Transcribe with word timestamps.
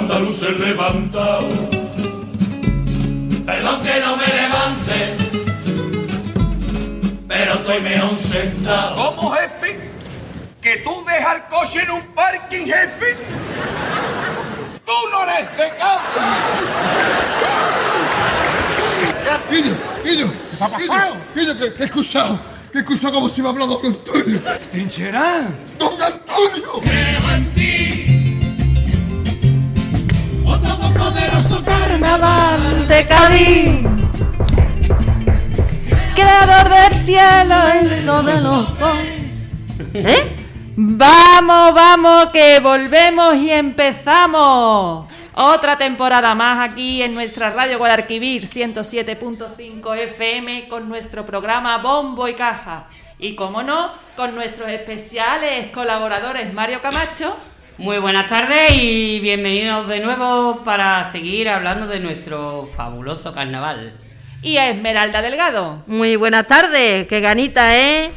andaluces 0.00 0.58
levantado. 0.58 1.46
Perdón 3.44 3.82
que 3.82 4.00
no 4.00 4.16
me 4.16 4.26
levante, 4.26 5.16
pero 7.28 7.52
estoy 7.54 7.80
mejor 7.82 8.18
sentado. 8.18 8.96
¿Cómo, 8.96 9.32
jefe? 9.32 9.78
¿Que 10.62 10.76
tú 10.78 11.04
dejas 11.06 11.36
el 11.36 11.42
coche 11.44 11.82
en 11.82 11.90
un 11.90 12.02
parking, 12.14 12.64
jefe? 12.66 13.16
¡Tú 14.86 14.92
no 15.12 15.22
eres 15.24 15.56
de 15.56 15.68
campo! 15.76 16.20
Guillo, 19.50 19.74
Guillo. 20.04 20.26
¿Qué 20.58 20.64
ha 20.64 20.68
pasado? 20.68 21.16
Guillo, 21.34 21.58
que, 21.58 21.74
que 21.74 21.82
he 21.82 21.86
escuchado. 21.86 22.40
Que 22.72 22.78
he 22.78 22.80
escuchado 22.80 23.14
como 23.14 23.28
si 23.28 23.42
me 23.42 23.48
ha 23.48 23.50
hablado 23.50 23.78
don 23.78 23.86
Antonio. 23.86 24.40
¿Trincherá? 24.70 25.42
¡Don 25.78 26.00
Antonio! 26.00 26.80
Creo 26.80 27.20
todopoderoso 31.10 31.64
Carnaval 31.64 32.88
de 32.88 33.06
Cádiz. 33.06 33.86
Creador 36.14 36.68
del 36.68 36.98
cielo, 36.98 37.68
el 37.74 38.04
sol 38.04 38.26
de 38.26 38.40
los. 38.40 38.68
¿Eh? 39.94 40.36
Vamos, 40.76 41.74
vamos, 41.74 42.26
que 42.26 42.60
volvemos 42.60 43.34
y 43.36 43.50
empezamos. 43.50 45.08
Otra 45.34 45.78
temporada 45.78 46.34
más 46.34 46.70
aquí 46.70 47.02
en 47.02 47.14
nuestra 47.14 47.50
radio 47.50 47.78
Guadalquivir 47.78 48.46
107.5 48.46 49.96
FM 49.96 50.68
con 50.68 50.88
nuestro 50.88 51.24
programa 51.24 51.78
Bombo 51.78 52.28
y 52.28 52.34
Caja. 52.34 52.86
Y 53.18 53.34
como 53.34 53.62
no, 53.62 53.90
con 54.16 54.34
nuestros 54.34 54.68
especiales 54.70 55.70
colaboradores 55.72 56.52
Mario 56.52 56.80
Camacho 56.80 57.36
Muy 57.80 57.98
buenas 57.98 58.26
tardes 58.26 58.72
y 58.74 59.20
bienvenidos 59.20 59.88
de 59.88 60.00
nuevo 60.00 60.62
para 60.64 61.02
seguir 61.04 61.48
hablando 61.48 61.86
de 61.86 61.98
nuestro 62.00 62.68
fabuloso 62.76 63.32
carnaval. 63.32 63.94
y 64.42 64.56
Esmeralda 64.56 65.20
Delgado. 65.22 65.82
Muy 65.86 66.16
buenas 66.16 66.46
tardes, 66.46 67.06
qué 67.08 67.20
ganita, 67.20 67.76
¿eh? 67.78 68.10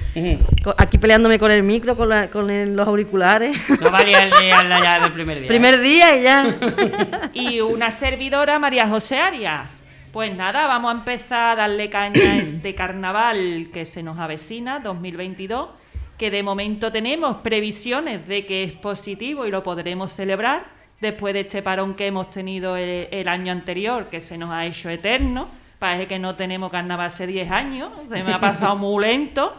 Aquí 0.77 0.97
peleándome 0.97 1.37
con 1.39 1.51
el 1.51 1.63
micro, 1.63 1.95
con, 1.97 2.09
la- 2.09 2.29
con 2.29 2.49
el- 2.49 2.75
los 2.75 2.87
auriculares. 2.87 3.57
No 3.81 3.89
valía 3.91 4.25
liarla 4.25 4.81
ya 4.81 4.99
del 5.01 5.11
primer 5.11 5.39
día. 5.39 5.47
Primer 5.47 5.79
día 5.81 6.15
y 6.17 6.23
ya. 6.23 6.55
y 7.33 7.59
una 7.61 7.89
servidora, 7.91 8.59
María 8.59 8.87
José 8.87 9.17
Arias. 9.19 9.81
Pues 10.13 10.35
nada, 10.35 10.67
vamos 10.67 10.93
a 10.93 10.97
empezar 10.97 11.53
a 11.53 11.55
darle 11.63 11.89
caña 11.89 12.33
a 12.33 12.37
este 12.37 12.75
carnaval 12.75 13.69
que 13.73 13.85
se 13.85 14.03
nos 14.03 14.19
avecina, 14.19 14.79
2022, 14.79 15.69
que 16.17 16.29
de 16.31 16.43
momento 16.43 16.91
tenemos 16.91 17.37
previsiones 17.37 18.27
de 18.27 18.45
que 18.45 18.63
es 18.63 18.71
positivo 18.71 19.45
y 19.45 19.51
lo 19.51 19.63
podremos 19.63 20.11
celebrar 20.11 20.65
después 21.01 21.33
de 21.33 21.41
este 21.41 21.61
parón 21.61 21.95
que 21.95 22.07
hemos 22.07 22.29
tenido 22.29 22.77
el, 22.77 23.27
año 23.27 23.51
anterior, 23.51 24.07
que 24.09 24.21
se 24.21 24.37
nos 24.37 24.51
ha 24.51 24.65
hecho 24.65 24.89
eterno. 24.89 25.47
Parece 25.79 26.07
que 26.07 26.17
no 26.17 26.35
tenemos 26.35 26.71
carnaval 26.71 27.07
hace 27.07 27.27
10 27.27 27.51
años, 27.51 27.91
se 28.09 28.23
me 28.23 28.31
ha 28.31 28.39
pasado 28.39 28.77
muy 28.77 29.03
lento 29.03 29.53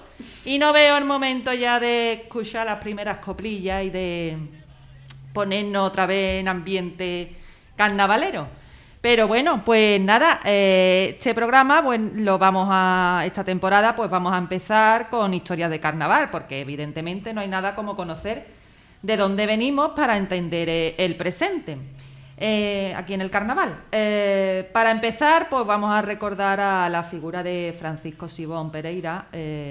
y 0.47 0.59
no 0.59 0.73
veo 0.73 0.97
el 0.97 1.05
momento 1.05 1.53
ya 1.53 1.79
de 1.79 2.15
escuchar 2.15 2.65
las 2.65 2.79
primeras 2.79 3.19
coplillas 3.19 3.85
y 3.85 3.91
de 3.91 4.39
ponernos 5.35 5.89
otra 5.89 6.07
vez 6.07 6.41
en 6.41 6.49
ambiente 6.49 7.35
carnavalero. 7.77 8.49
Pero 9.05 9.29
bueno, 9.29 9.63
pues 9.67 10.01
nada, 10.01 10.41
eh, 10.47 11.17
este 11.19 11.35
programa, 11.35 11.83
pues 11.85 12.01
lo 12.01 12.39
vamos 12.39 12.69
a, 12.71 13.23
esta 13.27 13.45
temporada, 13.45 13.95
pues 13.95 14.09
vamos 14.09 14.33
a 14.33 14.39
empezar 14.39 15.11
con 15.11 15.35
historias 15.35 15.69
de 15.69 15.79
carnaval, 15.79 16.31
porque 16.31 16.63
evidentemente 16.63 17.35
no 17.35 17.43
hay 17.43 17.49
nada 17.49 17.75
como 17.75 17.97
conocer 17.97 18.47
de 19.03 19.19
dónde 19.19 19.45
venimos 19.45 19.91
para 19.91 20.17
entender 20.17 20.71
eh, 20.71 20.95
el 20.97 21.17
presente. 21.17 21.77
eh, 22.39 22.95
aquí 22.97 23.13
en 23.13 23.21
el 23.21 23.29
carnaval. 23.29 23.77
Para 24.73 24.91
empezar, 24.91 25.51
pues 25.51 25.67
vamos 25.67 25.95
a 25.95 26.01
recordar 26.01 26.59
a 26.61 26.89
la 26.89 27.03
figura 27.03 27.43
de 27.43 27.77
Francisco 27.79 28.27
Sibón 28.27 28.73
Pereira, 28.73 29.27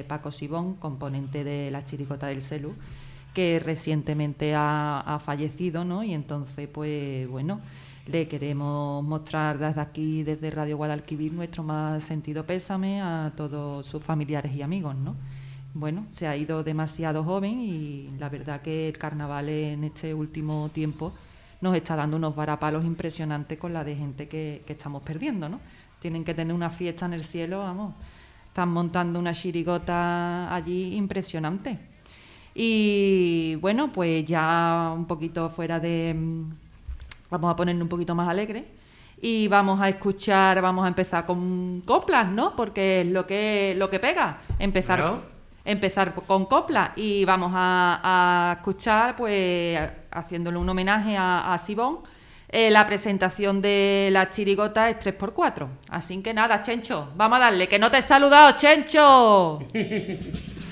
Paco 0.07 0.29
Sibón, 0.29 0.75
componente 0.75 1.43
de 1.43 1.71
la 1.71 1.83
Chiricota 1.83 2.27
del 2.27 2.43
Celu, 2.43 2.75
que 3.33 3.59
recientemente 3.59 4.53
ha 4.55 5.19
fallecido, 5.25 5.83
¿no? 5.83 6.03
Y 6.03 6.13
entonces, 6.13 6.69
pues 6.71 7.27
bueno, 7.27 7.61
le 8.05 8.27
queremos 8.27 9.03
mostrar 9.03 9.57
desde 9.57 9.79
aquí, 9.81 10.23
desde 10.23 10.51
Radio 10.51 10.77
Guadalquivir, 10.77 11.31
nuestro 11.31 11.63
más 11.63 12.03
sentido 12.03 12.45
pésame 12.45 13.01
a 13.01 13.31
todos 13.35 13.85
sus 13.85 14.03
familiares 14.03 14.53
y 14.53 14.61
amigos, 14.61 14.95
¿no? 14.95 15.15
Bueno, 15.73 16.05
se 16.11 16.27
ha 16.27 16.35
ido 16.37 16.63
demasiado 16.63 17.23
joven 17.23 17.59
y 17.59 18.09
la 18.19 18.29
verdad 18.29 18.61
que 18.61 18.89
el 18.89 18.97
carnaval 18.97 19.49
en 19.49 19.83
este 19.85 20.13
último 20.13 20.69
tiempo 20.73 21.13
nos 21.61 21.75
está 21.75 21.95
dando 21.95 22.17
unos 22.17 22.35
varapalos 22.35 22.85
impresionantes 22.85 23.57
con 23.57 23.73
la 23.73 23.83
de 23.83 23.95
gente 23.95 24.27
que, 24.27 24.63
que 24.67 24.73
estamos 24.73 25.01
perdiendo, 25.01 25.49
¿no? 25.49 25.59
Tienen 25.99 26.25
que 26.25 26.33
tener 26.33 26.53
una 26.53 26.69
fiesta 26.69 27.05
en 27.05 27.13
el 27.13 27.23
cielo, 27.23 27.59
vamos. 27.59 27.95
Están 28.49 28.69
montando 28.69 29.17
una 29.17 29.33
chirigota 29.33 30.53
allí 30.53 30.95
impresionante. 30.95 31.79
Y 32.53 33.55
bueno, 33.55 33.91
pues 33.91 34.25
ya 34.25 34.93
un 34.95 35.05
poquito 35.05 35.49
fuera 35.49 35.79
de... 35.79 36.15
Vamos 37.33 37.51
a 37.51 37.55
ponernos 37.55 37.81
un 37.83 37.89
poquito 37.89 38.13
más 38.13 38.29
alegre 38.29 38.65
y 39.19 39.47
vamos 39.47 39.81
a 39.81 39.89
escuchar, 39.89 40.61
vamos 40.61 40.85
a 40.85 40.87
empezar 40.87 41.25
con 41.25 41.81
coplas, 41.85 42.27
¿no? 42.27 42.55
Porque 42.55 43.01
es 43.01 43.07
lo 43.07 43.25
que, 43.25 43.73
lo 43.75 43.89
que 43.89 43.99
pega, 43.99 44.37
empezar, 44.59 44.99
Claro. 44.99 45.23
empezar 45.65 46.13
con 46.13 46.45
coplas 46.45 46.91
y 46.95 47.25
vamos 47.25 47.51
a, 47.55 47.99
a 48.03 48.53
escuchar, 48.57 49.15
pues, 49.15 49.79
haciéndole 50.11 50.57
un 50.57 50.69
homenaje 50.69 51.17
a, 51.17 51.53
a 51.53 51.57
Sibón, 51.57 51.99
eh, 52.49 52.69
la 52.69 52.85
presentación 52.85 53.63
de 53.63 54.09
la 54.11 54.29
chirigota 54.29 54.87
es 54.89 54.99
3x4. 54.99 55.67
Así 55.89 56.21
que 56.21 56.35
nada, 56.35 56.61
Chencho, 56.61 57.09
vamos 57.15 57.37
a 57.37 57.45
darle, 57.45 57.67
que 57.67 57.79
no 57.79 57.89
te 57.89 57.97
he 57.97 58.01
saludado, 58.03 58.55
Chencho. 58.55 59.59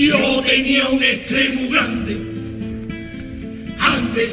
Yo 0.00 0.42
tenía 0.46 0.88
un 0.88 1.02
extremo 1.02 1.68
grande. 1.68 2.16
Antes. 3.78 4.30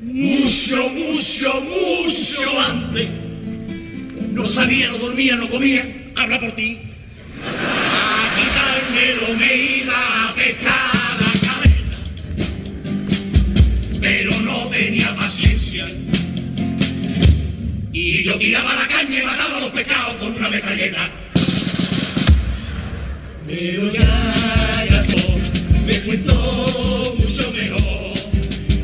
Mucho, 0.00 0.88
mucho, 0.90 1.60
mucho 1.62 2.60
antes. 2.60 3.08
No 4.32 4.44
salía, 4.44 4.88
no 4.90 4.98
dormía, 4.98 5.34
no 5.34 5.48
comía. 5.48 5.84
Habla 6.14 6.38
por 6.38 6.52
ti. 6.52 6.78
A 7.44 8.30
quitármelo 8.36 9.36
me 9.36 9.56
iba 9.56 10.28
a 10.28 10.34
pescar 10.36 11.16
la 11.20 11.32
cabeza. 11.48 11.96
Pero 14.00 14.30
no 14.42 14.68
tenía 14.68 15.12
paciencia. 15.16 15.88
Y 17.92 18.22
yo 18.22 18.38
tiraba 18.38 18.76
la 18.76 18.86
caña 18.86 19.18
y 19.18 19.22
mataba 19.24 19.56
a 19.56 19.60
los 19.60 19.70
pescados 19.70 20.14
con 20.20 20.36
una 20.36 20.48
metralleta. 20.50 21.19
Pero 23.50 23.92
ya, 23.92 25.02
soy, 25.02 25.42
me 25.84 25.94
siento 25.94 26.34
mucho 27.18 27.52
mejor. 27.52 28.16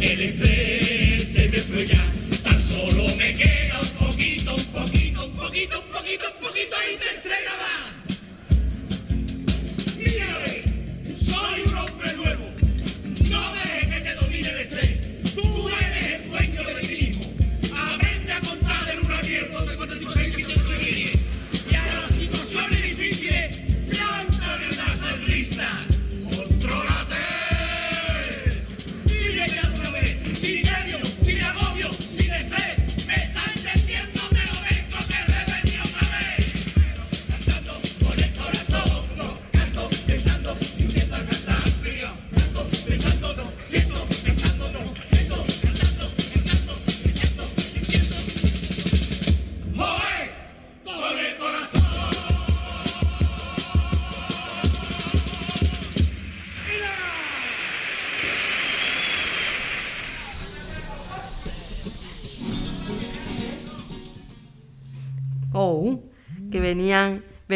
El 0.01 0.21
estrés 0.23 1.29
se 1.33 1.49
me 1.51 1.59
fue 1.59 1.87
ya, 1.87 2.05
tan 2.43 2.61
solo 2.61 3.05
me 3.17 3.33
queda 3.35 3.81
un 3.81 4.09
poquito, 4.09 4.57
un 4.57 4.65
poquito, 4.65 5.25
un 5.25 5.33
poquito, 5.37 5.79
un 5.79 5.87
poquito, 5.93 6.25
un 6.27 6.47
poquito 6.49 6.77
ahí 6.77 6.97
de 6.97 7.17
estrella 7.17 7.53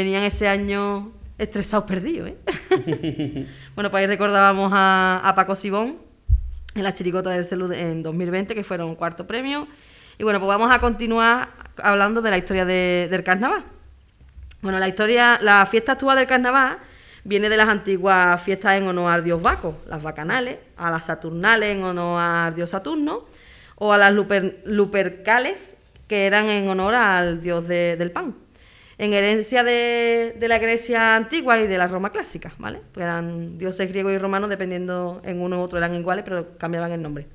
venían, 0.00 0.22
ese 0.24 0.48
año 0.48 1.12
estresados 1.38 1.84
perdidos, 1.86 2.30
¿eh? 2.30 3.46
bueno, 3.74 3.90
pues 3.90 4.00
ahí 4.02 4.06
recordábamos 4.06 4.70
a, 4.74 5.20
a 5.24 5.34
Paco 5.34 5.56
Sibón 5.56 5.96
en 6.74 6.82
la 6.82 6.92
chiricota 6.94 7.30
del 7.30 7.44
Celu 7.44 7.72
en 7.72 8.02
2020, 8.02 8.54
que 8.54 8.62
fueron 8.64 8.94
cuarto 8.94 9.26
premio. 9.26 9.66
Y 10.18 10.22
bueno, 10.24 10.38
pues 10.38 10.48
vamos 10.48 10.74
a 10.74 10.78
continuar 10.80 11.48
hablando 11.82 12.20
de 12.20 12.30
la 12.30 12.38
historia 12.38 12.64
de- 12.64 13.08
del 13.10 13.24
carnaval. 13.24 13.64
Bueno, 14.60 14.78
la 14.78 14.86
historia, 14.88 15.38
la 15.40 15.64
fiesta 15.66 15.92
actual 15.92 16.18
del 16.18 16.26
carnaval 16.26 16.76
viene 17.24 17.48
de 17.48 17.56
las 17.56 17.68
antiguas 17.68 18.40
fiestas 18.42 18.74
en 18.74 18.86
honor 18.86 19.10
al 19.10 19.24
dios 19.24 19.40
Baco, 19.40 19.78
las 19.88 20.02
bacanales, 20.02 20.58
a 20.76 20.90
las 20.90 21.06
saturnales 21.06 21.74
en 21.76 21.82
honor 21.82 22.20
al 22.20 22.54
dios 22.54 22.70
Saturno, 22.70 23.22
o 23.76 23.92
a 23.94 23.98
las 23.98 24.12
luper- 24.12 24.56
lupercales, 24.66 25.74
que 26.06 26.26
eran 26.26 26.48
en 26.50 26.68
honor 26.68 26.94
al 26.94 27.40
dios 27.40 27.66
de- 27.66 27.96
del 27.96 28.10
pan. 28.10 28.34
En 29.00 29.14
herencia 29.14 29.64
de, 29.64 30.36
la 30.38 30.58
Grecia 30.58 31.16
antigua 31.16 31.58
y 31.58 31.66
de 31.66 31.78
la 31.78 31.88
Roma 31.88 32.12
clásica, 32.12 32.52
¿vale? 32.58 32.82
Pues 32.92 33.04
eran 33.04 33.56
dioses 33.56 33.88
griegos 33.88 34.12
y 34.12 34.18
romanos, 34.18 34.50
dependiendo 34.50 35.22
en 35.24 35.40
uno 35.40 35.58
u 35.58 35.62
otro 35.62 35.78
eran 35.78 35.94
iguales, 35.94 36.22
pero 36.22 36.58
cambiaban 36.58 36.92
el 36.92 37.00
nombre. 37.00 37.26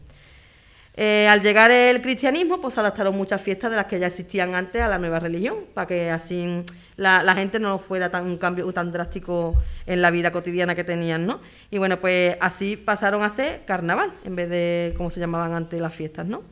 Eh, 0.93 1.27
al 1.27 1.41
llegar 1.41 1.71
el 1.71 2.03
cristianismo, 2.03 2.61
pues 2.61 2.77
adaptaron 2.77 3.17
muchas 3.17 3.41
fiestas 3.41 3.71
de 3.71 3.77
las 3.77 3.87
que 3.87 3.97
ya 3.97 4.05
existían 4.05 4.53
antes 4.53 4.79
a 4.79 4.87
la 4.87 4.99
nueva 4.99 5.19
religión, 5.19 5.65
para 5.73 5.87
que 5.87 6.11
así 6.11 6.63
la, 6.97 7.33
gente 7.33 7.57
no 7.57 7.79
fuera 7.79 8.11
tan 8.11 8.27
un 8.27 8.37
cambio 8.37 8.71
tan 8.71 8.91
drástico 8.91 9.55
en 9.87 10.03
la 10.03 10.11
vida 10.11 10.31
cotidiana 10.31 10.75
que 10.75 10.83
tenían, 10.83 11.25
¿no? 11.25 11.39
Y 11.71 11.79
bueno, 11.79 11.99
pues 11.99 12.37
así 12.41 12.77
pasaron 12.77 13.23
a 13.23 13.31
ser 13.31 13.65
carnaval, 13.65 14.11
en 14.23 14.35
vez 14.35 14.51
de 14.51 14.93
como 14.97 15.09
se 15.09 15.19
llamaban 15.19 15.53
antes 15.53 15.81
las 15.81 15.95
fiestas, 15.95 16.27
¿no? 16.27 16.43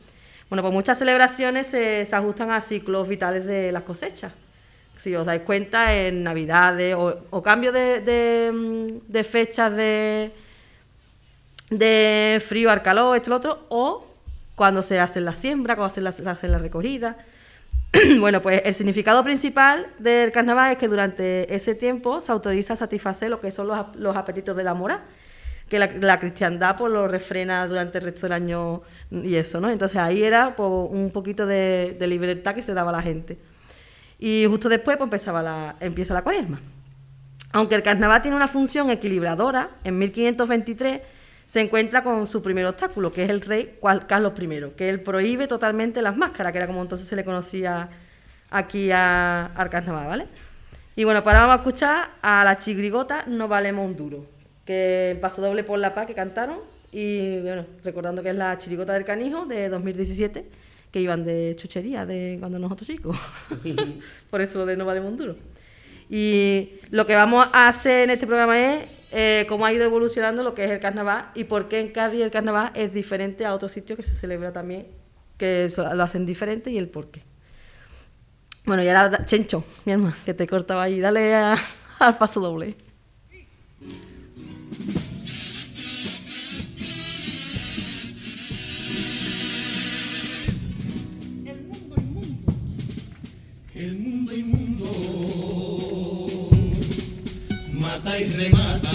Bueno, 0.50 0.62
pues 0.62 0.74
muchas 0.74 0.98
celebraciones 0.98 1.68
se 1.68 2.08
ajustan 2.10 2.50
a 2.50 2.60
ciclos 2.62 3.06
vitales 3.06 3.46
de 3.46 3.70
las 3.70 3.84
cosechas. 3.84 4.32
Si 4.96 5.14
os 5.14 5.26
dais 5.26 5.42
cuenta, 5.42 5.94
en 5.94 6.22
Navidades 6.24 6.94
o, 6.94 7.16
o 7.30 7.42
cambio 7.42 7.72
de, 7.72 8.00
de, 8.00 8.52
mm, 8.52 8.86
de 9.12 9.24
fechas 9.24 9.72
de, 11.70 12.42
frío 12.46 12.70
al 12.70 12.82
calor, 12.82 13.16
esto 13.16 13.28
y 13.28 13.30
lo 13.30 13.36
otro, 13.36 13.66
o 13.68 14.06
cuando 14.54 14.82
se 14.82 15.00
hace 15.00 15.20
la 15.20 15.34
siembra, 15.34 15.76
cuando 15.76 15.94
se, 15.94 16.00
la- 16.00 16.12
se 16.12 16.28
hace 16.28 16.48
la 16.48 16.58
recogida. 16.58 17.16
bueno, 18.20 18.42
pues 18.42 18.62
el 18.64 18.74
significado 18.74 19.24
principal 19.24 19.88
del 19.98 20.32
carnaval 20.32 20.72
es 20.72 20.78
que 20.78 20.88
durante 20.88 21.54
ese 21.54 21.74
tiempo 21.74 22.22
se 22.22 22.32
autoriza 22.32 22.74
a 22.74 22.76
satisfacer 22.76 23.30
lo 23.30 23.40
que 23.40 23.52
son 23.52 23.68
los, 23.68 23.78
ap- 23.78 23.96
los 23.96 24.16
apetitos 24.16 24.56
de 24.56 24.64
la 24.64 24.74
mora, 24.74 25.04
que 25.68 25.78
la, 25.78 25.88
la 26.00 26.20
cristiandad 26.20 26.76
pues 26.78 26.92
lo 26.92 27.08
refrena 27.08 27.66
durante 27.68 27.98
el 27.98 28.04
resto 28.04 28.22
del 28.22 28.32
año 28.32 28.82
y 29.10 29.36
eso, 29.36 29.60
¿no? 29.60 29.70
Entonces 29.70 29.98
ahí 29.98 30.24
era 30.24 30.56
pues, 30.56 30.68
un 30.70 31.10
poquito 31.12 31.46
de, 31.46 31.96
de 31.98 32.06
libertad 32.08 32.54
que 32.54 32.62
se 32.62 32.74
daba 32.74 32.90
a 32.90 32.94
la 32.94 33.02
gente. 33.02 33.38
Y 34.26 34.46
justo 34.46 34.70
después 34.70 34.96
pues, 34.96 35.06
empezaba 35.06 35.42
la, 35.42 35.76
empieza 35.80 36.14
la 36.14 36.22
cuaresma. 36.22 36.58
Aunque 37.52 37.74
el 37.74 37.82
carnaval 37.82 38.22
tiene 38.22 38.34
una 38.38 38.48
función 38.48 38.88
equilibradora, 38.88 39.72
en 39.84 39.98
1523 39.98 41.02
se 41.46 41.60
encuentra 41.60 42.02
con 42.02 42.26
su 42.26 42.42
primer 42.42 42.64
obstáculo, 42.64 43.12
que 43.12 43.24
es 43.24 43.28
el 43.28 43.42
rey 43.42 43.78
Carlos 44.08 44.32
I, 44.40 44.70
que 44.78 44.88
él 44.88 45.02
prohíbe 45.02 45.46
totalmente 45.46 46.00
las 46.00 46.16
máscaras, 46.16 46.52
que 46.52 46.56
era 46.56 46.66
como 46.66 46.80
entonces 46.80 47.06
se 47.06 47.16
le 47.16 47.22
conocía 47.22 47.90
aquí 48.50 48.90
al 48.90 49.68
carnaval, 49.70 50.06
¿vale? 50.06 50.26
Y 50.96 51.04
bueno, 51.04 51.22
pues 51.22 51.34
ahora 51.34 51.46
vamos 51.46 51.56
a 51.56 51.68
escuchar 51.68 52.10
a 52.22 52.44
la 52.44 52.58
chigrigota 52.58 53.24
No 53.26 53.46
Valemos 53.46 53.84
un 53.84 53.94
Duro, 53.94 54.24
que 54.64 55.10
el 55.10 55.20
paso 55.20 55.42
doble 55.42 55.64
por 55.64 55.78
la 55.78 55.92
paz 55.92 56.06
que 56.06 56.14
cantaron, 56.14 56.60
y 56.90 57.40
bueno, 57.42 57.66
recordando 57.84 58.22
que 58.22 58.30
es 58.30 58.36
la 58.36 58.56
chirigota 58.56 58.94
del 58.94 59.04
canijo 59.04 59.44
de 59.44 59.68
2017, 59.68 60.46
que 60.94 61.00
iban 61.00 61.24
de 61.24 61.56
chuchería 61.56 62.06
de 62.06 62.36
cuando 62.38 62.56
nosotros 62.60 62.86
chicos. 62.86 63.16
por 64.30 64.40
eso 64.40 64.58
lo 64.60 64.66
de 64.66 64.76
No 64.76 64.84
Valemos 64.86 65.10
un 65.10 65.16
Duro. 65.16 65.36
Y 66.08 66.68
lo 66.90 67.04
que 67.04 67.16
vamos 67.16 67.48
a 67.52 67.66
hacer 67.66 68.04
en 68.04 68.10
este 68.10 68.28
programa 68.28 68.56
es 68.60 69.08
eh, 69.10 69.44
cómo 69.48 69.66
ha 69.66 69.72
ido 69.72 69.82
evolucionando 69.84 70.44
lo 70.44 70.54
que 70.54 70.64
es 70.66 70.70
el 70.70 70.78
carnaval 70.78 71.30
y 71.34 71.44
por 71.44 71.66
qué 71.68 71.80
en 71.80 71.88
Cádiz 71.88 72.22
el 72.22 72.30
carnaval 72.30 72.70
es 72.76 72.94
diferente 72.94 73.44
a 73.44 73.54
otros 73.54 73.72
sitios 73.72 73.96
que 73.96 74.04
se 74.04 74.14
celebra 74.14 74.52
también, 74.52 74.86
que 75.36 75.68
lo 75.76 76.02
hacen 76.04 76.26
diferente 76.26 76.70
y 76.70 76.78
el 76.78 76.86
por 76.86 77.10
qué. 77.10 77.22
Bueno, 78.64 78.84
y 78.84 78.88
ahora, 78.88 79.24
Chencho, 79.26 79.64
mi 79.84 79.94
hermano, 79.94 80.14
que 80.24 80.32
te 80.32 80.46
cortaba 80.46 80.84
ahí, 80.84 81.00
dale 81.00 81.34
a- 81.34 81.58
al 81.98 82.18
paso 82.18 82.38
doble. 82.38 82.76
Y 98.18 98.24
remata. 98.24 98.90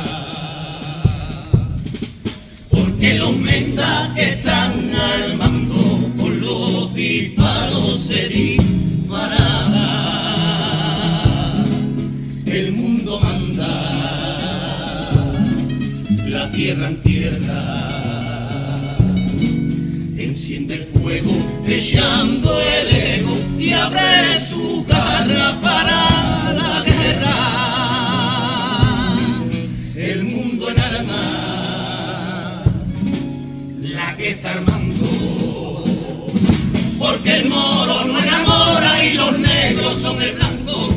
Porque 2.69 3.15
los 3.15 3.35
mentas 3.35 4.09
que 4.15 4.29
están 4.29 4.93
al 4.95 5.37
mando 5.37 6.11
con 6.17 6.39
los 6.39 6.93
disparos 6.93 7.99
se 7.99 8.29
dispararán. 8.29 9.73
El 12.45 12.71
mundo 12.71 13.19
manda, 13.19 13.67
la 16.27 16.51
tierra 16.51 16.87
en 16.87 17.01
tierra 17.01 17.89
enciende 20.17 20.75
el 20.75 20.83
fuego, 20.85 21.31
echando 21.67 22.57
el 22.61 22.87
ego 22.95 23.35
y 23.57 23.73
abre 23.73 24.39
su 24.39 24.85
garra 24.87 25.59
para 25.61 26.53
la 26.53 26.83
guerra. 26.85 27.78
Está 34.31 34.51
armando, 34.51 35.83
porque 36.99 37.37
el 37.37 37.49
moro 37.49 38.05
no 38.05 38.19
enamora 38.19 39.03
y 39.03 39.13
los 39.15 39.39
negros 39.39 39.93
son 39.95 40.21
el 40.21 40.35
blanco. 40.35 40.89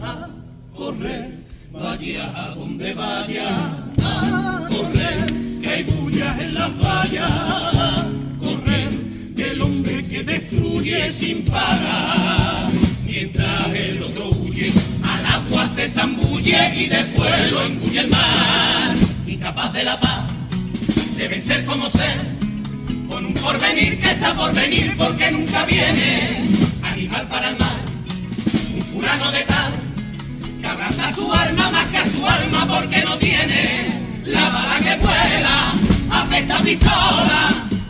A 0.00 0.28
correr, 0.74 1.38
vaya 1.70 2.32
a 2.34 2.54
donde 2.54 2.94
vaya, 2.94 3.48
a 4.02 4.68
correr, 4.70 5.26
que 5.60 5.68
hay 5.68 5.82
bullas 5.84 6.40
en 6.40 6.54
las 6.54 6.78
vallas 6.78 8.06
correr 8.40 8.90
del 9.34 9.62
hombre 9.62 10.06
que 10.06 10.22
destruye 10.22 11.10
sin 11.10 11.44
parar. 11.44 12.68
Mientras 13.04 13.74
el 13.74 14.02
otro 14.02 14.30
huye, 14.30 14.72
al 15.04 15.26
agua 15.26 15.66
se 15.66 15.88
zambulle 15.88 16.74
y 16.74 16.86
después 16.86 17.52
lo 17.52 17.64
engulle 17.64 18.00
el 18.00 18.10
mar. 18.10 18.94
Incapaz 19.26 19.72
de 19.74 19.84
la 19.84 20.00
paz, 20.00 20.24
deben 21.18 21.42
ser 21.42 21.64
como 21.66 21.90
ser, 21.90 22.38
con 23.18 23.26
un 23.26 23.34
porvenir 23.34 23.98
que 23.98 24.10
está 24.12 24.32
por 24.32 24.54
venir 24.54 24.96
porque 24.96 25.28
nunca 25.32 25.64
viene. 25.64 26.44
Animal 26.84 27.26
para 27.26 27.48
el 27.48 27.58
mar, 27.58 27.80
un 28.76 28.82
furano 28.84 29.32
de 29.32 29.42
tal, 29.42 29.72
que 30.60 30.66
abraza 30.68 31.12
su 31.12 31.32
alma 31.32 31.68
más 31.70 31.88
que 31.88 31.98
a 31.98 32.06
su 32.06 32.24
alma 32.24 32.64
porque 32.68 33.02
no 33.02 33.18
tiene 33.18 33.86
la 34.24 34.50
bala 34.50 34.78
que 34.78 34.94
vuela, 35.04 35.56
apesta 36.12 36.58
pistola, 36.58 37.40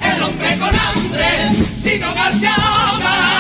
el 0.01 0.23
hombre 0.23 0.57
con 0.57 0.75
hambre, 0.87 1.29
sin 1.77 2.03
hogar 2.03 2.33
se 2.33 2.47
ahoga, 2.47 3.38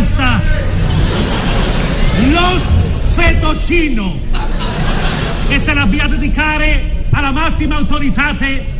comparsa, 0.00 0.40
Los 2.32 2.62
Fetocino, 3.14 4.14
che 5.48 5.58
se 5.58 5.72
la 5.74 5.84
voy 5.86 6.00
a 6.00 6.06
dedicare 6.08 7.04
alla 7.12 7.30
massima 7.32 7.76
autorità 7.76 8.32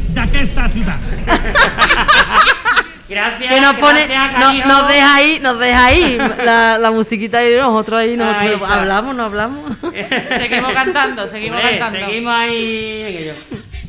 da 0.08 0.26
questa 0.28 0.68
città. 0.70 0.98
Gracias. 3.08 3.48
Que 3.54 3.60
nos 3.60 3.74
pone, 3.74 4.04
gracias, 4.08 4.40
no- 4.40 4.66
nos 4.66 4.88
deja 4.88 5.14
ahí, 5.14 5.38
nos 5.40 5.58
deja 5.60 5.84
ahí 5.86 6.18
la, 6.44 6.76
la 6.76 6.90
musiquita 6.90 7.48
y 7.48 7.54
nosotros 7.54 8.00
ahí, 8.00 8.16
nosotros 8.16 8.42
Ahí 8.42 8.52
está. 8.54 8.74
hablamos, 8.74 9.14
no 9.14 9.22
hablamos. 9.26 9.76
Seguimos 10.38 10.72
cantando, 10.72 11.28
seguimos 11.28 11.60
Hombre, 11.60 11.78
cantando. 11.78 12.04
Seguimos 12.08 12.34
ahí 12.34 13.02
en 13.02 13.16
ello. 13.22 13.32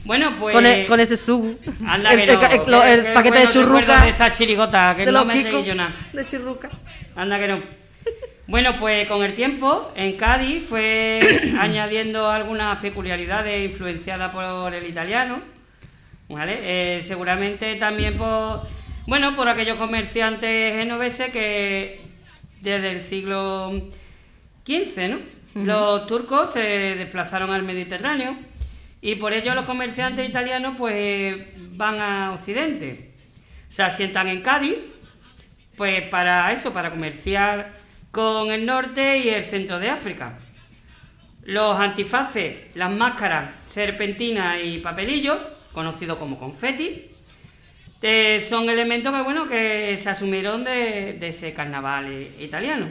Bueno, 0.05 0.35
pues. 0.39 0.53
con, 0.53 0.65
e- 0.67 0.85
con 0.85 0.99
ese 0.99 1.17
sub. 1.17 1.57
Anda 1.87 2.11
el, 2.11 2.19
que 2.19 2.25
no, 2.27 2.41
el- 2.43 2.51
el- 2.51 2.71
lo- 2.71 2.81
qué- 2.83 2.93
el 2.93 3.03
qué 3.05 3.09
paquete 3.13 3.39
de 3.39 3.49
churruca. 3.49 4.01
De 4.01 4.09
esa 4.09 4.31
chirigota, 4.31 4.93
que 4.95 5.05
de 5.07 5.11
no 5.11 5.25
me 5.25 5.63
yo 5.65 5.73
nada. 5.73 5.89
De 6.13 6.23
churruca. 6.23 6.69
Anda 7.17 7.39
que 7.39 7.47
no. 7.47 7.63
Bueno, 8.45 8.77
pues 8.77 9.07
con 9.09 9.23
el 9.23 9.33
tiempo 9.33 9.91
en 9.95 10.15
Cádiz 10.15 10.63
fue 10.63 11.19
añadiendo 11.59 12.29
algunas 12.29 12.79
peculiaridades 12.79 13.71
influenciadas 13.71 14.31
por 14.31 14.73
el 14.73 14.85
italiano, 14.85 15.41
¿vale? 16.29 16.59
Eh, 16.61 17.01
seguramente 17.01 17.75
también 17.75 18.13
por, 18.13 18.61
bueno, 19.07 19.35
por 19.35 19.49
aquellos 19.49 19.77
comerciantes 19.77 20.75
genoveses 20.75 21.31
que 21.31 21.99
desde 22.61 22.91
el 22.91 23.01
siglo 23.01 23.89
XV, 24.65 25.09
¿no? 25.09 25.19
Los 25.55 26.05
turcos 26.05 26.53
se 26.53 26.61
desplazaron 26.95 27.49
al 27.49 27.63
Mediterráneo 27.63 28.37
y 29.01 29.15
por 29.15 29.33
ello 29.33 29.55
los 29.55 29.65
comerciantes 29.65 30.29
italianos 30.29 30.75
pues 30.77 31.35
van 31.71 31.99
a 31.99 32.31
Occidente. 32.33 33.09
Se 33.69 33.81
asientan 33.81 34.27
en 34.27 34.41
Cádiz, 34.41 34.77
pues 35.77 36.01
para 36.09 36.51
eso, 36.51 36.73
para 36.73 36.89
comerciar 36.89 37.71
con 38.11 38.51
el 38.51 38.65
norte 38.65 39.19
y 39.19 39.29
el 39.29 39.45
centro 39.45 39.79
de 39.79 39.89
África. 39.89 40.33
Los 41.43 41.79
antifaces, 41.79 42.75
las 42.75 42.91
máscaras, 42.91 43.51
serpentinas 43.67 44.57
y 44.63 44.79
papelillos, 44.79 45.37
conocidos 45.71 46.17
como 46.17 46.39
confeti, 46.39 47.11
eh, 48.01 48.41
son 48.41 48.69
elementos 48.69 49.13
que, 49.13 49.21
bueno, 49.21 49.47
que 49.47 49.95
se 49.97 50.09
asumieron 50.09 50.63
de, 50.63 51.13
de 51.13 51.27
ese 51.27 51.53
carnaval 51.53 52.27
italiano. 52.39 52.87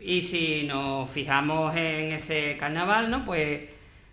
Y 0.00 0.22
si 0.22 0.64
nos 0.64 1.10
fijamos 1.10 1.76
en 1.76 2.12
ese 2.12 2.56
carnaval, 2.58 3.10
¿no? 3.10 3.24
Pues 3.24 3.60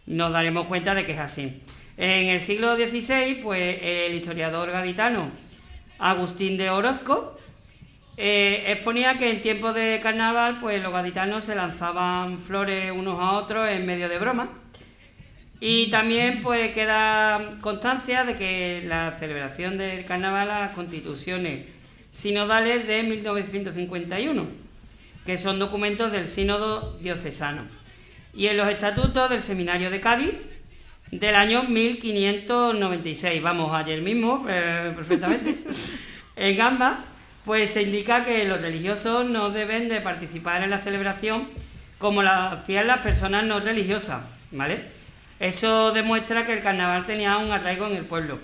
nos 0.08 0.34
daremos 0.34 0.66
cuenta 0.66 0.96
de 0.96 1.06
que 1.06 1.14
es 1.14 1.20
así. 1.20 1.62
En 1.98 2.30
el 2.30 2.42
siglo 2.42 2.76
XVI, 2.76 3.42
pues 3.44 3.80
el 3.82 4.16
historiador 4.16 4.72
gaditano 4.72 5.32
Agustín 6.00 6.58
de 6.58 6.70
Orozco 6.70 7.38
eh, 8.22 8.74
exponía 8.74 9.18
que 9.18 9.32
en 9.32 9.40
tiempos 9.40 9.74
de 9.74 9.98
carnaval, 10.04 10.58
pues 10.60 10.84
los 10.84 10.92
gaditanos 10.92 11.46
se 11.46 11.56
lanzaban 11.56 12.38
flores 12.38 12.92
unos 12.92 13.18
a 13.18 13.32
otros 13.32 13.70
en 13.70 13.86
medio 13.86 14.10
de 14.10 14.20
broma. 14.20 14.50
Y 15.62 15.90
también 15.90 16.42
pues 16.42 16.74
queda 16.74 17.56
constancia 17.62 18.26
de 18.26 18.36
que 18.36 18.84
la 18.86 19.16
celebración 19.18 19.78
del 19.78 20.04
carnaval, 20.04 20.50
las 20.50 20.76
constituciones 20.76 21.68
sinodales 22.12 22.86
de 22.88 23.04
1951, 23.04 24.48
que 25.26 25.38
son 25.38 25.58
documentos 25.58 26.12
del 26.12 26.28
sínodo 26.28 26.98
diocesano, 27.00 27.62
y 28.34 28.48
en 28.48 28.58
los 28.58 28.68
estatutos 28.68 29.30
del 29.30 29.42
seminario 29.42 29.90
de 29.90 30.02
Cádiz 30.02 30.34
del 31.10 31.36
año 31.36 31.64
1596, 31.64 33.42
vamos, 33.42 33.74
ayer 33.74 34.02
mismo, 34.02 34.46
eh, 34.50 34.92
perfectamente, 34.94 35.60
en 36.36 36.62
ambas, 36.62 37.06
pues 37.46 37.72
se 37.72 37.84
indica 37.84 38.26
que 38.26 38.46
los 38.46 38.62
religiosos 38.62 39.26
no 39.26 39.50
deben 39.50 39.90
de 39.90 40.02
participar 40.02 40.64
en 40.64 40.70
la 40.70 40.80
celebración 40.80 41.48
como 41.98 42.24
lo 42.24 42.30
hacían 42.30 42.88
las 42.88 43.00
personas 43.00 43.44
no 43.44 43.60
religiosas, 43.60 44.22
¿vale? 44.52 44.84
Eso 45.40 45.92
demuestra 45.92 46.46
que 46.46 46.54
el 46.54 46.62
carnaval 46.62 47.06
tenía 47.06 47.38
un 47.38 47.52
arraigo 47.52 47.88
en 47.88 47.96
el 47.96 48.06
pueblo. 48.06 48.40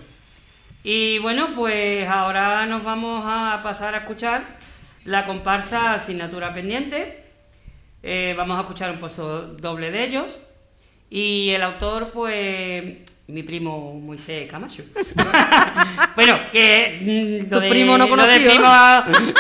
Y 0.84 1.18
bueno, 1.20 1.50
pues 1.56 2.08
ahora 2.08 2.66
nos 2.68 2.84
vamos 2.84 3.24
a 3.26 3.62
pasar 3.64 3.96
a 3.96 4.00
escuchar 4.00 4.46
la 5.04 5.26
comparsa 5.26 5.94
Asignatura 5.94 6.54
Pendiente. 6.54 7.24
Eh, 8.04 8.34
vamos 8.38 8.58
a 8.58 8.62
escuchar 8.62 8.92
un 8.92 9.00
pozo 9.00 9.48
doble 9.48 9.92
de 9.92 10.04
ellos. 10.04 10.40
Y 11.10 11.50
el 11.52 11.64
autor, 11.64 12.12
pues, 12.12 12.98
mi 13.28 13.44
primo 13.44 14.00
Moisés 14.00 14.48
Camacho. 14.50 14.84
bueno, 16.16 16.40
que 16.52 17.46
mm, 17.50 17.70
primo 17.70 17.98
no 17.98 18.08
lo 18.08 18.10
de 18.10 18.10
conocido, 18.10 18.52
primo 18.52 18.68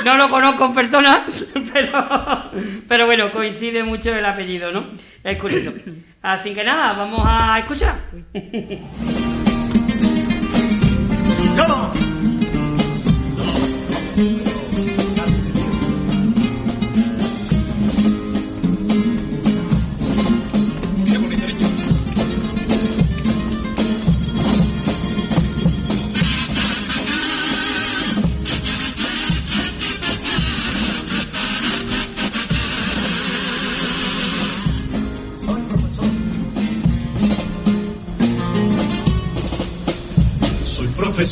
no 0.03 0.17
lo 0.17 0.29
conozco 0.29 0.65
en 0.65 0.73
persona, 0.73 1.25
pero, 1.73 2.51
pero 2.87 3.05
bueno, 3.05 3.31
coincide 3.31 3.83
mucho 3.83 4.13
el 4.13 4.25
apellido, 4.25 4.71
¿no? 4.71 4.87
Es 5.23 5.37
curioso. 5.37 5.73
Así 6.21 6.53
que 6.53 6.63
nada, 6.63 6.93
vamos 6.93 7.21
a 7.25 7.59
escuchar. 7.59 7.95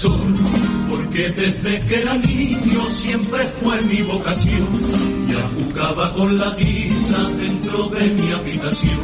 Porque 0.03 1.29
desde 1.29 1.79
que 1.87 2.01
era 2.01 2.15
niño 2.15 2.89
siempre 2.89 3.47
fue 3.61 3.81
mi 3.83 4.01
vocación. 4.01 4.67
Ya 5.29 5.49
jugaba 5.55 6.13
con 6.13 6.37
la 6.37 6.49
guisa 6.55 7.29
dentro 7.37 7.87
de 7.87 8.09
mi 8.09 8.31
habitación. 8.33 8.99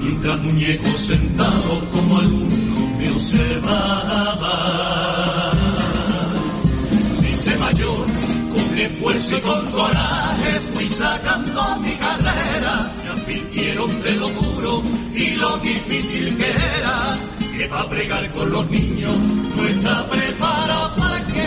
Mientras 0.00 0.40
muñecos 0.40 0.98
sentados 1.00 1.84
como 1.92 2.18
alumno 2.18 2.96
me 2.98 3.10
observaba. 3.12 4.52
Dice 7.20 7.56
mayor, 7.56 8.06
con 8.52 8.78
esfuerzo 8.78 9.36
y 9.36 9.40
con 9.42 9.66
coraje 9.66 10.60
fui 10.74 10.88
sacando 10.88 11.78
mi 11.78 11.92
carrera. 11.92 12.92
Me 13.04 13.10
advirtieron 13.10 14.02
de 14.02 14.12
lo 14.14 14.28
duro 14.30 14.82
y 15.14 15.36
lo 15.36 15.56
difícil 15.58 16.36
que 16.36 16.50
era. 16.50 17.29
Que 17.60 17.68
va 17.68 17.80
a 17.80 17.84
bregar 17.84 18.30
con 18.30 18.50
los 18.50 18.70
niños 18.70 19.14
no 19.54 19.68
está 19.68 20.08
preparado 20.08 20.96
para 20.96 21.26
que. 21.26 21.42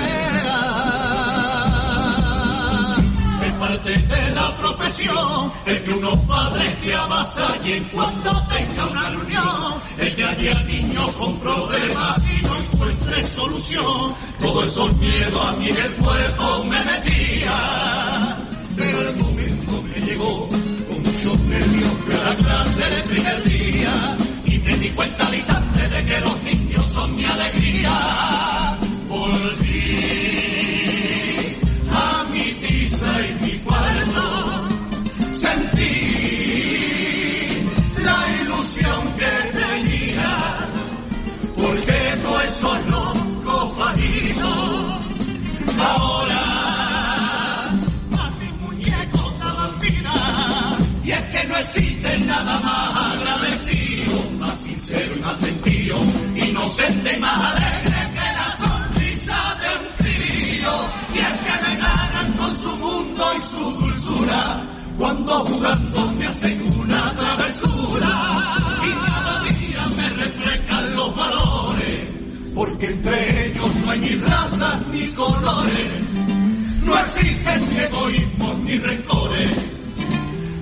Es 3.48 3.54
parte 3.54 3.98
de 3.98 4.32
la 4.36 4.56
profesión 4.58 5.52
el 5.66 5.82
que 5.82 5.90
unos 5.90 6.20
padres 6.20 6.78
te 6.82 6.94
avasallen 6.94 7.86
cuando 7.86 8.44
tenga 8.48 8.86
una 8.92 9.10
reunión. 9.10 9.82
El 9.98 10.16
que 10.16 10.24
haya 10.24 10.62
niños 10.62 11.16
con 11.16 11.40
problemas 11.40 12.20
y 12.30 12.44
no 12.44 12.58
encuentre 12.58 13.28
solución. 13.28 14.14
Todos 14.40 14.68
esos 14.68 14.96
miedos 14.98 15.44
a 15.44 15.54
mí 15.54 15.70
en 15.70 15.78
el 15.78 15.92
cuerpo 15.94 16.64
me 16.66 16.80
metía. 16.86 18.38
Pero 18.78 19.02
el 19.02 19.16
momento 19.18 19.82
me 19.82 20.00
llegó 20.06 20.48
con 20.48 21.02
muchos 21.02 21.40
nervios 21.40 21.92
fui 22.06 22.14
a 22.14 22.18
la 22.20 22.36
clase 22.36 22.98
el 22.98 23.04
primer 23.04 23.44
día 23.46 24.16
y 24.46 24.60
me 24.60 24.78
di 24.78 24.90
cuenta 24.90 25.26
al 25.26 25.34
de 25.94 26.06
que 26.06 26.20
los 26.22 26.44
niños 26.44 26.86
son 26.86 27.16
mi 27.16 27.26
alegría. 27.26 28.78
Volví 29.08 29.98
a 31.92 32.26
mi 32.32 32.52
tiza 32.54 33.12
y 33.28 33.34
mi 33.44 33.52
cuarto, 33.60 34.68
sentí 35.32 35.96
la 38.04 38.20
ilusión 38.42 39.02
que 39.20 39.34
tenía, 39.60 40.32
porque 41.56 42.00
todos 42.24 42.44
esos 42.44 42.78
locos 42.88 43.78
bajitos 43.78 45.04
ahora 45.80 46.44
a 48.24 48.32
mis 48.40 48.54
muñecos 48.62 49.40
daban 49.40 49.80
vida. 49.80 50.14
Y 51.04 51.12
es 51.12 51.24
que 51.26 51.48
no 51.48 51.56
existe 51.58 52.18
nada 52.20 52.60
más 52.60 53.14
agradecido, 53.14 54.32
más 54.40 54.60
sincero 54.60 55.16
y 55.16 55.20
más 55.20 55.38
sentido, 55.38 55.73
inocente 56.36 57.14
y 57.14 57.20
más 57.20 57.38
alegre 57.38 57.96
que 58.14 58.20
la 58.20 58.58
sonrisa 58.58 59.56
de 59.60 59.68
un 59.80 59.86
crío. 59.98 60.72
Y 61.14 61.20
es 61.20 61.34
que 61.34 61.62
me 61.62 61.78
ganan 61.78 62.32
con 62.38 62.56
su 62.56 62.76
mundo 62.78 63.26
y 63.36 63.42
su 63.42 63.72
dulzura, 63.72 64.64
cuando 64.98 65.46
jugando 65.46 66.12
me 66.14 66.28
hacen 66.28 66.62
una 66.80 67.14
travesura. 67.16 68.08
Y 68.86 68.92
cada 69.06 69.44
día 69.44 69.88
me 69.98 70.10
refrescan 70.10 70.96
los 70.96 71.16
valores, 71.16 72.10
porque 72.56 72.86
entre 72.88 73.48
ellos 73.48 73.76
no 73.84 73.92
hay 73.92 74.00
ni 74.00 74.16
razas 74.16 74.88
ni 74.92 75.08
colores. 75.10 75.92
No 76.84 76.98
existen 77.00 77.80
egoísmos 77.80 78.58
ni 78.60 78.78
rencores. 78.78 79.52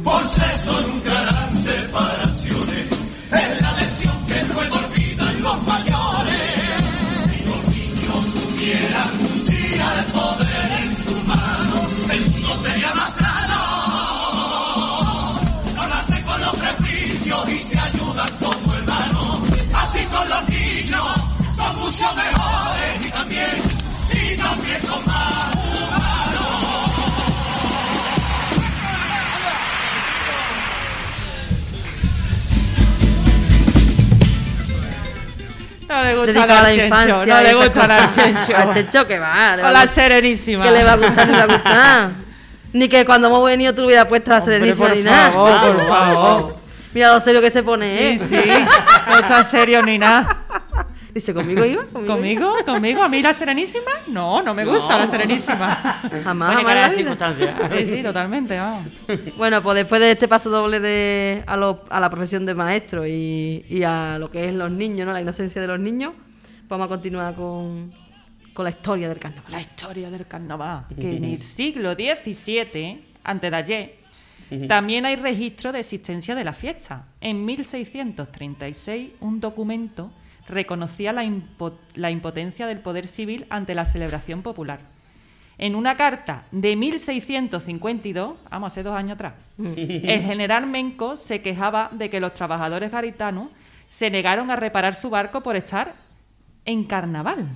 Por 0.03 0.27
sexo 0.27 0.81
nunca 0.81 1.19
harán 1.19 1.53
separaciones. 1.53 2.87
Es 3.31 3.61
la 3.61 3.71
lección 3.73 4.25
que 4.27 4.43
luego 4.53 4.80
mucho 21.91 22.15
mejores 22.15 23.05
y 23.05 23.11
también, 23.11 23.49
y 24.13 24.37
también 24.37 24.81
son 24.81 25.05
más 25.05 25.55
humanos. 25.65 26.91
No 35.89 36.03
le 36.03 36.15
gusta 36.15 36.31
Dedicado 36.31 36.59
a 36.59 36.61
la 36.63 36.73
infancia. 36.73 37.25
No 37.25 37.41
le 37.41 37.53
gusta 37.55 37.83
al 37.83 38.15
Chencho. 38.15 38.55
Al 38.55 38.69
Chencho 38.73 39.07
que 39.07 39.19
va. 39.19 39.55
Le 39.57 39.63
va 39.63 39.69
a 39.69 39.71
la 39.73 39.87
Serenísima. 39.87 40.63
Que 40.63 40.71
le 40.71 40.83
va 40.85 40.93
a 40.93 40.95
gustar, 40.97 41.27
le 41.27 41.37
va 41.37 41.43
a 41.43 41.47
gustar. 41.47 42.11
Ni 42.73 42.87
que 42.87 43.05
cuando 43.05 43.27
hemos 43.27 43.45
venido 43.45 43.75
tú 43.75 43.83
hubieras 43.83 44.05
puesto 44.05 44.31
a 44.31 44.35
la 44.35 44.45
Serenísima 44.45 44.87
por 44.87 44.95
ni 44.95 45.03
favor, 45.03 45.11
nada. 45.11 45.31
Por 45.33 45.49
favor, 45.51 45.75
por 45.75 45.87
favor. 45.87 46.57
Mira 46.93 47.13
lo 47.13 47.19
serio 47.19 47.41
que 47.41 47.51
se 47.51 47.63
pone, 47.63 47.87
sí, 47.87 48.03
¿eh? 48.03 48.19
Sí, 48.19 48.35
sí. 48.35 48.65
No 49.07 49.19
está 49.19 49.43
serio 49.43 49.81
ni 49.81 49.97
nada. 49.97 50.40
Dice, 51.13 51.33
¿conmigo 51.33 51.65
iba? 51.65 51.83
¿Conmigo? 51.85 52.13
¿Conmigo? 52.15 52.53
¿Conmigo? 52.65 53.03
¿A 53.03 53.09
mí 53.09 53.21
la 53.21 53.33
serenísima? 53.33 53.91
No, 54.07 54.41
no 54.41 54.53
me 54.53 54.63
gusta 54.65 54.97
la 54.97 55.07
serenísima. 55.07 55.75
Jamás, 56.23 56.53
Bueno, 56.53 56.69
jamás 56.69 56.75
la 56.75 56.89
circunstancia. 56.91 57.55
Sí, 57.77 57.85
sí, 57.87 58.03
totalmente, 58.03 58.57
vamos. 58.57 58.85
Bueno, 59.37 59.61
pues 59.61 59.75
después 59.75 59.99
de 59.99 60.11
este 60.11 60.27
paso 60.27 60.49
doble 60.49 60.79
de, 60.79 61.43
a, 61.47 61.57
lo- 61.57 61.83
a 61.89 61.99
la 61.99 62.09
profesión 62.09 62.45
de 62.45 62.53
maestro 62.55 63.05
y, 63.05 63.65
y 63.69 63.83
a 63.83 64.17
lo 64.19 64.29
que 64.31 64.47
es 64.47 64.53
los 64.53 64.71
niños, 64.71 65.05
¿no? 65.05 65.11
La 65.13 65.21
inocencia 65.21 65.59
de 65.61 65.67
los 65.67 65.79
niños, 65.79 66.13
vamos 66.69 66.85
a 66.85 66.87
continuar 66.87 67.35
con, 67.35 67.91
con 68.53 68.63
la 68.63 68.69
historia 68.69 69.09
del 69.09 69.19
carnaval. 69.19 69.51
La 69.51 69.59
historia 69.59 70.09
del 70.09 70.25
carnaval. 70.27 70.85
Que 70.97 71.17
en 71.17 71.25
el 71.25 71.41
siglo 71.41 71.93
XVII, 71.93 73.03
antes 73.25 73.51
de 73.51 73.57
ayer, 73.57 73.95
también 74.67 75.05
hay 75.05 75.15
registro 75.17 75.71
de 75.73 75.79
existencia 75.81 76.35
de 76.35 76.43
la 76.45 76.53
fiesta. 76.53 77.05
En 77.21 77.43
1636, 77.45 79.11
un 79.21 79.39
documento 79.39 80.11
reconocía 80.51 81.11
la, 81.13 81.23
impo- 81.25 81.73
la 81.95 82.11
impotencia 82.11 82.67
del 82.67 82.79
poder 82.79 83.07
civil 83.07 83.45
ante 83.49 83.73
la 83.73 83.85
celebración 83.85 84.41
popular. 84.43 84.79
En 85.57 85.75
una 85.75 85.95
carta 85.97 86.43
de 86.51 86.75
1652, 86.75 88.33
vamos, 88.49 88.67
hace 88.71 88.83
dos 88.83 88.95
años 88.95 89.15
atrás, 89.15 89.33
el 89.59 90.21
general 90.21 90.65
Menco 90.67 91.15
se 91.15 91.41
quejaba 91.41 91.89
de 91.91 92.09
que 92.09 92.19
los 92.19 92.33
trabajadores 92.33 92.91
garitanos 92.91 93.49
se 93.87 94.09
negaron 94.09 94.49
a 94.51 94.55
reparar 94.55 94.95
su 94.95 95.09
barco 95.09 95.41
por 95.41 95.55
estar 95.55 95.93
en 96.65 96.83
carnaval. 96.85 97.47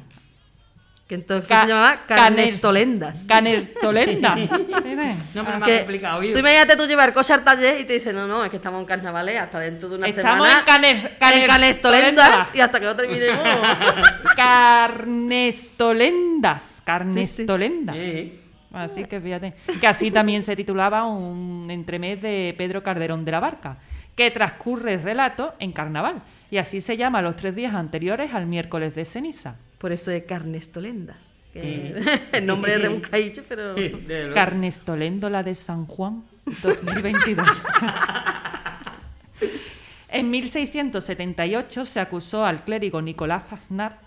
Que 1.08 1.14
entonces 1.16 1.48
Ca- 1.48 1.62
se 1.62 1.68
llamaba 1.68 2.00
canes- 2.08 2.24
Carnestolendas. 2.24 3.26
Canestolenda. 3.28 4.34
¿Sí, 4.36 4.96
ves? 4.96 5.16
No, 5.36 5.44
pero 5.46 5.60
más 5.60 5.70
Que 5.70 5.78
complicado, 5.80 6.16
tú 6.18 6.22
¿viu? 6.24 6.38
imagínate 6.40 6.76
tú 6.76 6.88
llevar 6.88 7.14
coche 7.14 7.32
al 7.34 7.44
taller 7.44 7.80
y 7.80 7.86
te 7.86 7.94
dicen, 7.94 8.16
no, 8.16 8.26
no, 8.28 8.44
es 8.44 8.50
que 8.50 8.56
estamos 8.58 8.80
en 8.82 8.88
carnavales 8.88 9.40
hasta 9.40 9.60
dentro 9.60 9.88
de 9.90 9.98
una 9.98 10.08
Estamos 10.08 10.48
semana. 10.48 10.60
en 10.62 10.66
Canes- 10.66 11.06
en 11.06 11.12
Canes- 11.20 11.48
Canestolendas 11.48 12.26
Tolendas. 12.28 12.56
y 12.56 12.60
hasta 12.60 12.80
que 12.80 12.86
no 12.88 12.96
terminemos. 12.96 13.40
Carnestolendas. 14.36 16.82
Carnestolendas. 16.84 17.96
Sí. 17.96 18.40
Así 18.74 19.06
que 19.06 19.22
fíjate. 19.22 19.54
Que 19.80 19.88
así 19.88 20.12
también 20.12 20.44
se 20.44 20.56
titulaba 20.56 21.04
un 21.06 21.68
entremés 21.70 22.22
de 22.22 22.54
Pedro 22.58 22.84
Calderón 22.84 23.24
de 23.26 23.32
la 23.32 23.40
Barca, 23.40 23.78
que 24.16 24.32
transcurre 24.32 24.94
el 24.96 25.04
relato 25.04 25.54
en 25.60 25.72
carnaval. 25.72 26.22
Y 26.52 26.58
así 26.58 26.82
se 26.82 26.98
llama 26.98 27.22
los 27.22 27.36
tres 27.36 27.56
días 27.56 27.74
anteriores 27.74 28.34
al 28.34 28.46
miércoles 28.48 28.94
de 28.94 29.06
ceniza. 29.06 29.56
Por 29.78 29.92
eso 29.92 30.12
es 30.12 30.24
Carnestolendas. 30.24 31.18
que- 31.54 32.02
el 32.34 32.46
nombre 32.46 32.76
es 32.76 32.82
rebuscadillo, 32.82 33.44
pero... 33.48 33.74
Desde 33.76 34.20
luego. 34.24 34.34
Carnestoléndola 34.34 35.44
de 35.44 35.56
San 35.56 35.86
Juan 35.86 36.24
2022. 36.64 37.48
en 40.10 40.30
1678 40.32 41.86
se 41.86 42.00
acusó 42.00 42.46
al 42.46 42.64
clérigo 42.64 43.02
Nicolás 43.02 43.44
Aznar 43.52 44.00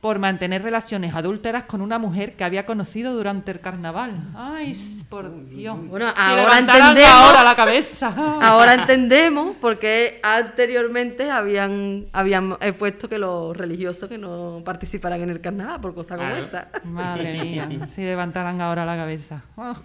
por 0.00 0.20
mantener 0.20 0.62
relaciones 0.62 1.12
adúlteras 1.12 1.64
con 1.64 1.80
una 1.80 1.98
mujer 1.98 2.34
que 2.36 2.44
había 2.44 2.64
conocido 2.66 3.14
durante 3.14 3.50
el 3.50 3.58
carnaval. 3.58 4.28
Ay, 4.36 4.72
por 5.08 5.48
Dios. 5.48 5.76
Bueno, 5.88 6.06
ahora 6.16 6.36
levantaran 6.44 6.96
entendemos- 6.96 7.10
ahora 7.12 7.42
la 7.42 7.56
cabeza. 7.56 8.14
Ahora 8.40 8.74
entendemos 8.74 9.56
por 9.56 9.80
qué 9.80 10.20
anteriormente 10.22 11.30
habían, 11.32 12.06
habían 12.12 12.56
puesto 12.78 13.08
que 13.08 13.18
los 13.18 13.56
religiosos 13.56 14.08
que 14.08 14.18
no 14.18 14.62
participaran 14.64 15.20
en 15.22 15.30
el 15.30 15.40
carnaval 15.40 15.80
por 15.80 15.94
cosas 15.96 16.16
como 16.16 16.28
Claro. 16.30 16.44
esta. 16.44 16.68
Madre 16.84 17.42
mía, 17.42 17.86
si 17.88 18.02
levantaran 18.02 18.60
ahora 18.60 18.84
la 18.84 18.96
cabeza. 18.96 19.42
Ah. 19.56 19.74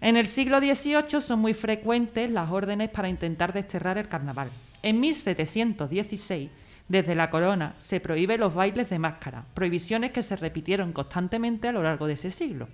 En 0.00 0.16
el 0.16 0.26
siglo 0.28 0.58
XVIII 0.60 1.20
son 1.20 1.40
muy 1.40 1.52
frecuentes 1.52 2.30
las 2.30 2.50
órdenes 2.50 2.90
para 2.90 3.08
intentar 3.08 3.52
desterrar 3.52 3.98
el 3.98 4.06
carnaval. 4.08 4.48
En 4.82 5.00
1716, 5.00 6.50
desde 6.88 7.14
la 7.14 7.30
corona, 7.30 7.74
se 7.78 8.00
prohíben 8.00 8.40
los 8.40 8.54
bailes 8.54 8.88
de 8.90 8.98
máscara, 8.98 9.44
prohibiciones 9.54 10.12
que 10.12 10.22
se 10.22 10.36
repitieron 10.36 10.92
constantemente 10.92 11.68
a 11.68 11.72
lo 11.72 11.82
largo 11.82 12.06
de 12.06 12.12
ese 12.14 12.30
siglo. 12.30 12.68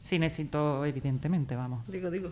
Sin 0.00 0.22
éxito, 0.22 0.84
evidentemente, 0.84 1.56
vamos. 1.56 1.86
Digo, 1.88 2.10
digo. 2.10 2.30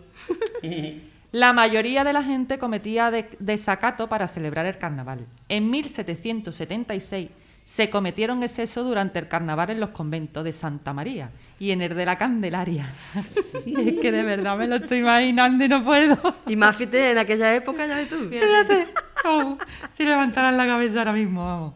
La 1.33 1.51
mayoría 1.51 2.05
de 2.05 2.13
la 2.13 2.23
gente 2.23 2.57
cometía 2.57 3.11
de- 3.11 3.29
desacato 3.39 4.07
para 4.07 4.29
celebrar 4.29 4.65
el 4.65 4.77
carnaval. 4.77 5.25
En 5.49 5.69
1776 5.69 7.29
se 7.67 7.89
cometieron 7.89 8.43
excesos 8.43 8.87
durante 8.87 9.19
el 9.19 9.27
carnaval 9.27 9.71
en 9.71 9.81
los 9.81 9.89
conventos 9.89 10.41
de 10.41 10.53
Santa 10.53 10.93
María 10.93 11.31
y 11.59 11.71
en 11.71 11.81
el 11.81 11.97
de 11.97 12.05
la 12.05 12.17
Candelaria. 12.17 12.93
es 13.65 13.99
que 13.99 14.09
de 14.09 14.23
verdad 14.23 14.57
me 14.57 14.67
lo 14.67 14.77
estoy 14.77 14.99
imaginando 14.99 15.65
y 15.65 15.67
no 15.67 15.83
puedo. 15.83 16.17
Y 16.47 16.55
más 16.55 16.77
fíjate, 16.77 17.11
en 17.11 17.17
aquella 17.17 17.53
época, 17.53 17.85
ya 17.85 17.97
ves 17.97 18.07
tú. 18.07 18.29
Fíjate, 18.29 18.87
vamos, 19.21 19.59
si 19.91 20.05
levantaran 20.05 20.55
la 20.55 20.65
cabeza 20.65 20.99
ahora 20.99 21.11
mismo, 21.11 21.45
vamos. 21.45 21.73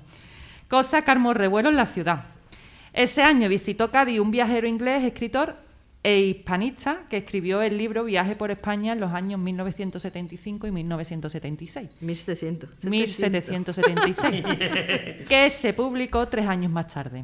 Cosa 0.70 1.02
que 1.02 1.12
armó 1.12 1.34
revuelo 1.34 1.68
en 1.68 1.76
la 1.76 1.86
ciudad. 1.86 2.24
Ese 2.94 3.22
año 3.22 3.50
visitó 3.50 3.92
Cádiz 3.92 4.22
un 4.22 4.32
viajero 4.32 4.70
inglés, 4.70 5.04
escritor 5.04 5.58
e 6.04 6.20
hispanista 6.20 7.04
que 7.10 7.18
escribió 7.18 7.62
el 7.62 7.78
libro 7.78 8.04
Viaje 8.04 8.36
por 8.36 8.50
España 8.50 8.94
en 8.94 9.00
los 9.00 9.14
años 9.14 9.40
1975 9.40 10.68
y 10.68 10.72
1976. 10.72 11.90
1700. 12.00 12.86
1776, 12.86 14.46
que 15.28 15.50
se 15.52 15.74
publicó 15.74 16.28
tres 16.28 16.48
años 16.48 16.72
más 16.72 16.88
tarde. 16.88 17.24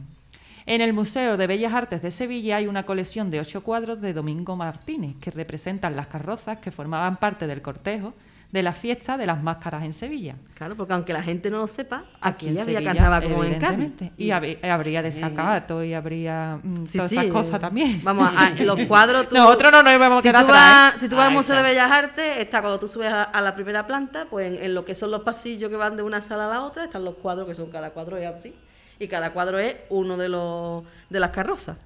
En 0.68 0.82
el 0.82 0.94
Museo 0.94 1.38
de 1.38 1.48
Bellas 1.48 1.74
Artes 1.74 2.02
de 2.02 2.12
Sevilla 2.12 2.58
hay 2.58 2.68
una 2.68 2.86
colección 2.86 3.32
de 3.32 3.40
ocho 3.40 3.63
cuadros 3.63 4.02
de 4.02 4.13
Domingo 4.13 4.56
Martínez 4.56 5.16
que 5.22 5.32
representan 5.32 5.96
las 5.96 6.08
carrozas 6.08 6.58
que 6.60 6.72
formaban 6.72 7.18
parte 7.18 7.48
del 7.48 7.62
cortejo 7.62 8.13
de 8.51 8.63
la 8.63 8.71
fiesta 8.71 9.17
de 9.17 9.25
las 9.25 9.43
máscaras 9.43 9.83
en 9.83 9.91
Sevilla. 9.93 10.36
Claro, 10.53 10.75
porque 10.75 10.93
aunque 10.93 11.12
la 11.12 11.21
gente 11.21 11.51
no 11.51 11.57
lo 11.57 11.67
sepa, 11.67 12.05
aquí, 12.21 12.47
en 12.47 12.60
había 12.60 12.81
carnaval 12.83 13.23
como 13.23 13.43
en 13.43 13.60
Cádiz. 13.60 13.91
Y 14.17 14.27
hab- 14.29 14.63
habría 14.69 15.01
desacato 15.01 15.83
y 15.83 15.93
habría 15.93 16.60
mm, 16.63 16.86
Sí, 16.86 16.97
todas 16.97 17.10
sí, 17.10 17.15
esas 17.17 17.25
eh, 17.27 17.29
cosas 17.29 17.60
también. 17.60 17.99
Vamos, 18.03 18.31
a, 18.36 18.49
los 18.51 18.79
cuadros... 18.88 19.27
tú- 19.27 19.36
Nosotros 19.36 19.71
no 19.73 19.83
nos 19.83 19.93
íbamos 19.93 20.19
a 20.19 20.21
si 20.21 20.27
quedar 20.29 20.45
tú, 20.45 20.51
atrás, 20.51 20.63
¿eh? 20.63 20.91
vas, 20.93 21.01
si 21.01 21.10
tú 21.10 21.15
vas 21.17 21.27
al 21.27 21.33
Museo 21.33 21.55
de. 21.57 21.62
Bellas 21.63 21.91
Artes, 21.91 22.38
está 22.38 22.62
cuando 22.62 22.79
tú 22.79 22.88
subes 22.88 23.10
a, 23.12 23.23
a 23.23 23.41
la 23.41 23.53
primera 23.53 23.86
planta, 23.86 24.27
pues 24.29 24.47
en, 24.47 24.63
en 24.63 24.73
lo 24.73 24.86
que 24.86 24.95
son 24.95 25.12
los 25.12 25.21
pasillos 25.23 25.69
que 25.69 25.75
van 25.75 25.97
de 25.97 26.03
una 26.03 26.21
sala 26.21 26.45
a 26.47 26.49
la 26.49 26.62
otra, 26.63 26.86
están 26.86 27.03
los 27.03 27.15
cuadros, 27.15 27.47
que 27.47 27.53
son 27.55 27.69
cada 27.69 27.89
cuadro 27.91 28.15
es 28.15 28.27
así. 28.27 28.53
Y 28.99 29.07
cada 29.10 29.31
cuadro 29.33 29.60
es 29.60 29.75
uno 29.89 30.15
de 30.17 30.29
los 30.29 30.83
de 31.10 31.19
las 31.19 31.29
carrozas. 31.31 31.77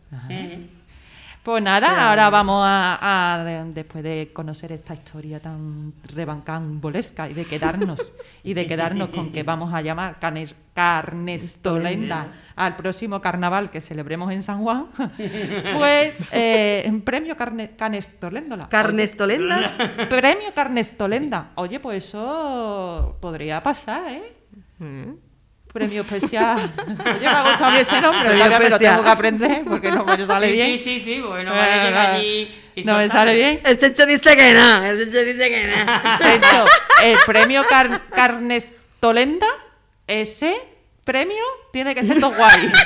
Pues 1.43 1.63
nada, 1.63 2.07
ahora 2.09 2.29
vamos 2.29 2.63
a, 2.63 2.99
a- 3.33 3.43
de- 3.43 3.73
después 3.73 4.03
de 4.03 4.29
conocer 4.31 4.71
esta 4.73 4.93
historia 4.93 5.39
tan 5.39 5.91
rebancambolesca 6.03 7.27
y 7.29 7.33
de 7.33 7.45
quedarnos 7.45 8.13
y 8.43 8.53
de 8.53 8.67
quedarnos 8.67 9.09
con 9.09 9.31
que 9.31 9.41
vamos 9.41 9.73
a 9.73 9.81
llamar 9.81 10.19
Caner- 10.19 10.53
Carnestolenda 10.75 12.27
al 12.55 12.75
próximo 12.75 13.19
carnaval 13.21 13.71
que 13.71 13.81
celebremos 13.81 14.31
en 14.31 14.43
San 14.43 14.61
Juan, 14.61 14.85
pues 15.75 16.23
eh, 16.31 17.01
premio 17.03 17.35
Carne, 17.35 17.71
Canestoléndola. 17.75 18.69
Carnestolendas. 18.69 19.71
Oye, 19.79 20.05
premio 20.07 20.53
Carnestolenda. 20.53 21.49
Oye, 21.55 21.79
pues 21.79 22.05
eso 22.05 23.17
podría 23.19 23.63
pasar, 23.63 24.11
¿eh? 24.11 25.17
Premio 25.73 26.01
especial. 26.01 26.71
Oye, 26.77 27.19
me 27.21 27.27
ha 27.27 27.41
gustado 27.43 27.65
a 27.65 27.71
mí 27.71 27.79
ese 27.79 28.01
nombre, 28.01 28.29
Premio 28.29 28.45
todavía 28.45 28.59
me 28.59 28.69
lo 28.69 28.79
tengo 28.79 29.03
que 29.03 29.09
aprender 29.09 29.63
porque 29.65 29.91
no 29.91 30.03
me 30.05 30.25
sale 30.25 30.47
sí, 30.47 30.53
bien. 30.53 30.77
Sí, 30.77 30.83
sí, 30.83 30.99
sí, 30.99 31.23
porque 31.25 31.43
no 31.43 31.51
vale 31.51 31.83
llegar 31.85 32.09
no, 32.09 32.15
allí 32.15 32.61
y 32.75 32.83
no 32.83 32.97
me 32.97 33.07
sale 33.09 33.35
bien. 33.35 33.61
El 33.63 33.77
Checho 33.77 34.05
dice 34.05 34.35
que 34.35 34.53
no. 34.53 34.83
El 34.83 34.97
Checho 34.97 35.23
dice 35.25 35.49
que 35.49 35.67
no. 35.67 36.17
Chencho, 36.19 36.65
el 37.03 37.17
premio 37.25 37.65
Car- 37.67 38.01
Carnestolenda, 38.09 39.47
ese 40.07 40.55
premio 41.05 41.43
tiene 41.71 41.95
que 41.95 42.03
ser 42.03 42.19
todo 42.19 42.31
guay. 42.35 42.71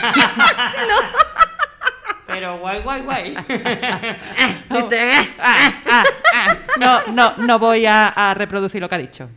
Pero 2.28 2.58
guay, 2.58 2.82
guay, 2.82 3.02
guay. 3.02 3.30
Dice. 4.70 5.12
Ah, 5.40 5.74
ah, 5.90 6.04
ah. 6.34 6.56
No, 6.78 7.02
no, 7.14 7.34
no 7.38 7.60
voy 7.60 7.86
a, 7.86 8.08
a 8.10 8.34
reproducir 8.34 8.82
lo 8.82 8.90
que 8.90 8.96
ha 8.96 8.98
dicho. 8.98 9.30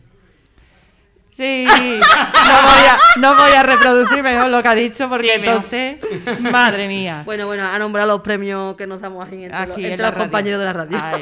Sí, 1.39 1.65
no 1.69 1.71
voy, 1.71 2.85
a, 2.85 2.99
no 3.21 3.35
voy 3.37 3.51
a 3.53 3.63
reproducir 3.63 4.21
mejor 4.21 4.49
lo 4.49 4.61
que 4.61 4.67
ha 4.67 4.75
dicho 4.75 5.07
porque 5.07 5.25
Sí, 5.27 5.33
entonces, 5.35 5.97
madre 6.41 6.89
mía. 6.89 7.21
Bueno, 7.23 7.45
bueno, 7.45 7.63
ha 7.63 7.79
nombrado 7.79 8.09
los 8.11 8.21
premios 8.21 8.75
que 8.75 8.85
nos 8.85 8.99
damos 8.99 9.25
aquí 9.25 9.45
entre, 9.45 9.57
los, 9.57 9.69
Aquí 9.69 9.85
en 9.85 9.91
entre 9.93 10.05
los 10.05 10.13
radio. 10.15 10.23
compañeros 10.25 10.59
de 10.59 10.65
la 10.65 10.73
radio. 10.73 10.97
Ah, 10.99 11.17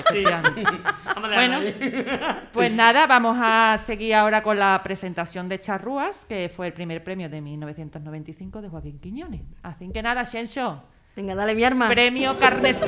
a 1.15 1.19
Bueno, 1.19 1.59
pues 2.51 2.73
nada, 2.73 3.05
vamos 3.05 3.37
a 3.39 3.77
seguir 3.77 4.15
ahora 4.15 4.41
con 4.41 4.57
la 4.57 4.81
presentación 4.83 5.47
de 5.49 5.59
Charrúas, 5.59 6.25
que 6.25 6.49
fue 6.49 6.65
el 6.65 6.73
primer 6.73 7.03
premio 7.03 7.29
de 7.29 7.39
1995 7.39 8.63
de 8.63 8.69
Joaquín 8.69 8.99
Quiñones. 8.99 9.41
Así 9.61 9.91
que 9.91 10.01
nada, 10.01 10.25
Xenxo, 10.25 10.81
Venga, 11.15 11.35
dale 11.35 11.53
mi 11.53 11.63
arma. 11.63 11.89
premio. 11.89 12.33
Desde 12.33 12.79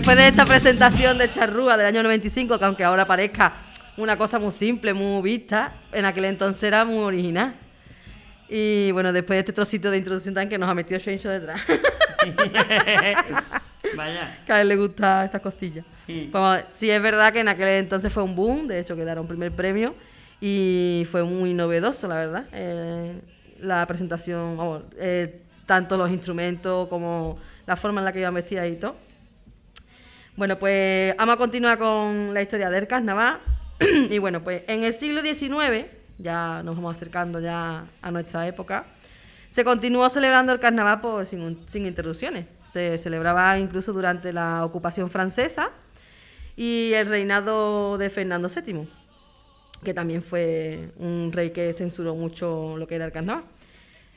después 0.00 0.16
de 0.16 0.28
esta 0.28 0.46
presentación 0.46 1.18
de 1.18 1.28
Charrúa 1.28 1.76
del 1.76 1.84
año 1.84 2.02
95, 2.02 2.58
que 2.58 2.64
aunque 2.64 2.84
ahora 2.84 3.04
parezca 3.04 3.52
una 3.98 4.16
cosa 4.16 4.38
muy 4.38 4.50
simple, 4.50 4.94
muy 4.94 5.20
vista, 5.20 5.74
en 5.92 6.06
aquel 6.06 6.24
entonces 6.24 6.62
era 6.62 6.86
muy 6.86 7.04
original. 7.04 7.52
Y 8.48 8.92
bueno, 8.92 9.12
después 9.12 9.36
de 9.36 9.40
este 9.40 9.52
trocito 9.52 9.90
de 9.90 9.98
introducción 9.98 10.34
tan 10.34 10.48
que 10.48 10.56
nos 10.56 10.70
ha 10.70 10.74
metido 10.74 10.98
Shencho 10.98 11.28
detrás. 11.28 11.60
Vaya. 13.94 14.38
que 14.46 14.52
a 14.54 14.62
él 14.62 14.68
le 14.68 14.76
gusta 14.76 15.26
estas 15.26 15.42
costillas. 15.42 15.84
Sí. 16.06 16.30
Pues, 16.32 16.64
sí, 16.74 16.88
es 16.88 17.02
verdad 17.02 17.30
que 17.30 17.40
en 17.40 17.48
aquel 17.48 17.68
entonces 17.68 18.10
fue 18.10 18.22
un 18.22 18.34
boom, 18.34 18.68
de 18.68 18.78
hecho 18.78 18.96
quedaron 18.96 19.26
primer 19.26 19.52
premio 19.52 19.94
y 20.40 21.06
fue 21.10 21.24
muy 21.24 21.52
novedoso, 21.52 22.08
la 22.08 22.14
verdad. 22.14 22.46
Eh, 22.52 23.20
la 23.60 23.86
presentación, 23.86 24.56
vamos, 24.56 24.82
eh, 24.96 25.42
tanto 25.66 25.98
los 25.98 26.10
instrumentos 26.10 26.88
como 26.88 27.36
la 27.66 27.76
forma 27.76 28.00
en 28.00 28.06
la 28.06 28.14
que 28.14 28.20
iban 28.20 28.32
vestidas 28.32 28.66
y 28.66 28.76
todo. 28.76 29.09
Bueno, 30.40 30.58
pues 30.58 31.14
vamos 31.18 31.34
a 31.34 31.36
continuar 31.36 31.76
con 31.76 32.32
la 32.32 32.40
historia 32.40 32.70
del 32.70 32.86
carnaval. 32.86 33.40
y 34.10 34.16
bueno, 34.16 34.42
pues 34.42 34.62
en 34.68 34.84
el 34.84 34.94
siglo 34.94 35.20
XIX, 35.20 35.84
ya 36.16 36.62
nos 36.62 36.76
vamos 36.76 36.96
acercando 36.96 37.40
ya 37.40 37.84
a 38.00 38.10
nuestra 38.10 38.46
época, 38.46 38.86
se 39.50 39.64
continuó 39.64 40.08
celebrando 40.08 40.52
el 40.52 40.58
carnaval 40.58 41.26
sin, 41.26 41.58
sin 41.68 41.84
interrupciones. 41.84 42.46
Se 42.72 42.96
celebraba 42.96 43.58
incluso 43.58 43.92
durante 43.92 44.32
la 44.32 44.64
ocupación 44.64 45.10
francesa 45.10 45.72
y 46.56 46.94
el 46.94 47.06
reinado 47.06 47.98
de 47.98 48.08
Fernando 48.08 48.48
VII, 48.48 48.88
que 49.84 49.92
también 49.92 50.22
fue 50.22 50.88
un 50.96 51.32
rey 51.34 51.50
que 51.50 51.70
censuró 51.74 52.14
mucho 52.14 52.78
lo 52.78 52.86
que 52.86 52.94
era 52.94 53.04
el 53.04 53.12
carnaval. 53.12 53.44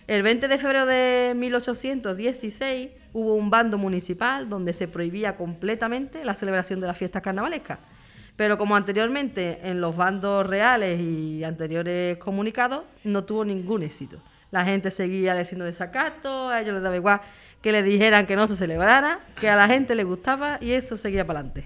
El 0.07 0.23
20 0.23 0.47
de 0.47 0.57
febrero 0.57 0.85
de 0.85 1.33
1816 1.35 3.02
hubo 3.13 3.35
un 3.35 3.49
bando 3.49 3.77
municipal 3.77 4.49
donde 4.49 4.73
se 4.73 4.87
prohibía 4.87 5.37
completamente 5.37 6.25
la 6.25 6.35
celebración 6.35 6.79
de 6.79 6.87
las 6.87 6.97
fiestas 6.97 7.21
carnavalescas. 7.21 7.79
Pero 8.35 8.57
como 8.57 8.75
anteriormente 8.75 9.59
en 9.63 9.79
los 9.79 9.95
bandos 9.95 10.45
reales 10.45 10.99
y 10.99 11.43
anteriores 11.43 12.17
comunicados, 12.17 12.83
no 13.03 13.23
tuvo 13.23 13.45
ningún 13.45 13.83
éxito. 13.83 14.17
La 14.49 14.65
gente 14.65 14.91
seguía 14.91 15.35
diciendo 15.35 15.65
desacato, 15.65 16.49
a 16.49 16.61
ellos 16.61 16.73
les 16.73 16.83
daba 16.83 16.95
igual 16.95 17.21
que 17.61 17.71
le 17.71 17.83
dijeran 17.83 18.25
que 18.25 18.35
no 18.35 18.47
se 18.47 18.55
celebrara, 18.55 19.19
que 19.39 19.49
a 19.49 19.55
la 19.55 19.67
gente 19.67 19.95
le 19.95 20.03
gustaba 20.03 20.57
y 20.61 20.71
eso 20.71 20.97
seguía 20.97 21.25
para 21.25 21.39
adelante. 21.39 21.65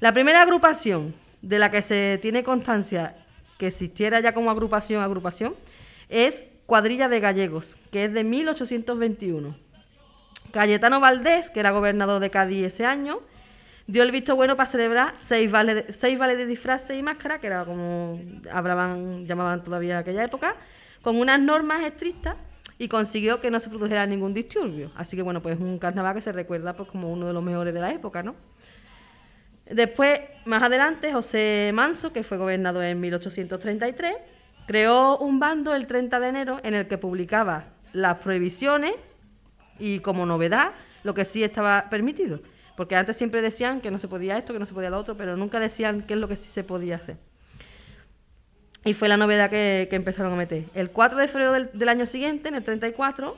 La 0.00 0.12
primera 0.12 0.42
agrupación 0.42 1.14
de 1.42 1.58
la 1.58 1.70
que 1.70 1.82
se 1.82 2.18
tiene 2.22 2.44
constancia 2.44 3.16
que 3.58 3.68
existiera 3.68 4.20
ya 4.20 4.34
como 4.34 4.50
agrupación, 4.50 5.02
agrupación, 5.02 5.54
es 6.08 6.44
Cuadrilla 6.66 7.08
de 7.08 7.20
Gallegos, 7.20 7.76
que 7.90 8.04
es 8.04 8.12
de 8.12 8.24
1821. 8.24 9.65
Cayetano 10.52 11.00
Valdés, 11.00 11.50
que 11.50 11.60
era 11.60 11.70
gobernador 11.70 12.20
de 12.20 12.30
Cádiz 12.30 12.66
ese 12.66 12.84
año, 12.84 13.20
dio 13.86 14.02
el 14.02 14.10
visto 14.10 14.36
bueno 14.36 14.56
para 14.56 14.68
celebrar 14.68 15.12
seis 15.16 15.50
vales 15.50 15.86
de, 15.86 15.92
seis 15.92 16.18
de 16.18 16.46
disfraces 16.46 16.98
y 16.98 17.02
máscara, 17.02 17.38
que 17.38 17.46
era 17.46 17.64
como 17.64 18.20
hablaban, 18.50 19.26
llamaban 19.26 19.62
todavía 19.62 19.98
aquella 19.98 20.24
época, 20.24 20.56
con 21.02 21.16
unas 21.16 21.40
normas 21.40 21.84
estrictas 21.84 22.36
y 22.78 22.88
consiguió 22.88 23.40
que 23.40 23.50
no 23.50 23.60
se 23.60 23.68
produjera 23.68 24.06
ningún 24.06 24.34
disturbio. 24.34 24.90
Así 24.96 25.16
que 25.16 25.22
bueno, 25.22 25.40
pues 25.40 25.58
un 25.58 25.78
carnaval 25.78 26.14
que 26.14 26.20
se 26.20 26.32
recuerda 26.32 26.74
pues 26.74 26.88
como 26.88 27.12
uno 27.12 27.26
de 27.26 27.32
los 27.32 27.42
mejores 27.42 27.72
de 27.72 27.80
la 27.80 27.92
época, 27.92 28.22
¿no? 28.22 28.34
Después, 29.68 30.20
más 30.44 30.62
adelante, 30.62 31.12
José 31.12 31.72
Manso, 31.74 32.12
que 32.12 32.22
fue 32.22 32.38
gobernador 32.38 32.84
en 32.84 33.00
1833, 33.00 34.14
creó 34.66 35.18
un 35.18 35.40
bando 35.40 35.74
el 35.74 35.86
30 35.86 36.20
de 36.20 36.28
enero 36.28 36.60
en 36.62 36.74
el 36.74 36.86
que 36.86 36.98
publicaba 36.98 37.64
las 37.92 38.18
prohibiciones 38.18 38.92
y 39.78 40.00
como 40.00 40.26
novedad 40.26 40.72
lo 41.02 41.14
que 41.14 41.24
sí 41.24 41.44
estaba 41.44 41.88
permitido. 41.90 42.40
Porque 42.76 42.94
antes 42.96 43.16
siempre 43.16 43.40
decían 43.40 43.80
que 43.80 43.90
no 43.90 43.98
se 43.98 44.08
podía 44.08 44.36
esto, 44.36 44.52
que 44.52 44.58
no 44.58 44.66
se 44.66 44.74
podía 44.74 44.90
lo 44.90 44.98
otro, 44.98 45.16
pero 45.16 45.36
nunca 45.36 45.58
decían 45.58 46.02
qué 46.02 46.14
es 46.14 46.20
lo 46.20 46.28
que 46.28 46.36
sí 46.36 46.48
se 46.48 46.62
podía 46.62 46.96
hacer. 46.96 47.16
Y 48.84 48.92
fue 48.92 49.08
la 49.08 49.16
novedad 49.16 49.50
que, 49.50 49.88
empezaron 49.90 50.32
a 50.32 50.36
meter. 50.36 50.64
El 50.74 50.90
4 50.90 51.18
de 51.18 51.26
febrero 51.26 51.52
del, 51.52 51.88
año 51.88 52.06
siguiente, 52.06 52.48
en 52.48 52.54
el 52.54 52.62
34, 52.62 53.36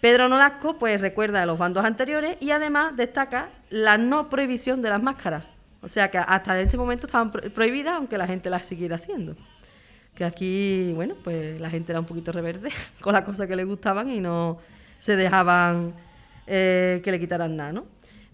Pedro 0.00 0.28
Nolasco 0.28 0.78
pues 0.78 1.00
recuerda 1.00 1.42
a 1.42 1.46
los 1.46 1.58
bandos 1.58 1.84
anteriores 1.84 2.36
y 2.40 2.50
además 2.50 2.96
destaca 2.96 3.50
la 3.70 3.98
no 3.98 4.28
prohibición 4.28 4.82
de 4.82 4.88
las 4.90 5.02
máscaras. 5.02 5.44
O 5.80 5.88
sea 5.88 6.10
que 6.10 6.18
hasta 6.18 6.60
ese 6.60 6.76
momento 6.76 7.06
estaban 7.06 7.30
pro- 7.30 7.48
prohibidas, 7.52 7.94
aunque 7.94 8.18
la 8.18 8.26
gente 8.26 8.50
las 8.50 8.66
siguiera 8.66 8.96
haciendo. 8.96 9.36
Que 10.16 10.24
aquí, 10.24 10.92
bueno, 10.94 11.14
pues 11.22 11.60
la 11.60 11.70
gente 11.70 11.92
era 11.92 12.00
un 12.00 12.06
poquito 12.06 12.32
reverde 12.32 12.70
con 13.00 13.12
las 13.12 13.22
cosas 13.22 13.46
que 13.46 13.54
le 13.54 13.64
gustaban 13.64 14.10
y 14.10 14.20
no 14.20 14.58
se 15.04 15.16
dejaban 15.16 15.92
eh, 16.46 17.02
que 17.04 17.12
le 17.12 17.20
quitaran 17.20 17.54
nada, 17.56 17.72
¿no? 17.74 17.84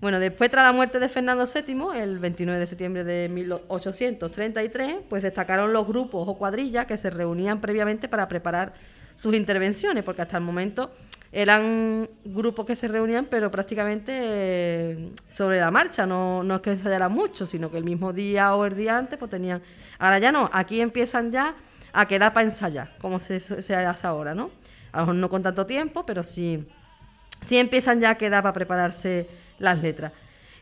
Bueno, 0.00 0.20
después 0.20 0.52
tras 0.52 0.64
la 0.64 0.72
muerte 0.72 1.00
de 1.00 1.08
Fernando 1.08 1.44
VII, 1.44 2.00
el 2.00 2.20
29 2.20 2.60
de 2.60 2.66
septiembre 2.68 3.02
de 3.02 3.28
1833, 3.28 4.98
pues 5.08 5.24
destacaron 5.24 5.72
los 5.72 5.84
grupos 5.84 6.28
o 6.28 6.38
cuadrillas 6.38 6.86
que 6.86 6.96
se 6.96 7.10
reunían 7.10 7.60
previamente 7.60 8.06
para 8.06 8.28
preparar 8.28 8.72
sus 9.16 9.34
intervenciones, 9.34 10.04
porque 10.04 10.22
hasta 10.22 10.36
el 10.36 10.44
momento 10.44 10.92
eran 11.32 12.08
grupos 12.24 12.66
que 12.66 12.76
se 12.76 12.86
reunían, 12.86 13.26
pero 13.26 13.50
prácticamente 13.50 14.12
eh, 14.14 15.10
sobre 15.28 15.58
la 15.58 15.72
marcha, 15.72 16.06
no, 16.06 16.44
no 16.44 16.54
es 16.54 16.60
que 16.60 16.70
ensayaran 16.70 17.10
mucho, 17.10 17.46
sino 17.46 17.72
que 17.72 17.78
el 17.78 17.84
mismo 17.84 18.12
día 18.12 18.54
o 18.54 18.64
el 18.64 18.76
día 18.76 18.96
antes, 18.96 19.18
pues 19.18 19.32
tenían... 19.32 19.60
Ahora 19.98 20.20
ya 20.20 20.30
no, 20.30 20.48
aquí 20.52 20.80
empiezan 20.80 21.32
ya 21.32 21.56
a 21.92 22.06
quedar 22.06 22.32
para 22.32 22.46
ensayar, 22.46 22.96
como 23.00 23.18
se, 23.18 23.40
se 23.40 23.74
hace 23.74 24.06
ahora, 24.06 24.36
¿no? 24.36 24.52
A 24.92 25.00
lo 25.00 25.06
mejor 25.06 25.14
no 25.16 25.28
con 25.28 25.42
tanto 25.42 25.66
tiempo, 25.66 26.04
pero 26.06 26.22
sí, 26.22 26.66
sí 27.42 27.58
empiezan 27.58 28.00
ya 28.00 28.10
a 28.10 28.14
quedar 28.16 28.42
para 28.42 28.52
prepararse 28.52 29.28
las 29.58 29.80
letras. 29.82 30.12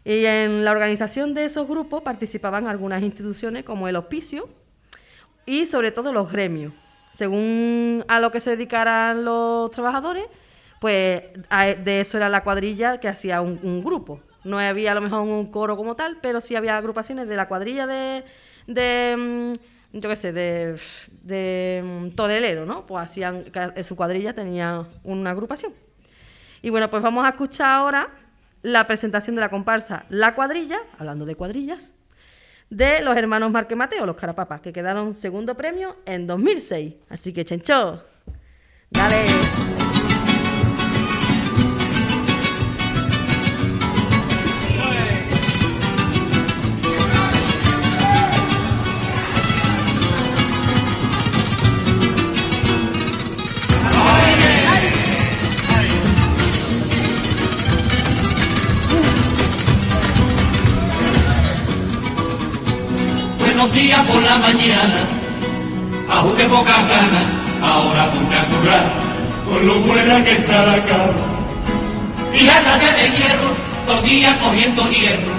Y 0.05 0.25
en 0.25 0.64
la 0.64 0.73
organización 0.73 1.35
de 1.35 1.45
esos 1.45 1.69
grupos 1.69 2.03
participaban 2.03 2.67
algunas 2.67 3.03
instituciones 3.03 3.64
como 3.64 3.88
el 3.88 3.97
hospicio 3.97 4.49
y 5.45 5.67
sobre 5.67 5.93
todo 5.93 6.12
los 6.12 6.31
gremios. 6.31 6.73
Según 7.12 8.05
a 8.09 8.21
lo 8.21 8.31
que 8.31 8.41
se 8.41 8.51
dedicaran 8.51 9.25
los 9.25 9.71
trabajadores, 9.71 10.27
pues 10.81 11.23
de 11.51 12.01
eso 12.01 12.17
era 12.17 12.29
la 12.29 12.45
cuadrilla 12.45 13.01
que 13.01 13.09
hacía 13.09 13.41
un, 13.41 13.59
un 13.62 13.83
grupo. 13.83 14.21
No 14.45 14.59
había 14.59 14.93
a 14.93 14.95
lo 14.95 15.01
mejor 15.01 15.23
un 15.23 15.51
coro 15.51 15.77
como 15.77 15.97
tal, 15.97 16.19
pero 16.23 16.41
sí 16.41 16.55
había 16.55 16.77
agrupaciones 16.77 17.29
de 17.29 17.37
la 17.37 17.49
cuadrilla 17.49 17.87
de, 17.87 18.25
de 18.67 19.17
mm, 19.17 19.78
yo 19.92 20.09
qué 20.09 20.16
sé, 20.16 20.33
de, 20.33 20.79
de 21.22 22.12
tonelero, 22.14 22.66
¿no? 22.66 22.87
Pues 22.87 23.05
hacían, 23.05 23.44
ca- 23.44 23.72
su 23.83 23.96
cuadrilla 23.96 24.33
tenía 24.35 24.87
una 25.05 25.31
agrupación. 25.31 25.72
Y 26.62 26.70
bueno, 26.70 26.90
pues 26.90 27.03
vamos 27.03 27.24
a 27.24 27.31
escuchar 27.31 27.70
ahora 27.70 28.09
la 28.62 28.87
presentación 28.87 29.37
de 29.37 29.40
la 29.40 29.48
comparsa 29.48 30.05
La 30.09 30.35
Cuadrilla, 30.35 30.79
hablando 30.98 31.24
de 31.24 31.37
cuadrillas, 31.37 31.94
de 32.70 33.01
los 33.01 33.16
hermanos 33.16 33.51
Marque 33.51 33.77
Mateo, 33.77 34.05
los 34.05 34.16
Carapapas, 34.16 34.61
que 34.61 34.72
quedaron 34.72 35.14
segundo 35.14 35.55
premio 35.57 35.96
en 36.05 36.27
2006. 36.27 36.94
Así 37.09 37.33
que, 37.33 37.44
Chencho, 37.44 38.05
dale. 38.90 39.88
Días 63.79 64.03
por 64.03 64.21
la 64.21 64.37
mañana, 64.38 65.07
aunque 66.11 66.45
pocas 66.47 66.88
ganas, 66.88 67.31
ahora 67.62 68.11
toca 68.11 68.45
currar, 68.49 68.91
con 69.47 69.64
lo 69.69 69.75
buena 69.83 70.25
que 70.25 70.33
está 70.33 70.67
la 70.67 70.85
cama. 70.85 71.14
Ándate 72.59 72.87
de 72.87 73.17
hierro, 73.17 73.55
dos 73.87 74.03
días 74.03 74.35
cogiendo 74.43 74.91
hierro. 74.91 75.33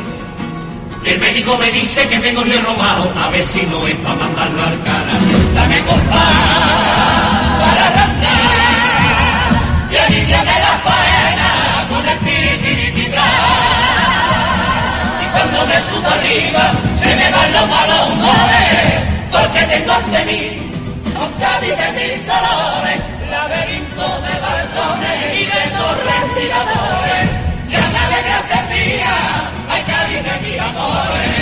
El 1.03 1.19
médico 1.19 1.57
me 1.57 1.69
dice 1.71 2.07
que 2.07 2.17
tengo 2.19 2.41
hierro 2.45 2.73
bajo, 2.77 3.11
a 3.19 3.29
ver 3.29 3.45
si 3.45 3.61
no 3.63 3.85
es 3.85 3.95
para 3.99 4.15
mandarlo 4.15 4.63
al 4.63 4.83
cara. 4.83 5.11
Dame 5.53 5.81
compás 5.81 6.15
para 7.59 7.87
arrancar, 7.87 9.51
y 9.91 9.97
aliviame 9.97 10.59
la 10.61 10.79
faena 10.85 11.87
con 11.89 12.07
el 12.07 12.19
tiritiritirar. 12.19 13.25
Y 15.23 15.25
cuando 15.27 15.67
me 15.67 15.81
subo 15.81 16.07
arriba, 16.07 16.73
se 17.29 17.35
me 17.35 17.37
van 17.37 17.51
los 17.53 17.69
malos 17.69 18.09
humores, 18.11 18.93
porque 19.31 19.65
tengo 19.65 19.91
ante 19.91 20.25
mí 20.25 20.69
Cádiz 21.39 21.75
de 21.77 21.91
mil 21.91 22.25
colores, 22.25 23.01
laberinto 23.29 24.21
de 24.21 24.39
balcones 24.39 25.19
y 25.33 25.45
de 25.45 25.63
torres 25.77 26.35
tiradores. 26.35 27.29
Ya 27.69 27.87
me 27.87 27.99
alegraste 27.99 28.57
mía, 28.73 29.51
ay 29.69 29.83
Cádiz 29.83 30.23
de 30.23 30.49
mis 30.49 30.59
amores. 30.59 31.39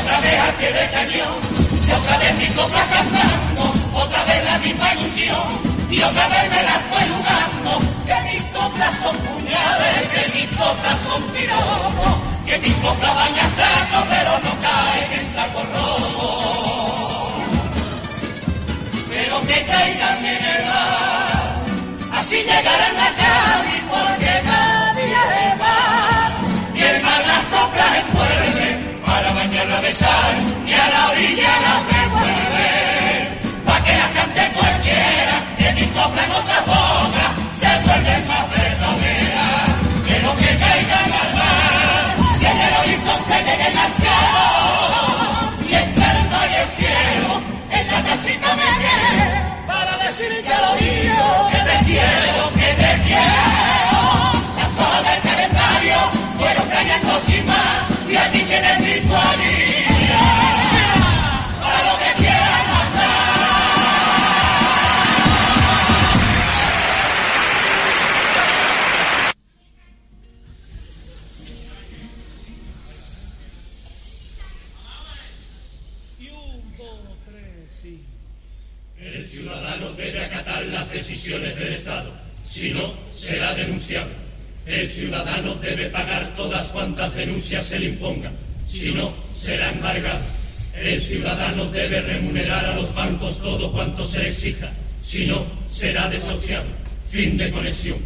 Otra 0.00 0.20
vez 0.20 0.40
al 0.40 0.54
pie 0.54 0.72
del 0.72 0.90
cañón, 0.90 1.38
y 1.86 1.92
otra 1.92 2.18
vez 2.18 2.34
mi 2.34 2.46
copla 2.54 2.86
cantando, 2.88 3.74
otra 3.94 4.24
vez 4.24 4.44
la 4.44 4.58
misma 4.58 4.94
ilusión, 4.94 5.46
y 5.90 6.02
otra 6.02 6.28
vez 6.28 6.50
me 6.50 6.62
la 6.62 6.74
estoy 6.82 7.06
jugando, 7.14 7.70
que 8.06 8.32
mis 8.32 8.44
coplas 8.46 8.98
son 8.98 9.16
puñales, 9.16 10.08
que 10.12 10.38
mis 10.38 10.56
coplas 10.56 10.98
son 11.00 11.22
tiromos, 11.32 12.33
que 12.46 12.58
mis 12.58 12.74
coplas 12.76 13.14
van 13.14 13.38
a 13.38 13.48
saco, 13.48 14.06
pero 14.10 14.32
no 14.44 14.52
caen 14.60 15.12
en 15.18 15.32
saco 15.32 15.62
rojo. 15.72 17.32
Pero 19.10 19.40
que 19.46 19.64
caigan 19.64 20.26
en 20.26 20.44
el 20.44 20.66
mar, 20.66 21.62
así 22.12 22.36
llegarán 22.36 22.96
a 23.06 23.10
Cádiz, 23.20 23.82
porque 23.90 24.32
Cádiz 24.48 25.14
es 25.44 25.58
mar, 25.58 26.32
y 26.74 26.80
el 26.82 27.02
mar 27.02 27.22
las 27.26 27.44
coplas 27.54 27.90
envuelve, 28.02 28.68
para 29.06 29.32
bañarla 29.32 29.80
de 29.80 29.92
sal, 29.92 30.34
y 30.66 30.72
a 30.72 30.88
la 30.90 31.10
orilla 31.10 31.52
las 31.66 31.80
devuelve, 31.92 32.70
pa' 33.64 33.84
que 33.84 33.92
las 33.96 34.08
cante 34.08 34.42
cualquiera, 34.58 35.36
que 35.56 35.72
mis 35.72 35.88
coplas 35.92 36.24
en 36.26 36.32
otras 36.32 36.66
bocas 36.66 37.30
se 37.60 37.70
vuelven 37.86 38.28
más 38.28 38.50
verdaderas, 38.50 39.23
para 49.66 49.98
decirte 49.98 50.52
al 50.52 50.76
oído 50.76 51.48
que 51.50 51.58
te 51.58 51.84
quiero, 51.84 52.52
que 52.52 52.74
te 52.82 53.02
quiero. 53.04 53.53
Decisiones 81.06 81.54
del 81.58 81.74
Estado, 81.74 82.10
si 82.46 82.70
no, 82.70 82.80
será 83.12 83.52
denunciado. 83.54 84.08
El 84.64 84.88
ciudadano 84.88 85.54
debe 85.56 85.90
pagar 85.90 86.34
todas 86.34 86.68
cuantas 86.68 87.14
denuncias 87.14 87.66
se 87.66 87.78
le 87.78 87.88
impongan, 87.90 88.32
si 88.66 88.92
no, 88.92 89.12
será 89.36 89.70
embargado. 89.70 90.24
El 90.80 90.98
ciudadano 90.98 91.66
debe 91.66 92.00
remunerar 92.00 92.64
a 92.64 92.74
los 92.74 92.94
bancos 92.94 93.42
todo 93.42 93.70
cuanto 93.70 94.08
se 94.08 94.20
le 94.20 94.30
exija, 94.30 94.72
si 95.02 95.26
no, 95.26 95.44
será 95.70 96.08
desahuciado. 96.08 96.64
Fin 97.10 97.36
de 97.36 97.50
conexión. 97.50 97.98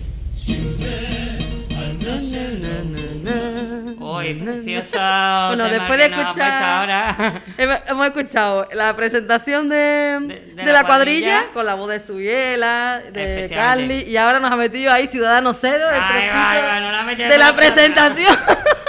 Preciosa. 4.45 5.47
Bueno, 5.49 5.69
después 5.69 5.99
de 5.99 6.07
escuchar. 6.07 6.63
ahora. 6.63 7.43
Hemos 7.87 8.07
escuchado 8.07 8.69
la 8.73 8.95
presentación 8.95 9.69
de, 9.69 10.45
de 10.55 10.65
la, 10.65 10.73
la 10.73 10.85
cuadrilla, 10.85 11.49
con 11.53 11.67
la 11.67 11.75
voz 11.75 11.91
de 11.91 12.01
Subiela, 12.01 13.03
de. 13.13 13.49
Carly, 13.53 14.03
y 14.03 14.17
ahora 14.17 14.41
nos 14.41 14.51
ha 14.51 14.57
metido 14.57 14.93
ahí 14.93 15.07
Ciudadano 15.07 15.55
Cero, 15.55 15.85
el 15.91 16.01
va, 16.01 16.81
nos 16.81 16.93
la 16.93 17.15
de 17.15 17.39
la 17.39 17.49
la 17.49 17.57
presentación. 17.57 18.37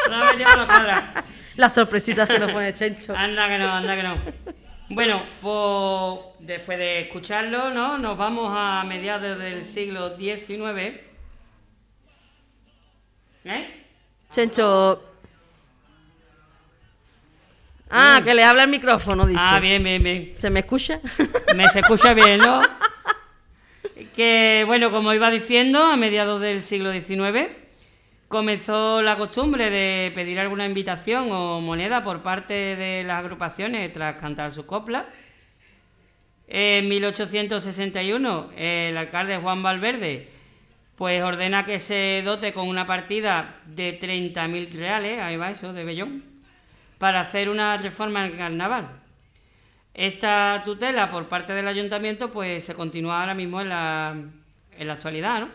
No 0.10 0.66
cuadras. 0.66 1.04
Las 1.56 1.74
sorpresitas 1.74 2.28
que 2.28 2.40
nos 2.40 2.52
pone 2.52 2.74
Chencho. 2.74 3.16
Anda 3.16 3.48
que 3.48 3.58
no, 3.58 3.72
anda 3.72 3.96
que 3.96 4.04
no. 4.04 4.18
Bueno, 4.90 5.22
pues 5.42 6.20
después 6.40 6.78
de 6.80 7.02
escucharlo, 7.02 7.70
¿no? 7.70 7.98
Nos 7.98 8.18
vamos 8.18 8.52
a 8.56 8.84
mediados 8.86 9.38
del 9.38 9.64
siglo 9.64 10.18
XIX. 10.18 11.09
¿Eh? 13.50 13.86
Chencho. 14.30 15.04
Ah, 17.90 18.22
que 18.24 18.36
le 18.36 18.44
habla 18.44 18.64
el 18.64 18.70
micrófono, 18.70 19.26
dice. 19.26 19.40
Ah, 19.42 19.60
bien, 19.60 19.84
bien, 19.84 20.04
bien. 20.04 20.32
¿Se 20.36 20.50
me 20.50 20.60
escucha? 20.60 21.02
Me 21.56 21.68
se 21.70 21.80
escucha 21.80 22.14
bien, 22.14 22.40
¿no? 22.40 22.62
Que, 24.16 24.64
bueno, 24.68 24.92
como 24.92 25.14
iba 25.14 25.32
diciendo, 25.32 25.84
a 25.84 25.98
mediados 25.98 26.40
del 26.42 26.62
siglo 26.62 26.92
XIX 26.92 27.50
comenzó 28.28 29.02
la 29.02 29.18
costumbre 29.18 29.72
de 29.72 30.12
pedir 30.14 30.40
alguna 30.40 30.68
invitación 30.68 31.32
o 31.32 31.60
moneda 31.62 32.04
por 32.04 32.22
parte 32.22 32.54
de 32.54 33.04
las 33.04 33.20
agrupaciones 33.20 33.92
tras 33.92 34.18
cantar 34.18 34.52
sus 34.52 34.66
coplas. 34.66 35.06
En 36.48 36.88
1861, 36.88 38.52
el 38.56 38.96
alcalde 38.98 39.38
Juan 39.38 39.64
Valverde 39.64 40.30
pues 41.00 41.24
ordena 41.24 41.66
que 41.66 41.80
se 41.80 42.22
dote 42.24 42.54
con 42.54 42.68
una 42.68 42.86
partida 42.86 43.56
de 43.66 44.00
30.000 44.00 44.72
reales, 44.74 45.20
ahí 45.20 45.36
va 45.38 45.50
eso, 45.50 45.74
de 45.74 45.84
Bellón, 45.86 46.24
para 47.00 47.22
hacer 47.22 47.50
una 47.50 47.76
reforma 47.78 48.26
en 48.26 48.34
el 48.34 48.38
carnaval. 48.38 48.90
esta 49.94 50.62
tutela 50.66 51.10
por 51.10 51.28
parte 51.28 51.54
del 51.54 51.68
ayuntamiento 51.68 52.32
pues 52.32 52.64
se 52.64 52.74
continúa 52.76 53.22
ahora 53.22 53.34
mismo 53.34 53.60
en 53.62 53.70
la, 53.70 54.14
en 54.78 54.88
la 54.88 54.94
actualidad, 54.94 55.40
¿no? 55.42 55.50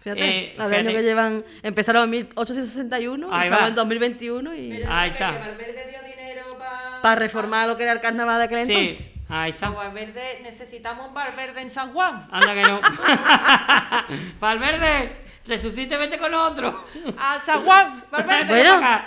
Fíjate, 0.00 0.20
Eh, 0.22 0.54
la 0.56 0.64
fíjate. 0.68 0.76
años 0.88 0.92
que 0.94 1.02
llevan, 1.02 1.44
empezaron 1.62 2.04
en 2.04 2.10
1861 2.10 3.26
y 3.26 3.30
Ahí 3.32 3.44
estamos 3.48 3.64
va. 3.64 3.68
en 3.68 3.74
2021 3.74 4.54
y 4.54 4.82
Ahí 4.88 5.10
está. 5.10 5.32
Valverde 5.32 5.90
dio 5.90 6.02
dinero 6.08 6.56
para... 6.58 7.02
para 7.02 7.14
reformar 7.16 7.66
lo 7.68 7.76
que 7.76 7.82
era 7.82 7.92
el 7.92 8.00
carnaval 8.00 8.38
de 8.38 8.44
aquel 8.44 8.58
entonces. 8.70 9.04
Ahí 9.28 9.50
está. 9.50 9.70
Valverde, 9.70 10.40
necesitamos 10.42 11.08
un 11.08 11.14
Valverde 11.14 11.60
en 11.60 11.70
San 11.70 11.92
Juan. 11.92 12.26
Anda 12.30 12.54
que 12.54 12.62
no. 12.62 12.80
Valverde, 14.40 15.16
resucite, 15.46 15.96
vete 15.96 16.18
con 16.18 16.32
otro. 16.32 16.84
A 17.18 17.38
San 17.38 17.64
Juan, 17.64 18.04
Valverde. 18.10 18.46
Bueno. 18.46 18.72
Acá. 18.78 19.06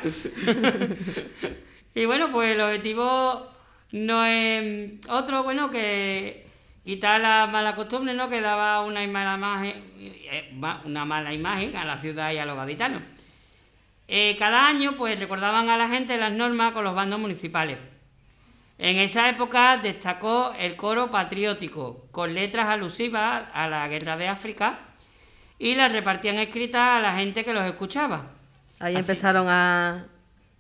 y 1.95 2.05
bueno, 2.05 2.31
pues 2.31 2.53
el 2.53 2.61
objetivo 2.61 3.47
no 3.93 4.23
es 4.25 4.91
otro, 5.09 5.43
bueno, 5.43 5.71
que 5.71 6.47
quitar 6.85 7.19
la 7.19 7.47
mala 7.47 7.75
costumbre, 7.75 8.13
¿no? 8.13 8.29
Que 8.29 8.41
daba 8.41 8.81
una 8.81 9.05
mala 9.07 9.35
imagen, 9.35 9.83
eh, 9.97 10.53
una 10.85 11.03
mala 11.03 11.33
imagen 11.33 11.75
a 11.75 11.85
la 11.85 11.99
ciudad 11.99 12.31
y 12.31 12.37
a 12.37 12.45
los 12.45 12.55
gaditanos. 12.55 13.01
Eh, 14.07 14.35
cada 14.37 14.67
año, 14.67 14.95
pues 14.97 15.17
recordaban 15.19 15.69
a 15.69 15.77
la 15.77 15.87
gente 15.87 16.17
las 16.17 16.31
normas 16.31 16.73
con 16.73 16.83
los 16.83 16.93
bandos 16.93 17.19
municipales. 17.19 17.77
En 18.83 18.97
esa 18.97 19.29
época 19.29 19.77
destacó 19.77 20.53
el 20.57 20.75
coro 20.75 21.11
patriótico, 21.11 22.07
con 22.11 22.33
letras 22.33 22.67
alusivas 22.67 23.43
a 23.53 23.67
la 23.67 23.87
guerra 23.87 24.17
de 24.17 24.27
África, 24.27 24.79
y 25.59 25.75
las 25.75 25.91
repartían 25.91 26.37
escritas 26.39 26.81
a 26.97 26.99
la 26.99 27.13
gente 27.15 27.43
que 27.43 27.53
los 27.53 27.63
escuchaba. 27.65 28.23
Ahí 28.79 28.95
Así. 28.95 29.11
empezaron 29.11 29.45
a 29.47 30.05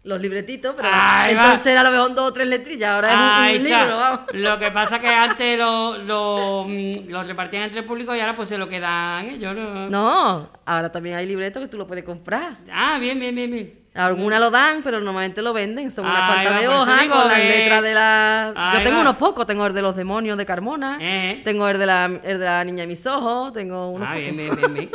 los 0.03 0.21
libretitos, 0.21 0.75
pero 0.75 0.87
Ahí 0.91 1.33
va. 1.33 1.45
entonces 1.45 1.65
era 1.65 1.81
a 1.81 1.83
lo 1.83 1.89
mejor 1.89 2.13
dos 2.13 2.27
o 2.29 2.33
tres 2.33 2.45
letrillas, 2.47 2.91
ahora 2.91 3.09
es 3.09 3.15
un- 3.15 3.21
Ahí 3.23 3.55
un, 3.57 3.65
está. 3.65 3.79
libro, 3.81 3.97
vamos. 3.97 4.19
Lo 4.33 4.59
que 4.59 4.69
pasa 4.71 4.99
que 5.01 5.07
antes 5.07 5.57
lo, 5.63 5.97
lo, 5.97 6.65
mm, 6.67 7.09
lo 7.09 7.23
repartían 7.23 7.63
entre 7.63 7.79
el 7.79 7.85
público 7.87 8.15
y 8.15 8.19
ahora 8.19 8.35
pues 8.35 8.49
se 8.49 8.57
lo 8.59 8.69
quedan 8.69 9.29
ellos. 9.29 9.55
¿no? 9.55 9.89
No, 9.89 10.49
ahora 10.67 10.91
también 10.91 11.15
hay 11.15 11.25
libretos 11.25 11.59
que 11.63 11.67
tú 11.69 11.77
lo 11.79 11.87
puedes 11.87 12.03
comprar. 12.03 12.57
Ah, 12.71 12.99
bien, 12.99 13.19
bien, 13.19 13.33
bien, 13.33 13.49
bien. 13.49 13.80
Algunas 13.93 14.39
lo 14.39 14.49
dan, 14.51 14.81
pero 14.83 14.99
normalmente 15.01 15.41
lo 15.41 15.51
venden. 15.51 15.91
Son 15.91 16.05
unas 16.05 16.21
cuantas 16.31 16.61
de 16.61 16.67
hojas 16.69 17.05
con 17.07 17.27
las 17.27 17.37
letras 17.39 17.81
de 17.83 17.93
la... 17.93 18.53
Ahí 18.55 18.77
Yo 18.77 18.83
tengo 18.83 18.95
va. 18.97 19.01
unos 19.01 19.15
pocos. 19.17 19.45
Tengo 19.45 19.65
el 19.67 19.73
de 19.73 19.81
los 19.81 19.95
demonios 19.95 20.37
de 20.37 20.45
Carmona. 20.45 20.97
Eh. 21.01 21.41
Tengo 21.43 21.67
el 21.67 21.77
de, 21.77 21.85
la, 21.85 22.05
el 22.05 22.39
de 22.39 22.45
la 22.45 22.63
niña 22.63 22.81
de 22.83 22.87
mis 22.87 23.05
ojos. 23.05 23.51
Tengo 23.51 23.89
unos 23.89 24.07
Ah, 24.09 24.13
pocos. 24.13 24.35
bien, 24.35 24.55
bien, 24.55 24.73
bien. 24.73 24.91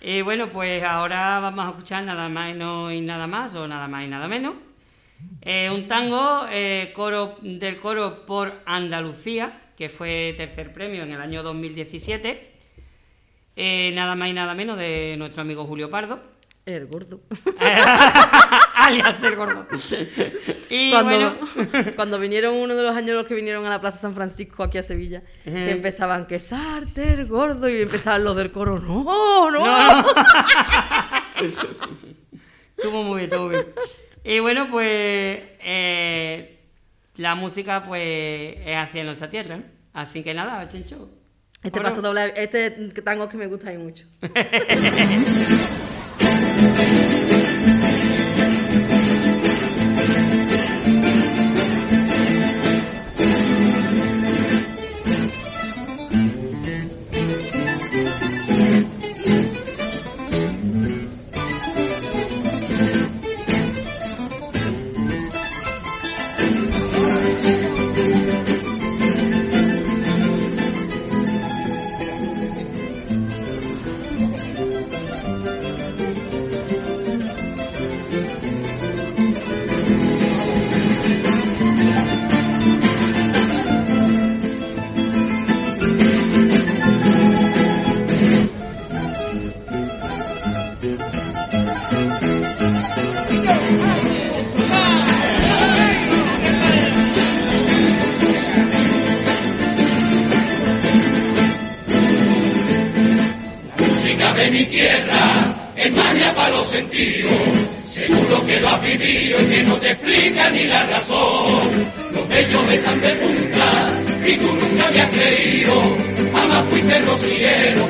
Y 0.00 0.22
bueno, 0.22 0.50
pues 0.50 0.82
ahora 0.82 1.40
vamos 1.40 1.64
a 1.66 1.68
escuchar 1.70 2.04
nada 2.04 2.28
más 2.28 2.50
y, 2.50 2.54
no, 2.54 2.92
y 2.92 3.00
nada 3.00 3.26
más, 3.26 3.54
o 3.54 3.66
nada 3.66 3.88
más 3.88 4.04
y 4.04 4.08
nada 4.08 4.28
menos. 4.28 4.54
Eh, 5.42 5.70
un 5.72 5.86
tango 5.88 6.46
eh, 6.50 6.92
coro, 6.94 7.36
del 7.40 7.78
coro 7.80 8.26
por 8.26 8.52
Andalucía, 8.66 9.60
que 9.76 9.88
fue 9.88 10.34
tercer 10.36 10.72
premio 10.74 11.02
en 11.04 11.12
el 11.12 11.20
año 11.20 11.42
2017. 11.42 12.52
Eh, 13.56 13.92
nada 13.94 14.14
más 14.14 14.28
y 14.28 14.32
nada 14.32 14.52
menos 14.54 14.76
de 14.78 15.14
nuestro 15.18 15.42
amigo 15.42 15.64
Julio 15.64 15.88
Pardo. 15.88 16.20
El 16.66 16.86
gordo. 16.86 17.20
alias 18.74 19.22
el 19.22 19.36
gordo. 19.36 19.66
Y 20.70 20.90
cuando, 20.90 21.10
bueno, 21.10 21.36
cuando 21.96 22.18
vinieron 22.18 22.54
uno 22.54 22.74
de 22.74 22.82
los 22.82 22.96
años 22.96 23.16
los 23.16 23.26
que 23.26 23.34
vinieron 23.34 23.66
a 23.66 23.70
la 23.70 23.80
Plaza 23.82 23.98
San 23.98 24.14
Francisco 24.14 24.62
aquí 24.62 24.78
a 24.78 24.82
Sevilla, 24.82 25.22
que 25.44 25.70
empezaban 25.70 26.26
que 26.26 26.40
Sarte 26.40 27.12
el 27.12 27.26
gordo 27.26 27.68
y 27.68 27.82
empezaban 27.82 28.24
los 28.24 28.34
del 28.36 28.50
coro, 28.50 28.78
no, 28.78 29.50
no. 29.50 29.66
No. 29.66 30.06
estuvo 32.76 33.02
muy 33.02 33.18
bien, 33.18 33.30
estuvo 33.30 33.48
bien. 33.48 33.66
Y 34.24 34.38
bueno, 34.38 34.70
pues 34.70 35.42
eh, 35.60 36.60
la 37.16 37.34
música 37.34 37.84
pues 37.84 38.56
es 38.64 38.76
hacia 38.76 39.04
nuestra 39.04 39.28
tierra, 39.28 39.58
¿no? 39.58 39.64
Así 39.92 40.22
que 40.22 40.32
nada, 40.32 40.66
chencho. 40.66 41.10
Este 41.62 41.80
paso 41.80 42.00
doble, 42.00 42.32
este 42.36 42.70
tango 43.02 43.24
es 43.24 43.30
que 43.30 43.36
me 43.36 43.46
gusta 43.48 43.70
a 43.70 43.72
mí 43.72 43.92
mucho. 46.64 46.82
música 46.82 47.13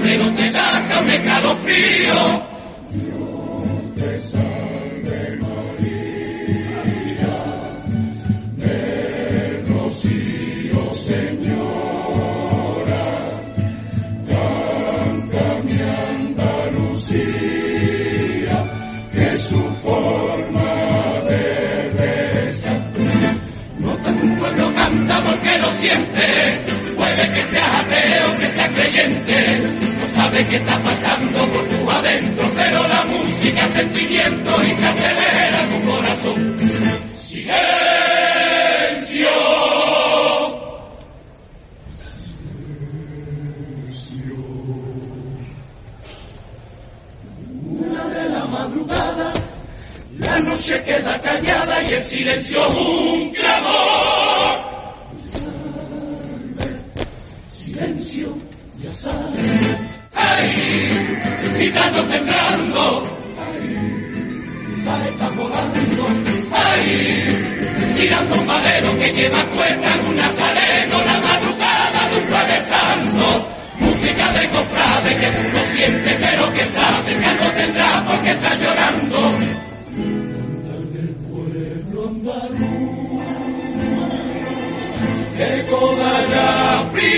no 0.05 0.35
te 0.35 0.51
da 0.51 1.01
un 1.03 1.11
escalofrío. 1.11 2.34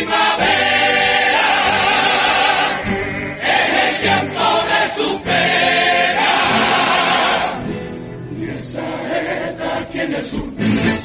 primavera, 0.07 1.47
en 3.43 3.79
el 3.79 3.95
llanto 4.03 4.49
de 4.71 4.81
su 4.95 5.23
pera. 5.23 6.33
Y 8.39 8.45
esa 8.45 8.85
eta 9.19 9.79
aquí 9.79 10.01
en 10.01 10.15
el 10.15 10.25
sur 10.25 10.53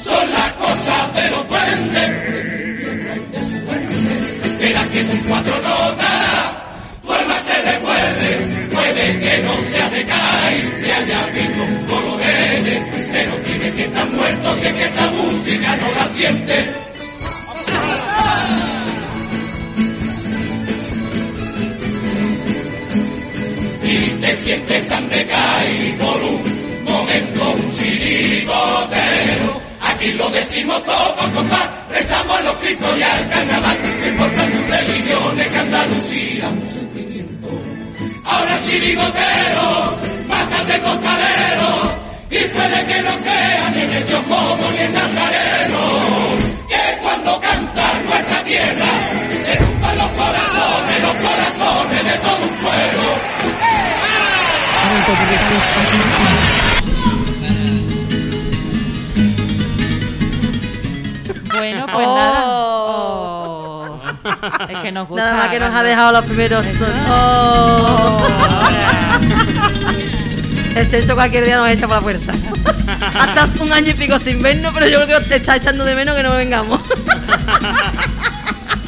son 0.02 0.32
las 0.32 0.54
cosas 0.54 1.14
de 1.16 1.30
los 1.32 1.48
duendes. 1.50 2.10
Verás 4.60 4.88
que 4.90 5.04
con 5.06 5.18
cuatro 5.28 5.56
notas 5.56 6.52
tu 7.02 7.12
alma 7.12 7.40
se 7.40 7.62
devuelve. 7.62 8.38
Puede 8.72 9.20
que 9.20 9.38
no 9.40 9.54
sea 9.72 9.90
de 9.90 10.06
caer, 10.06 10.82
que 10.82 10.94
haya 10.94 11.26
visto 11.28 11.64
un 11.64 11.86
colorete, 11.88 13.10
pero 13.12 13.36
tiene 13.38 13.74
que 13.74 13.84
estar 13.84 14.08
muerto 14.12 14.54
si 14.60 14.68
es 14.68 14.74
que 14.74 14.84
esta 14.84 15.08
música 15.08 15.76
no 15.78 15.92
la 15.92 16.08
siente. 16.08 16.91
Sientes 24.44 24.88
tan 24.88 25.08
decaído 25.10 26.06
por 26.06 26.24
un 26.24 26.84
momento, 26.84 27.52
un 27.52 27.78
chirigotero. 27.78 29.62
Aquí 29.82 30.14
lo 30.14 30.30
decimos 30.30 30.84
todo 30.84 31.16
con 31.34 31.48
paz, 31.48 31.70
rezamos 31.90 32.38
a 32.38 32.42
los 32.42 32.56
cristos 32.58 32.98
y 32.98 33.04
al 33.04 33.30
carnaval. 33.30 33.78
No 34.00 34.08
importa 34.08 34.46
tu 34.48 34.72
religión, 34.72 35.36
que 35.36 35.58
Andalucía, 35.60 36.50
un 36.50 36.70
sentimiento. 36.70 37.48
Ahora 38.26 38.62
chirigotero, 38.64 39.98
bajas 40.28 40.68
de 40.68 40.80
costalero. 40.80 42.02
Y 42.32 42.40
puede 42.46 42.86
que 42.86 43.02
no 43.02 43.18
crean 43.20 43.78
en 43.78 43.94
el 43.94 44.08
Dios 44.08 44.22
como 44.22 44.72
ni 44.72 44.80
en 44.80 44.94
Nazareno, 44.94 45.82
que 46.70 47.02
cuando 47.02 47.42
canta 47.42 47.94
nuestra 48.06 48.44
tierra, 48.46 49.10
rompan 49.60 49.98
los 49.98 50.10
corazones, 50.12 50.98
los 51.00 51.14
corazones 51.16 52.06
de 52.06 52.18
todo 52.20 52.46
un 52.46 52.56
pueblo. 52.56 53.71
Bueno, 61.54 61.86
pues 61.92 62.08
Oh. 62.08 62.16
nada. 62.16 62.40
Oh. 62.46 64.00
Es 64.70 64.78
que 64.82 64.92
nos 64.92 65.08
gusta. 65.08 65.24
Nada 65.24 65.38
más 65.38 65.50
que 65.50 65.60
nos 65.60 65.70
ha 65.80 65.84
dejado 65.84 66.12
los 66.14 66.26
primeros. 66.26 66.66
Oh. 67.10 68.28
El 70.76 70.88
censo 70.88 71.16
cualquier 71.16 71.44
día 71.46 71.58
nos 71.58 71.70
echa 71.70 71.88
por 71.88 71.98
la 71.98 72.02
puerta. 72.02 72.32
Hasta 73.20 73.48
un 73.62 73.74
año 73.74 73.90
y 73.90 73.94
pico 73.94 74.18
sin 74.20 74.42
vernos, 74.42 74.72
pero 74.74 74.88
yo 74.88 75.04
creo 75.06 75.20
que 75.20 75.26
te 75.26 75.36
está 75.38 75.58
echando 75.58 75.84
de 75.84 75.96
menos 75.96 76.16
que 76.16 76.24
no 76.24 76.34
vengamos. 76.34 76.80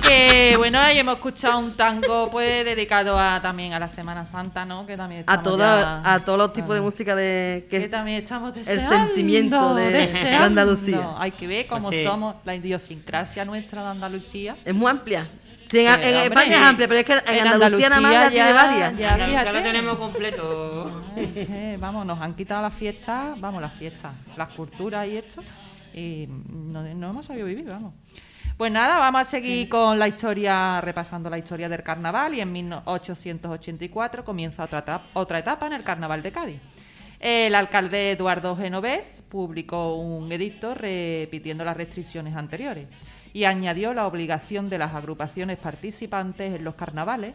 Que 0.07 0.55
bueno, 0.57 0.79
ahí 0.79 0.99
hemos 0.99 1.15
escuchado 1.15 1.59
un 1.59 1.75
tango 1.75 2.29
pues 2.29 2.65
dedicado 2.65 3.17
a, 3.17 3.39
también 3.41 3.73
a 3.73 3.79
la 3.79 3.87
Semana 3.87 4.25
Santa, 4.25 4.65
¿no? 4.65 4.85
Que 4.85 4.97
también 4.97 5.23
A, 5.27 5.41
toda, 5.41 6.01
ya- 6.03 6.13
a 6.13 6.19
todos 6.19 6.37
los 6.37 6.53
tipos 6.53 6.75
de 6.75 6.81
música 6.81 7.15
de 7.15 7.65
que 7.69 7.81
que 7.81 7.87
también 7.89 8.21
estamos 8.23 8.49
el 8.55 8.65
deseando, 8.65 9.05
sentimiento 9.07 9.75
de-. 9.75 10.35
Andalucía. 10.35 11.07
Hay 11.17 11.31
que 11.31 11.47
ver 11.47 11.67
cómo 11.67 11.87
Pues 11.87 11.99
sí. 12.01 12.03
somos, 12.05 12.35
la 12.43 12.55
idiosincrasia 12.55 13.45
nuestra 13.45 13.81
de 13.83 13.89
Andalucía. 13.89 14.55
es 14.65 14.73
muy 14.73 14.89
amplia. 14.91 15.27
Sí, 15.71 15.79
en, 15.79 15.87
Eh, 15.87 15.91
en 15.93 16.15
hombre, 16.15 16.23
España 16.25 16.55
es 16.61 16.67
amplia, 16.67 16.87
pero 16.87 16.99
es 16.99 17.05
que 17.05 17.13
en, 17.13 17.47
Andalucía, 17.47 17.89
nada 17.89 18.01
más 18.01 18.11
ya, 18.13 18.29
tiene 18.29 18.53
varias. 18.53 18.97
ya, 18.97 19.13
Andalucía 19.13 19.51
lo 19.53 19.61
tenemos 19.63 19.97
completo. 19.97 21.03
Eh, 21.15 21.47
eh, 21.49 21.77
vamos, 21.79 22.05
nos 22.05 22.19
han 22.21 22.35
quitado 22.35 22.61
las 22.61 22.73
fiestas, 22.73 23.39
vamos, 23.39 23.61
las 23.61 23.73
fiestas, 23.73 24.11
las 24.37 24.49
culturas 24.49 25.07
y 25.07 25.17
esto, 25.17 25.41
y 25.95 26.27
no, 26.29 26.81
no 26.83 27.09
hemos 27.09 27.25
sabido 27.25 27.47
vivir, 27.47 27.65
vamos. 27.65 27.93
Pues 28.57 28.71
nada, 28.71 28.99
vamos 28.99 29.21
a 29.21 29.25
seguir 29.25 29.67
con 29.67 29.97
la 29.97 30.07
historia, 30.07 30.79
repasando 30.79 31.27
la 31.27 31.39
historia 31.39 31.67
del 31.67 31.81
carnaval, 31.81 32.35
y 32.35 32.41
en 32.41 32.51
1884 32.51 34.23
comienza 34.23 34.65
otra 34.65 34.79
etapa, 34.79 35.05
otra 35.13 35.39
etapa 35.39 35.65
en 35.65 35.73
el 35.73 35.83
carnaval 35.83 36.21
de 36.21 36.31
Cádiz. 36.31 36.61
El 37.19 37.55
alcalde 37.55 38.11
Eduardo 38.11 38.55
Genovés 38.55 39.23
publicó 39.27 39.95
un 39.95 40.31
edicto 40.31 40.75
repitiendo 40.75 41.65
las 41.65 41.75
restricciones 41.75 42.35
anteriores 42.35 42.87
y 43.33 43.45
añadió 43.45 43.91
la 43.95 44.05
obligación 44.05 44.69
de 44.69 44.77
las 44.77 44.93
agrupaciones 44.93 45.57
participantes 45.57 46.53
en 46.53 46.63
los 46.63 46.75
carnavales 46.75 47.33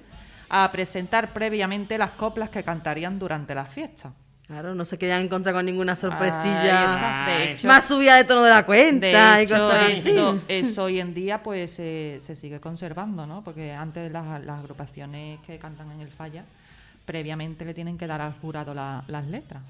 a 0.49 0.71
presentar 0.71 1.33
previamente 1.33 1.99
las 1.99 2.13
coplas 2.13 2.51
que 2.51 2.63
cantarían 2.63 3.19
durante 3.19 3.57
las 3.57 3.73
fiestas. 3.73 4.13
Claro, 4.49 4.75
no 4.75 4.85
se 4.87 4.97
querían 4.99 5.21
encontrar 5.21 5.55
con 5.55 5.67
ninguna 5.67 5.95
sorpresilla. 5.95 6.95
está. 6.95 7.25
De 7.29 7.53
hecho, 7.53 7.69
Más 7.69 7.85
subida 7.85 8.17
de 8.17 8.25
tono 8.25 8.43
de 8.43 8.49
la 8.51 8.57
de 8.59 8.65
cuenta 8.65 9.41
y 9.41 9.45
hecho, 9.45 9.59
cosas 9.59 9.83
así. 9.93 10.11
eso, 10.11 10.41
eso 10.49 10.85
hoy 10.85 11.01
en 11.01 11.13
día 11.13 11.43
pues 11.43 11.71
se 11.73 12.19
se 12.23 12.35
sigue 12.35 12.59
conservando, 12.59 13.27
¿no? 13.27 13.45
Porque 13.45 13.73
antes 13.75 14.11
las, 14.11 14.43
las 14.45 14.59
agrupaciones 14.61 15.39
que 15.47 15.59
cantan 15.59 15.91
en 15.93 16.01
el 16.01 16.11
falla 16.11 16.45
previamente 17.05 17.65
le 17.67 17.75
tienen 17.75 17.99
que 17.99 18.07
dar 18.07 18.23
al 18.23 18.33
jurado 18.41 18.73
la- 18.75 19.05
las 19.07 19.27
letras. 19.27 19.63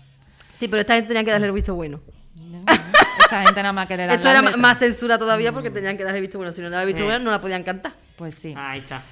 Sí, 0.57 0.68
pero 0.68 0.81
esta 0.83 0.95
gente 0.95 1.09
tenía 1.09 1.24
que 1.24 1.31
darle 1.33 1.47
el 1.49 1.53
visto 1.53 1.74
bueno. 1.74 2.01
Esta 3.20 3.43
gente 3.43 3.61
nada 3.62 3.72
más 3.72 3.87
que 3.89 3.97
le 3.97 4.07
dan 4.07 4.14
Esto 4.16 4.29
las 4.29 4.33
era 4.39 4.43
letras. 4.43 4.61
más 4.61 4.79
censura 4.79 5.18
todavía 5.18 5.53
porque 5.53 5.70
tenían 5.70 5.97
que 5.97 6.05
darle 6.05 6.18
el 6.18 6.22
visto 6.22 6.39
bueno. 6.39 6.53
Si 6.53 6.61
no 6.61 6.68
le 6.68 6.70
daban 6.70 6.87
el 6.89 6.95
visto 6.95 7.03
Eh. 7.03 7.07
bueno, 7.07 7.24
no 7.24 7.31
la 7.33 7.41
podían 7.41 7.64
cantar. 7.64 7.93
Pues 8.19 8.35
sí. 8.35 8.53
Ahí 8.57 8.81
está. 8.81 9.03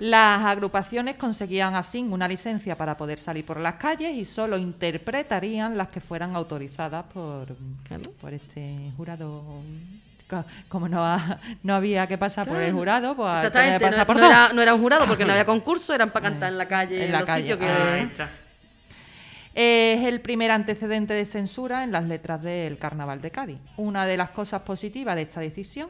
Las 0.00 0.44
agrupaciones 0.44 1.14
conseguían 1.14 1.76
así 1.76 2.00
una 2.00 2.26
licencia 2.26 2.76
para 2.76 2.96
poder 2.96 3.20
salir 3.20 3.46
por 3.46 3.58
las 3.60 3.76
calles 3.76 4.12
y 4.16 4.24
solo 4.24 4.58
interpretarían 4.58 5.78
las 5.78 5.88
que 5.88 6.00
fueran 6.00 6.34
autorizadas 6.34 7.04
por, 7.14 7.56
Claro. 7.86 8.02
por 8.20 8.34
este 8.34 8.90
jurado. 8.96 9.62
Co- 10.28 10.44
Como 10.68 10.88
no, 10.88 11.04
ha- 11.04 11.38
no 11.62 11.74
había 11.74 12.06
que 12.08 12.18
pasar 12.18 12.46
por 12.48 12.60
el 12.60 12.72
jurado, 12.72 13.14
pues 13.16 13.28
tenía 13.50 13.78
que 13.78 13.86
Exactamente, 13.86 13.86
pasar 13.86 13.98
no, 14.00 14.06
por 14.06 14.16
no 14.16 14.22
todo. 14.22 14.30
era, 14.30 14.52
no 14.52 14.60
era 14.62 14.74
un 14.74 14.80
jurado 14.82 15.06
porque 15.06 15.24
no 15.24 15.30
había 15.32 15.46
concurso, 15.54 15.94
eran 15.94 16.10
para 16.10 16.28
cantar 16.30 16.50
en 16.52 16.58
la 16.58 16.66
calle, 16.68 17.04
En 17.06 17.12
la 17.12 17.20
los 17.20 17.26
calle, 17.26 17.42
sitios 17.52 17.58
que... 17.60 18.02
Está. 18.02 18.28
Es 19.54 20.04
el 20.04 20.20
primer 20.20 20.50
antecedente 20.50 21.14
de 21.14 21.24
censura 21.24 21.82
en 21.82 21.90
las 21.92 22.04
letras 22.04 22.42
del 22.42 22.78
Carnaval 22.78 23.20
de 23.20 23.30
Cádiz. 23.30 23.58
Una 23.76 24.04
de 24.06 24.16
las 24.16 24.30
cosas 24.30 24.62
positivas 24.62 25.16
de 25.16 25.22
esta 25.22 25.40
decisión 25.40 25.88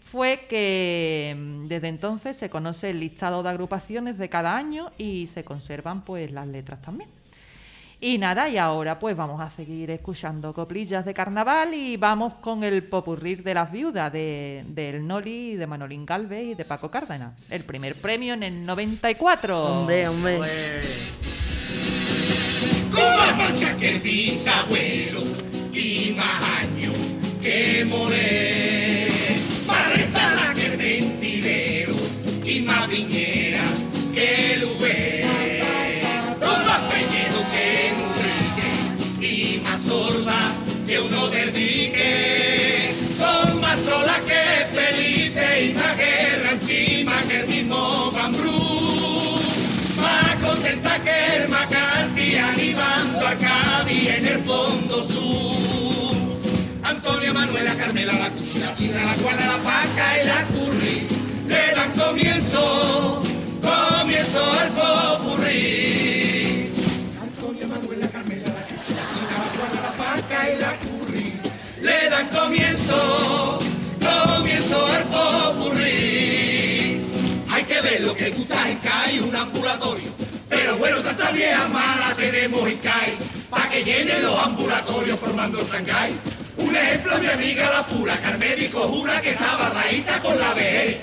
fue 0.00 0.46
que 0.48 1.34
mm, 1.36 1.68
desde 1.68 1.88
entonces 1.88 2.36
se 2.36 2.50
conoce 2.50 2.90
el 2.90 3.00
listado 3.00 3.42
de 3.42 3.50
agrupaciones 3.50 4.18
de 4.18 4.28
cada 4.28 4.56
año 4.56 4.92
y 4.98 5.26
se 5.26 5.44
conservan 5.44 6.02
pues 6.02 6.32
las 6.32 6.46
letras 6.46 6.82
también. 6.82 7.08
Y 8.02 8.16
nada, 8.16 8.48
y 8.48 8.56
ahora 8.56 8.98
pues 8.98 9.14
vamos 9.14 9.42
a 9.42 9.50
seguir 9.50 9.90
escuchando 9.90 10.54
coplillas 10.54 11.04
de 11.04 11.12
carnaval 11.12 11.74
y 11.74 11.98
vamos 11.98 12.32
con 12.40 12.64
el 12.64 12.82
popurrir 12.84 13.42
de 13.42 13.52
las 13.52 13.70
viudas 13.70 14.10
de, 14.10 14.64
del 14.68 15.06
Noli, 15.06 15.56
de 15.56 15.66
Manolín 15.66 16.06
Galvez 16.06 16.46
y 16.46 16.54
de 16.54 16.64
Paco 16.64 16.90
Cárdenas. 16.90 17.34
El 17.50 17.62
primer 17.64 17.94
premio 17.94 18.32
en 18.32 18.42
el 18.42 18.64
94. 18.64 19.80
Hombre, 19.80 20.08
hombre. 20.08 20.40
Cuba 22.90 23.34
marcha 23.36 23.76
que 23.76 23.90
el 23.90 24.00
bisabuelo 24.00 25.20
y 25.70 26.14
más 26.16 26.42
años 26.62 26.94
que. 27.42 28.49
Carmela 57.80 58.12
la 58.12 58.28
Cuchilla, 58.28 58.76
la 58.76 59.14
Juana 59.14 59.46
la 59.46 59.58
Paca 59.62 60.22
y 60.22 60.26
la 60.26 60.44
Curry 60.48 61.08
le 61.48 61.74
dan 61.74 61.90
comienzo, 61.92 63.22
comienzo 63.62 64.52
al 64.60 64.68
popurrí. 64.72 66.70
Antonia 67.22 67.66
Manuela 67.66 68.06
Carmela 68.08 68.48
la 68.48 68.66
Cuchilla, 68.66 69.00
la 69.32 69.46
Juana 69.56 69.80
la 69.80 69.92
Paca 69.96 70.50
y 70.50 70.58
la 70.60 70.76
Curry 70.76 71.32
le 71.80 72.10
dan 72.10 72.28
comienzo, 72.28 73.58
comienzo 73.98 74.86
al 74.86 75.04
popurrí. 75.04 77.00
Hay 77.50 77.64
que 77.64 77.80
ver 77.80 78.02
lo 78.02 78.14
que 78.14 78.28
gusta 78.28 78.70
en 78.70 78.76
CAI, 78.76 79.20
un 79.20 79.34
ambulatorio. 79.34 80.10
Pero 80.50 80.76
bueno, 80.76 81.00
tanta 81.00 81.30
vieja 81.30 81.66
mala 81.68 82.14
tenemos 82.14 82.68
en 82.68 82.76
CAI, 82.76 83.16
pa' 83.48 83.70
que 83.70 83.82
llenen 83.82 84.22
los 84.22 84.38
ambulatorios 84.38 85.18
formando 85.18 85.60
el 85.60 85.66
tangay. 85.66 86.12
Un 86.60 86.76
ejemplo, 86.76 87.18
mi 87.18 87.26
amiga 87.26 87.70
la 87.70 87.86
pura, 87.86 88.16
que 88.20 88.68
jura 88.68 89.20
que 89.20 89.30
estaba 89.30 89.70
raíta 89.70 90.20
con 90.20 90.38
la 90.38 90.54
vejez. 90.54 90.98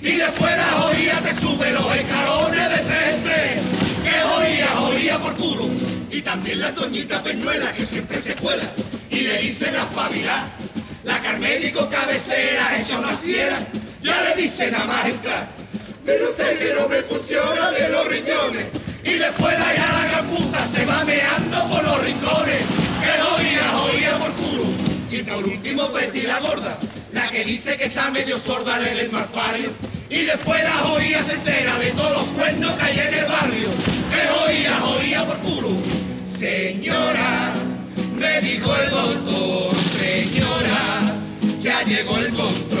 Y 0.00 0.16
después 0.16 0.56
la 0.56 0.86
oía 0.86 1.20
te 1.20 1.34
sube 1.34 1.70
los 1.70 1.94
escalones 1.94 2.70
de 2.70 2.78
tres 2.78 3.14
en 3.14 3.22
tres. 3.22 3.62
Que 4.02 4.22
oía, 4.24 4.80
oía 4.80 5.18
por 5.18 5.34
culo. 5.34 5.68
Y 6.10 6.22
también 6.22 6.60
la 6.60 6.72
Toñita 6.74 7.22
Peñuela, 7.22 7.72
que 7.72 7.84
siempre 7.84 8.20
se 8.20 8.34
cuela. 8.34 8.64
Y 9.10 9.20
le 9.20 9.38
dicen 9.38 9.74
la 9.74 9.82
espabilá. 9.82 10.50
La 11.04 11.20
carmédico 11.20 11.88
cabecera, 11.88 12.78
hecha 12.78 12.98
una 12.98 13.16
fiera. 13.16 13.58
Ya 14.00 14.20
le 14.22 14.42
dice 14.42 14.70
nada 14.70 14.84
más 14.86 15.06
entrar. 15.06 15.48
Pero 16.04 16.30
usted 16.30 16.58
que 16.58 16.74
no 16.74 16.88
me 16.88 17.02
funciona 17.02 17.70
de 17.70 17.88
los 17.88 18.06
riñones. 18.06 18.66
Y 19.04 19.12
después 19.14 19.58
la 19.58 19.74
ya 19.74 19.92
la 19.92 20.08
gran 20.10 20.26
puta 20.26 20.66
se 20.68 20.86
va 20.86 21.04
meando 21.04 21.68
por 21.68 21.84
los 21.84 22.02
rincones. 22.02 22.62
Que 23.02 23.22
oía, 23.22 23.76
oía 23.82 24.18
por 24.18 24.32
culo. 24.32 24.81
Y 25.12 25.22
por 25.24 25.44
último 25.44 25.90
Betty 25.90 26.22
la 26.22 26.40
gorda, 26.40 26.78
la 27.12 27.28
que 27.28 27.44
dice 27.44 27.76
que 27.76 27.84
está 27.84 28.10
medio 28.10 28.38
sorda 28.38 28.78
le 28.78 28.94
del 28.94 29.10
malfario. 29.10 29.70
Y 30.08 30.22
después 30.22 30.64
la 30.64 30.90
oía 30.90 31.22
se 31.22 31.34
entera 31.34 31.78
de 31.78 31.90
todos 31.90 32.12
los 32.12 32.24
cuernos 32.28 32.72
que 32.72 32.82
hay 32.82 32.98
en 32.98 33.14
el 33.14 33.26
barrio. 33.26 33.68
Que 34.10 34.50
oía, 34.50 34.84
oía 34.86 35.26
por 35.26 35.38
culo. 35.40 35.76
Señora, 36.24 37.52
me 38.16 38.40
dijo 38.40 38.74
el 38.74 38.88
doctor, 38.88 39.76
señora, 40.00 41.14
ya 41.60 41.82
llegó 41.82 42.16
el 42.16 42.32
control, 42.32 42.71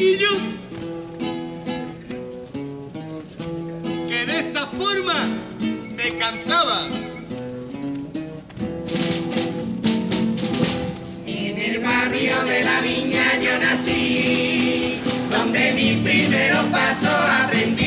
chiquillos 0.00 0.40
que 4.08 4.26
de 4.26 4.38
esta 4.38 4.66
forma 4.66 5.28
me 5.94 6.16
cantaban. 6.16 6.90
En 11.26 11.58
el 11.58 11.80
barrio 11.80 12.42
de 12.44 12.64
la 12.64 12.80
viña 12.80 13.38
yo 13.42 13.58
nací, 13.58 15.00
donde 15.30 15.72
mi 15.74 15.96
primeros 15.96 16.64
pasos 16.66 17.20
aprendí. 17.44 17.84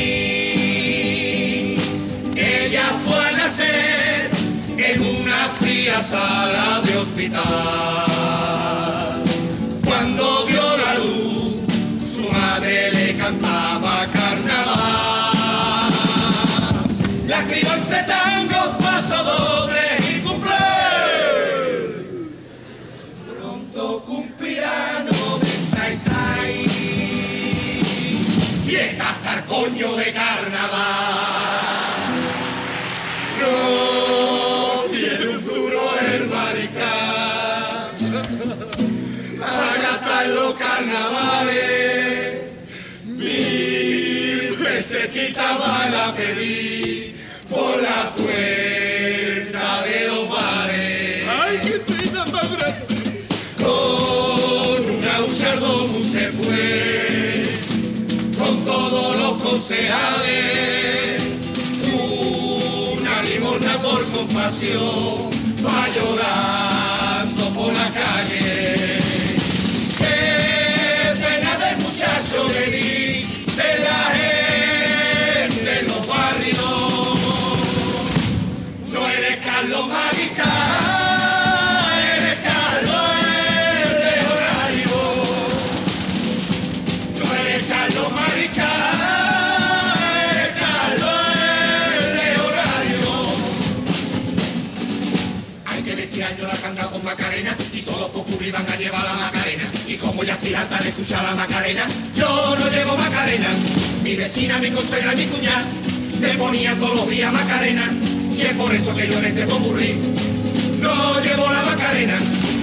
Ella 2.36 2.94
fue 3.06 3.28
a 3.28 3.32
nacer 3.32 4.30
en 4.78 5.02
una 5.02 5.50
fría 5.60 6.00
sala 6.02 6.82
de 6.86 6.96
hospital. 6.98 8.13
Coño 29.74 29.96
de 29.96 30.14
carnaval. 30.14 30.82
No 33.42 34.84
tiene 34.92 35.36
un 35.36 35.46
duro 35.46 35.82
el 36.14 36.28
maricán. 36.28 37.90
Allá 39.42 39.94
están 40.00 40.36
los 40.36 40.54
carnavales. 40.56 42.44
Mil 43.06 44.56
pesetitas 44.64 45.60
van 45.60 45.96
a 45.96 46.16
pedir 46.16 46.83
por 64.50 65.13
de 100.54 100.90
escuchar 100.90 101.24
la 101.24 101.36
Macarena, 101.36 101.84
yo 102.16 102.56
no 102.56 102.70
llevo 102.70 102.96
Macarena. 102.96 103.50
Mi 104.04 104.16
vecina, 104.16 104.60
mi 104.60 104.70
consuegra, 104.70 105.14
mi 105.14 105.26
cuñada 105.26 105.66
me 106.20 106.30
ponía 106.36 106.78
todos 106.78 106.96
los 106.96 107.10
días 107.10 107.34
Macarena. 107.34 107.92
Y 108.38 108.42
es 108.42 108.54
por 108.54 108.72
eso 108.72 108.94
que 108.94 109.08
yo 109.08 109.18
en 109.18 109.26
este 109.26 109.48
popurrí 109.48 110.00
no 110.80 111.20
llevo 111.22 111.52
la 111.52 111.64
Macarena. 111.64 112.16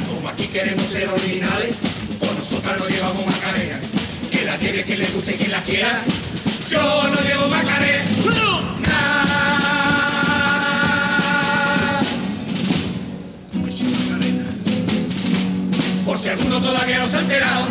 Como 0.08 0.28
aquí 0.28 0.46
queremos 0.46 0.84
ser 0.84 1.08
originales, 1.08 1.74
con 2.20 2.38
nosotras 2.38 2.78
no 2.78 2.88
llevamos 2.88 3.26
Macarena. 3.26 3.80
Que 4.30 4.44
la 4.44 4.56
lleve 4.56 4.84
quien 4.84 5.00
le 5.00 5.06
guste 5.06 5.34
y 5.34 5.38
quien 5.38 5.50
la 5.50 5.62
quiera. 5.62 6.00
Yo 6.68 7.08
no 7.08 7.20
llevo 7.22 7.48
Macarena. 7.48 8.04
Por 16.06 16.18
si 16.18 16.28
alguno 16.28 16.60
todavía 16.60 16.98
no 16.98 17.08
se 17.08 17.16
ha 17.16 17.20
enterado, 17.20 17.66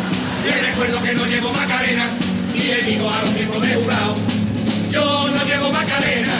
le 0.50 0.62
recuerdo 0.62 1.02
que 1.02 1.12
no 1.14 1.24
llevo 1.26 1.52
Macarena 1.52 2.06
y 2.54 2.62
le 2.62 2.82
digo 2.82 3.08
a 3.08 3.22
los 3.22 3.32
miembros 3.32 3.62
de 3.62 3.74
jurado, 3.74 4.14
yo 4.90 5.28
no 5.28 5.44
llevo 5.44 5.70
Macarena. 5.70 6.36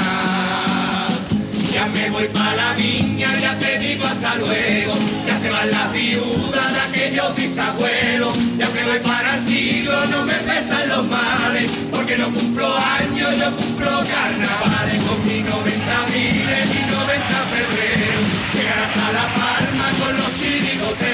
Ya 1.72 1.86
me 1.86 2.11
voy 2.11 2.26
para 2.28 2.56
la 2.56 2.74
viña, 2.74 3.38
ya 3.38 3.56
te 3.58 3.78
digo 3.78 4.04
hasta 4.04 4.34
luego. 4.36 4.94
Ya 5.26 5.38
se 5.38 5.50
van 5.50 5.70
las 5.70 5.92
viudas 5.92 6.72
de 6.72 6.80
aquellos 6.80 7.36
bisabuelos. 7.36 8.34
Ya 8.58 8.66
que 8.72 8.84
voy 8.84 8.98
para 8.98 9.36
el 9.36 9.44
siglo, 9.44 10.06
no 10.06 10.26
me 10.26 10.34
pesan 10.34 10.88
los 10.88 11.06
males. 11.06 11.70
Porque 11.92 12.18
no 12.18 12.32
cumplo 12.32 12.66
años, 12.76 13.30
yo 13.38 13.56
cumplo 13.56 13.90
carnavales. 14.12 15.00
Con 15.04 15.24
mi 15.26 15.40
90 15.40 16.06
miles, 16.12 16.68
mi 16.74 16.82
90 16.90 17.38
febrero. 17.54 18.20
Llegar 18.54 18.78
hasta 18.80 19.12
La 19.12 19.26
Palma 19.38 19.86
con 20.00 20.16
los 20.16 20.34
chirigoteros. 20.38 21.09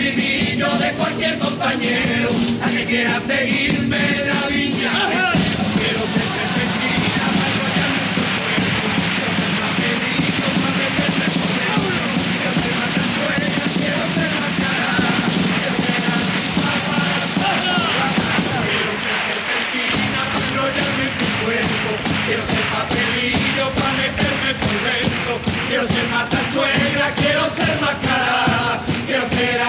El 0.00 0.06
estribillo 0.06 0.66
de 0.78 0.92
cualquier 0.92 1.38
compañero. 1.38 2.30
A 2.64 2.70
que 2.70 2.84
quiera 2.86 3.20
seguirme 3.20 3.98
en 3.98 4.28
la 4.28 4.46
viña. 4.48 4.92
Quiero 5.76 6.02
ser 6.08 6.28
perfectina 6.40 7.26
para 7.36 7.52
enrollarme 7.52 8.00
en 8.00 8.08
su 8.16 8.24
cuerpo. 8.40 8.88
Quiero 9.12 9.32
ser 9.36 9.52
papelito 9.60 10.48
para 10.56 10.72
meterme 10.80 11.28
por 11.36 11.52
dentro. 11.60 12.08
Quiero 12.32 12.56
ser 12.64 12.74
más 12.80 12.90
cantuera, 12.96 13.60
quiero 13.76 14.04
ser 14.16 14.30
más 14.40 14.54
cara. 14.64 15.04
Quiero 15.60 15.76
ser 15.84 16.00
antigua 16.16 16.72
para 16.88 17.20
Quiero 18.72 18.92
ser 19.04 19.18
serpentina 19.28 20.20
para 20.32 20.46
enrollarme 20.48 21.04
en 21.04 21.14
tu 21.20 21.28
cuerpo. 21.44 21.90
Quiero 22.24 22.44
ser 22.48 22.64
papelillo 22.72 23.64
para 23.76 23.92
meterme 24.00 24.50
por 24.64 24.76
dentro. 24.80 25.32
Quiero 25.68 25.84
ser 25.92 26.06
más 26.08 26.26
suegra, 26.52 27.12
quiero 27.20 27.44
ser 27.52 27.80
más 27.84 27.96
cara. 28.00 28.80
Quiero 29.06 29.28
ser 29.28 29.60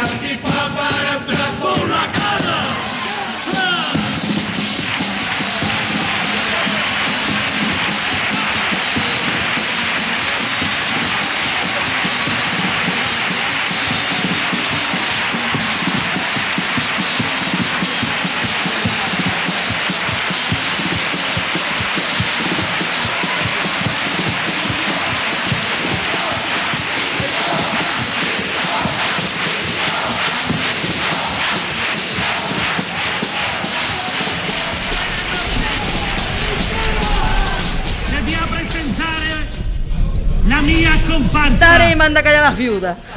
comparsa 41.12 41.60
Tare 41.60 41.96
manda 41.96 42.24
callar 42.24 42.44
a 42.44 42.50
las 42.50 42.58
viudas. 42.58 42.98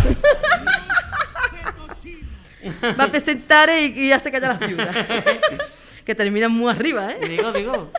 Va 2.98 3.04
a 3.04 3.10
presentar 3.10 3.70
y, 3.70 4.06
y 4.06 4.12
hace 4.12 4.30
callar 4.32 4.50
a 4.50 4.54
las 4.54 4.68
viudas. 4.68 4.96
que 6.04 6.14
terminan 6.14 6.52
muy 6.52 6.70
arriba, 6.70 7.10
¿eh? 7.12 7.18
Digo, 7.28 7.52
digo. 7.52 7.90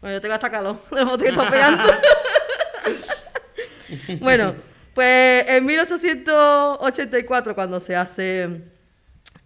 Bueno, 0.00 0.16
yo 0.16 0.20
tengo 0.20 0.34
hasta 0.34 0.50
calor 0.50 0.80
bote 0.90 1.24
que 1.24 1.30
está 1.30 1.48
pegando. 1.48 1.84
bueno, 4.20 4.54
pues 4.94 5.44
en 5.48 5.64
1884, 5.64 7.54
cuando 7.54 7.78
se 7.78 7.94
hace 7.94 8.62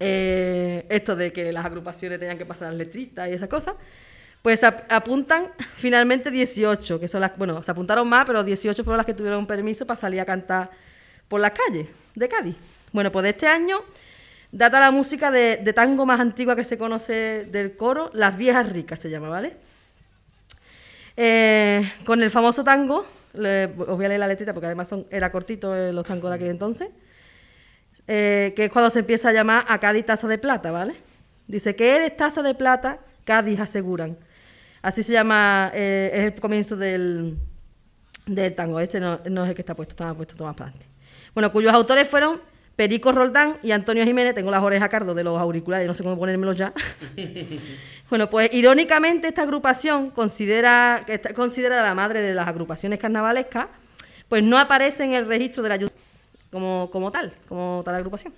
eh, 0.01 0.87
esto 0.89 1.17
de 1.17 1.33
que 1.33 1.53
las 1.53 1.65
agrupaciones 1.65 2.19
tenían 2.19 2.39
que 2.39 2.47
pasar 2.47 2.69
las 2.69 2.77
letritas 2.77 3.29
y 3.29 3.33
esas 3.33 3.49
cosas, 3.49 3.75
pues 4.47 4.63
ap- 4.63 4.85
apuntan 4.93 5.49
finalmente 5.77 6.31
18, 6.31 7.01
que 7.01 7.09
son 7.09 7.21
las, 7.21 7.37
bueno, 7.37 7.65
se 7.65 7.71
apuntaron 7.73 8.09
más, 8.09 8.25
pero 8.27 8.45
18 8.45 8.85
fueron 8.85 8.97
las 8.99 9.05
que 9.05 9.13
tuvieron 9.13 9.45
permiso 9.45 9.85
para 9.89 9.99
salir 9.99 10.21
a 10.21 10.25
cantar 10.25 10.71
por 11.27 11.41
las 11.41 11.51
calles 11.51 11.89
de 12.15 12.29
Cádiz. 12.29 12.55
Bueno, 12.93 13.11
pues 13.11 13.25
de 13.25 13.31
este 13.31 13.49
año 13.49 13.81
data 14.53 14.79
la 14.79 14.93
música 14.93 15.33
de, 15.33 15.57
de 15.57 15.73
tango 15.73 16.07
más 16.07 16.21
antigua 16.21 16.55
que 16.55 16.63
se 16.63 16.79
conoce 16.79 17.49
del 17.51 17.75
coro, 17.77 18.09
Las 18.15 18.39
Viejas 18.39 18.69
Ricas 18.73 19.01
se 19.01 19.11
llama, 19.11 19.29
¿vale? 19.31 19.57
Eh, 21.17 21.83
con 22.05 22.23
el 22.23 22.31
famoso 22.31 22.63
tango, 22.63 23.05
le- 23.35 23.65
os 23.65 23.97
voy 23.97 24.05
a 24.05 24.09
leer 24.11 24.21
la 24.21 24.29
letrita 24.29 24.55
porque 24.55 24.67
además 24.67 24.87
son, 24.87 25.09
era 25.11 25.33
cortito 25.33 25.75
eh, 25.75 25.93
los 25.93 26.07
tangos 26.07 26.31
de 26.31 26.37
aquel 26.37 26.51
entonces, 26.51 26.91
eh, 28.07 28.53
que 28.55 28.67
es 28.67 28.71
cuando 28.71 28.93
se 28.93 29.01
empieza 29.01 29.31
a 29.31 29.33
llamar 29.33 29.65
a 29.67 29.81
Cádiz 29.81 30.07
taza 30.07 30.29
de 30.29 30.39
plata, 30.39 30.71
¿vale? 30.71 30.95
Dice 31.49 31.75
que 31.75 31.97
eres 31.97 32.17
taza 32.17 32.45
de 32.45 32.55
plata, 32.55 33.01
Cádiz 33.25 33.59
aseguran. 33.59 34.17
Así 34.87 35.03
se 35.03 35.13
llama, 35.13 35.73
eh, 35.75 36.13
es 36.15 36.23
el 36.23 36.41
comienzo 36.41 36.77
del, 36.77 37.37
del 38.25 38.55
tango. 38.55 38.79
Este 38.79 39.01
no, 39.01 39.19
no 39.29 39.43
es 39.43 39.49
el 39.49 39.57
que 39.57 39.63
está 39.63 39.75
puesto, 39.75 39.95
estaba 39.95 40.15
puesto 40.15 40.45
más 40.45 40.55
para 40.55 40.71
adelante. 40.71 40.87
Bueno, 41.35 41.51
cuyos 41.51 41.75
autores 41.75 42.07
fueron 42.07 42.41
Perico 42.77 43.11
Roldán 43.11 43.59
y 43.65 43.73
Antonio 43.73 44.05
Jiménez. 44.05 44.37
Tengo 44.37 44.53
las 44.53 44.63
orejas 44.63 44.89
cardo 44.89 45.13
de 45.13 45.25
los 45.25 45.41
auriculares, 45.41 45.89
no 45.89 45.95
sé 45.95 46.05
cómo 46.05 46.17
ponérmelos 46.17 46.57
ya. 46.57 46.73
bueno, 48.11 48.31
pues 48.31 48.49
irónicamente 48.53 49.27
esta 49.27 49.43
agrupación 49.43 50.11
considera, 50.11 51.03
que 51.05 51.15
está 51.15 51.35
considerada 51.35 51.83
la 51.83 51.97
madre 51.97 52.21
de 52.21 52.33
las 52.33 52.47
agrupaciones 52.47 53.01
carnavalescas, 53.01 53.67
pues 54.29 54.45
no 54.45 54.57
aparece 54.57 55.03
en 55.03 55.15
el 55.15 55.27
registro 55.27 55.65
de 55.65 55.69
la 55.69 55.91
como, 56.53 56.91
como 56.93 57.11
tal, 57.11 57.33
como 57.49 57.83
tal 57.85 57.97
agrupación. 57.97 58.33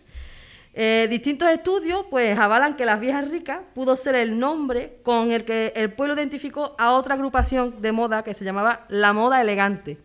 Eh, 0.80 1.08
distintos 1.10 1.50
estudios 1.50 2.06
pues 2.08 2.38
avalan 2.38 2.76
que 2.76 2.84
las 2.86 3.00
viejas 3.00 3.28
ricas 3.28 3.58
pudo 3.74 3.96
ser 3.96 4.14
el 4.14 4.38
nombre 4.38 4.98
con 5.02 5.32
el 5.32 5.44
que 5.44 5.72
el 5.74 5.92
pueblo 5.92 6.14
identificó 6.14 6.76
a 6.78 6.92
otra 6.92 7.14
agrupación 7.14 7.82
de 7.82 7.90
moda 7.90 8.22
que 8.22 8.32
se 8.32 8.44
llamaba 8.44 8.84
la 8.88 9.12
moda 9.12 9.40
elegante. 9.42 9.98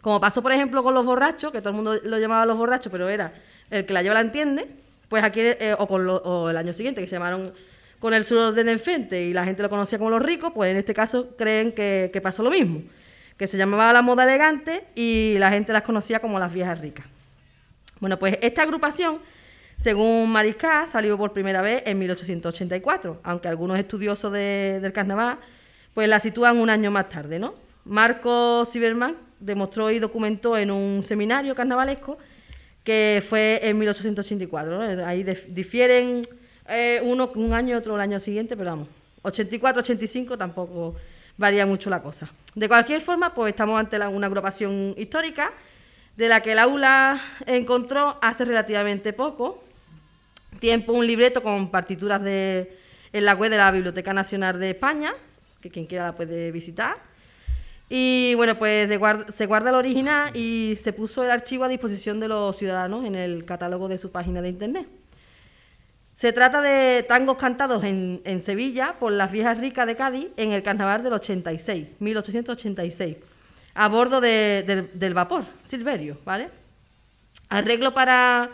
Como 0.00 0.20
pasó 0.20 0.40
por 0.40 0.52
ejemplo 0.52 0.84
con 0.84 0.94
los 0.94 1.04
borrachos, 1.04 1.50
que 1.50 1.58
todo 1.60 1.70
el 1.70 1.74
mundo 1.74 1.96
lo 2.04 2.18
llamaba 2.18 2.46
los 2.46 2.56
borrachos, 2.56 2.92
pero 2.92 3.08
era 3.08 3.32
el 3.70 3.84
que 3.84 3.92
la 3.92 4.02
lleva 4.02 4.14
la 4.14 4.20
entiende, 4.20 4.68
pues 5.08 5.24
aquí, 5.24 5.40
eh, 5.42 5.74
o, 5.76 5.88
con 5.88 6.06
lo- 6.06 6.18
o 6.18 6.48
el 6.48 6.56
año 6.56 6.72
siguiente, 6.72 7.00
que 7.00 7.08
se 7.08 7.16
llamaron 7.16 7.52
con 7.98 8.14
el 8.14 8.22
sur 8.22 8.52
de 8.52 8.70
enfrente 8.70 9.24
y 9.24 9.32
la 9.32 9.44
gente 9.44 9.62
lo 9.64 9.68
conocía 9.68 9.98
como 9.98 10.10
los 10.10 10.22
ricos, 10.22 10.52
pues 10.54 10.70
en 10.70 10.76
este 10.76 10.94
caso 10.94 11.36
creen 11.36 11.72
que, 11.72 12.08
que 12.12 12.20
pasó 12.20 12.44
lo 12.44 12.50
mismo, 12.50 12.82
que 13.36 13.48
se 13.48 13.58
llamaba 13.58 13.92
la 13.92 14.00
moda 14.00 14.22
elegante 14.22 14.84
y 14.94 15.34
la 15.38 15.50
gente 15.50 15.72
las 15.72 15.82
conocía 15.82 16.20
como 16.20 16.38
las 16.38 16.52
viejas 16.52 16.80
ricas. 16.80 17.04
Bueno, 17.98 18.16
pues 18.16 18.38
esta 18.40 18.62
agrupación, 18.62 19.18
según 19.80 20.28
Mariscal, 20.30 20.86
salió 20.86 21.16
por 21.16 21.32
primera 21.32 21.62
vez 21.62 21.82
en 21.86 21.98
1884, 21.98 23.20
aunque 23.22 23.48
algunos 23.48 23.78
estudiosos 23.78 24.30
de- 24.32 24.78
del 24.82 24.92
carnaval 24.92 25.38
pues 25.94 26.06
la 26.06 26.20
sitúan 26.20 26.58
un 26.58 26.68
año 26.70 26.90
más 26.90 27.08
tarde, 27.08 27.38
¿no? 27.38 27.54
Marco 27.86 28.64
Silverman 28.66 29.16
demostró 29.40 29.90
y 29.90 29.98
documentó 29.98 30.56
en 30.58 30.70
un 30.70 31.02
seminario 31.02 31.54
carnavalesco 31.54 32.18
que 32.84 33.24
fue 33.26 33.58
en 33.62 33.78
1884, 33.78 34.70
¿no? 34.96 35.06
Ahí 35.06 35.24
dif- 35.24 35.46
difieren 35.48 36.22
eh, 36.68 37.00
uno 37.02 37.32
un 37.34 37.52
año 37.54 37.76
otro 37.78 37.94
el 37.96 38.00
año 38.02 38.20
siguiente, 38.20 38.56
pero 38.56 38.70
vamos, 38.70 38.88
84, 39.22 39.80
85 39.80 40.36
tampoco 40.38 40.94
varía 41.38 41.64
mucho 41.66 41.88
la 41.90 42.02
cosa. 42.02 42.28
De 42.54 42.68
cualquier 42.68 43.00
forma, 43.00 43.34
pues 43.34 43.50
estamos 43.54 43.80
ante 43.80 43.98
la- 43.98 44.10
una 44.10 44.26
agrupación 44.26 44.94
histórica 44.98 45.50
de 46.16 46.28
la 46.28 46.40
que 46.42 46.52
el 46.52 46.58
aula 46.58 47.20
encontró 47.46 48.18
hace 48.20 48.44
relativamente 48.44 49.12
poco 49.14 49.64
tiempo 50.58 50.92
un 50.92 51.06
libreto 51.06 51.42
con 51.42 51.70
partituras 51.70 52.22
de, 52.22 52.76
en 53.12 53.24
la 53.24 53.34
web 53.34 53.50
de 53.50 53.56
la 53.58 53.70
Biblioteca 53.70 54.12
Nacional 54.12 54.58
de 54.58 54.70
España, 54.70 55.12
que 55.60 55.70
quien 55.70 55.86
quiera 55.86 56.06
la 56.06 56.12
puede 56.12 56.50
visitar. 56.50 56.96
Y 57.88 58.34
bueno, 58.36 58.56
pues 58.58 58.88
se 59.34 59.46
guarda 59.46 59.70
el 59.70 59.76
original 59.76 60.30
y 60.36 60.76
se 60.78 60.92
puso 60.92 61.24
el 61.24 61.30
archivo 61.30 61.64
a 61.64 61.68
disposición 61.68 62.20
de 62.20 62.28
los 62.28 62.56
ciudadanos 62.56 63.04
en 63.04 63.14
el 63.16 63.44
catálogo 63.44 63.88
de 63.88 63.98
su 63.98 64.10
página 64.12 64.40
de 64.42 64.48
internet. 64.48 64.86
Se 66.14 66.32
trata 66.32 66.60
de 66.60 67.02
tangos 67.08 67.36
cantados 67.38 67.82
en, 67.82 68.20
en 68.24 68.42
Sevilla 68.42 68.96
por 69.00 69.10
las 69.12 69.32
viejas 69.32 69.58
ricas 69.58 69.86
de 69.86 69.96
Cádiz 69.96 70.28
en 70.36 70.52
el 70.52 70.62
carnaval 70.62 71.02
del 71.02 71.14
86, 71.14 71.86
1886, 71.98 73.16
a 73.74 73.88
bordo 73.88 74.20
de- 74.20 74.88
del 74.92 75.14
vapor 75.14 75.46
Silverio, 75.64 76.18
¿vale? 76.24 76.50
Arreglo 77.48 77.94
para, 77.94 78.50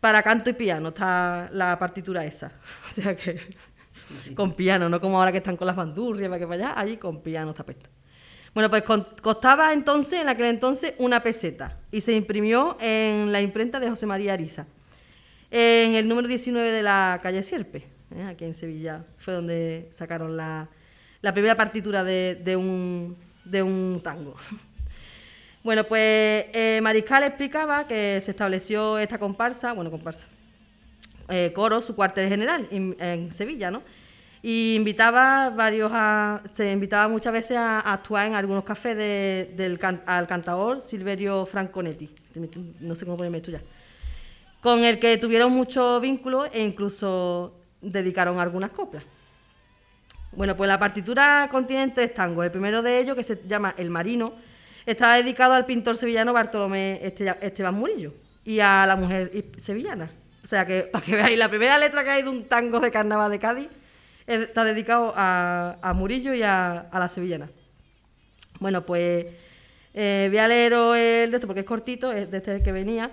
para 0.00 0.22
canto 0.22 0.50
y 0.50 0.52
piano, 0.52 0.88
está 0.88 1.48
la 1.52 1.78
partitura 1.78 2.24
esa. 2.24 2.52
O 2.88 2.90
sea 2.90 3.14
que 3.16 3.40
con 4.34 4.54
piano, 4.54 4.88
no 4.88 5.00
como 5.00 5.18
ahora 5.18 5.32
que 5.32 5.38
están 5.38 5.56
con 5.56 5.66
las 5.66 5.76
bandurrias, 5.76 6.28
para 6.28 6.38
que 6.38 6.46
vaya, 6.46 6.78
allí 6.78 6.96
con 6.96 7.22
piano 7.22 7.50
está 7.50 7.64
puesto. 7.64 7.90
Bueno, 8.54 8.70
pues 8.70 8.82
costaba 8.82 9.72
entonces, 9.72 10.20
en 10.20 10.28
aquel 10.28 10.46
entonces, 10.46 10.94
una 10.98 11.22
peseta 11.22 11.78
y 11.92 12.00
se 12.00 12.14
imprimió 12.14 12.78
en 12.80 13.30
la 13.30 13.40
imprenta 13.40 13.78
de 13.78 13.90
José 13.90 14.06
María 14.06 14.32
Ariza, 14.32 14.66
en 15.50 15.94
el 15.94 16.08
número 16.08 16.26
19 16.28 16.72
de 16.72 16.82
la 16.82 17.20
calle 17.22 17.42
Sierpe, 17.42 17.84
¿eh? 18.14 18.22
aquí 18.22 18.44
en 18.44 18.54
Sevilla, 18.54 19.04
fue 19.18 19.34
donde 19.34 19.90
sacaron 19.92 20.36
la, 20.36 20.68
primera 21.34 21.56
partitura 21.56 22.02
de, 22.02 22.36
de 22.36 23.62
un 23.62 24.00
tango. 24.02 24.34
Bueno, 25.68 25.84
pues 25.84 26.46
eh, 26.54 26.80
Mariscal 26.82 27.24
explicaba 27.24 27.86
que 27.86 28.22
se 28.22 28.30
estableció 28.30 28.98
esta 28.98 29.18
comparsa, 29.18 29.74
bueno, 29.74 29.90
comparsa, 29.90 30.24
eh, 31.28 31.52
coro, 31.54 31.82
su 31.82 31.94
cuartel 31.94 32.30
general 32.30 32.66
en 32.70 33.30
Sevilla, 33.34 33.70
¿no? 33.70 33.82
Y 34.42 34.74
invitaba 34.76 35.50
varios 35.50 35.90
a, 35.92 36.40
se 36.54 36.72
invitaba 36.72 37.06
muchas 37.08 37.34
veces 37.34 37.58
a, 37.58 37.80
actuar 37.80 38.28
en 38.28 38.34
algunos 38.34 38.64
cafés 38.64 38.96
de- 38.96 39.52
del 39.58 39.78
al 40.06 40.26
cantador 40.26 40.80
Silverio 40.80 41.44
Franconetti, 41.44 42.08
no 42.80 42.94
sé 42.94 43.04
cómo 43.04 43.18
ponerme 43.18 43.36
esto 43.36 43.50
ya, 43.50 43.60
con 44.62 44.84
el 44.84 44.98
que 44.98 45.18
tuvieron 45.18 45.52
mucho 45.52 46.00
vínculo 46.00 46.46
e 46.46 46.62
incluso 46.62 47.52
dedicaron 47.82 48.40
algunas 48.40 48.70
coplas. 48.70 49.04
Bueno, 50.32 50.56
pues 50.56 50.66
la 50.66 50.78
partitura 50.78 51.46
contiene 51.50 51.92
tres 51.92 52.14
tangos. 52.14 52.46
El 52.46 52.50
primero 52.50 52.80
de 52.80 53.00
ellos, 53.00 53.14
que 53.14 53.22
se 53.22 53.42
llama 53.46 53.74
El 53.76 53.90
Marino, 53.90 54.32
está 54.90 55.14
dedicado 55.14 55.52
al 55.54 55.66
pintor 55.66 55.96
sevillano 55.96 56.32
Bartolomé 56.32 57.00
Este- 57.02 57.34
Esteban 57.40 57.74
Murillo 57.74 58.14
y 58.44 58.60
a 58.60 58.86
la 58.86 58.96
mujer 58.96 59.30
sevillana. 59.56 60.10
O 60.42 60.46
sea 60.46 60.66
que, 60.66 60.82
para 60.82 61.04
que 61.04 61.14
veáis, 61.14 61.38
la 61.38 61.48
primera 61.48 61.76
letra 61.78 62.04
que 62.04 62.10
hay 62.10 62.22
de 62.22 62.30
un 62.30 62.44
tango 62.44 62.80
de 62.80 62.90
carnaval 62.90 63.30
de 63.30 63.38
Cádiz 63.38 63.68
está 64.26 64.64
dedicado 64.64 65.12
a, 65.14 65.76
a 65.82 65.92
Murillo 65.92 66.32
y 66.32 66.42
a, 66.42 66.80
a 66.90 66.98
la 66.98 67.08
sevillana. 67.08 67.50
Bueno, 68.60 68.84
pues 68.86 69.26
eh, 69.94 70.26
voy 70.30 70.38
a 70.38 70.48
leeros 70.48 70.96
el 70.96 71.30
de 71.30 71.36
esto 71.36 71.46
porque 71.46 71.60
es 71.60 71.66
cortito, 71.66 72.10
es 72.12 72.30
de 72.30 72.38
este 72.38 72.62
que 72.62 72.72
venía. 72.72 73.10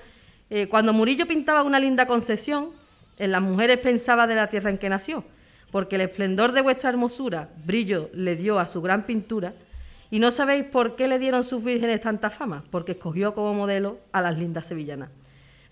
Eh, 0.49 0.67
cuando 0.67 0.93
Murillo 0.93 1.26
pintaba 1.28 1.63
una 1.63 1.80
linda 1.80 2.05
concesión, 2.07 2.69
en 3.17 3.32
las 3.32 3.41
mujeres 3.41 3.80
pensaba 3.80 4.28
de 4.28 4.36
la 4.36 4.47
tierra 4.47 4.69
en 4.69 4.78
que 4.78 4.89
nació, 4.89 5.23
porque 5.71 5.95
el 5.95 6.01
esplendor 6.01 6.51
de 6.51 6.61
vuestra 6.61 6.89
hermosura, 6.89 7.49
brillo 7.65 8.09
le 8.13 8.36
dio 8.36 8.59
a 8.59 8.67
su 8.67 8.82
gran 8.82 9.05
pintura, 9.05 9.53
y 10.16 10.20
no 10.20 10.32
sabéis 10.32 10.63
por 10.63 10.95
qué 10.95 11.07
le 11.09 11.20
dieron 11.20 11.43
sus 11.43 11.61
vírgenes 11.61 11.99
tanta 11.99 12.30
fama, 12.30 12.63
porque 12.72 12.93
escogió 12.93 13.34
como 13.34 13.53
modelo 13.53 13.97
a 14.13 14.22
las 14.22 14.38
lindas 14.38 14.66
sevillanas. 14.66 15.09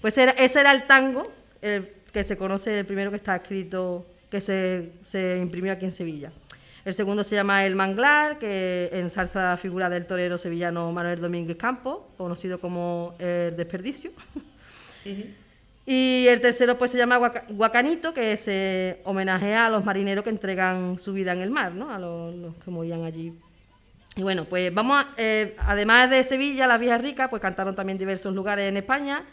Pues 0.02 0.18
era- 0.18 0.34
ese 0.34 0.60
era 0.60 0.72
el 0.74 0.84
tango, 0.86 1.32
el 1.62 1.94
que 2.12 2.24
se 2.26 2.36
conoce, 2.36 2.80
el 2.80 2.86
primero 2.86 3.10
que 3.10 3.16
está 3.16 3.38
escrito, 3.38 4.06
que 4.30 4.42
se, 4.42 4.92
se 5.04 5.38
imprimió 5.42 5.72
aquí 5.72 5.86
en 5.86 5.94
Sevilla. 5.94 6.32
El 6.84 6.94
segundo 6.94 7.24
se 7.24 7.36
llama 7.36 7.66
El 7.66 7.76
Manglar, 7.76 8.38
que 8.38 8.90
ensalza 8.92 9.52
la 9.52 9.58
figura 9.58 9.90
del 9.90 10.06
torero 10.06 10.38
sevillano 10.38 10.92
Manuel 10.92 11.22
Domínguez 11.22 11.56
Campos, 11.56 12.00
conocido 12.18 12.60
como 12.60 13.16
El 13.20 13.56
Desperdicio. 13.56 14.12
Y 15.86 16.26
el 16.28 16.42
tercero 16.42 16.78
pues 16.78 16.92
se 16.92 16.98
llama 16.98 17.18
Guaca- 17.18 17.46
Guacanito, 17.50 18.14
que 18.14 18.36
se 18.38 19.00
homenajea 19.06 19.68
a 19.68 19.70
los 19.70 19.86
marineros 19.86 20.24
que 20.26 20.30
entregan 20.32 20.98
su 21.00 21.14
vida 21.14 21.32
en 21.34 21.40
el 21.42 21.50
mar, 21.52 21.74
¿no? 21.74 21.90
A 21.94 22.00
los, 22.00 22.36
los 22.36 22.56
que 22.56 22.72
morían 22.72 23.04
allí. 23.06 23.34
Y 24.16 24.22
bueno, 24.22 24.46
pues 24.46 24.74
vamos 24.74 25.04
a, 25.04 25.10
eh, 25.18 25.56
además 25.60 26.10
de 26.10 26.24
Sevilla, 26.24 26.68
las 26.68 26.80
viejas 26.80 27.02
ricas, 27.02 27.30
pues 27.30 27.42
cantaron 27.42 27.76
también 27.76 27.98
diversos 27.98 28.34
lugares 28.34 28.70
en 28.70 28.78
España, 28.78 29.24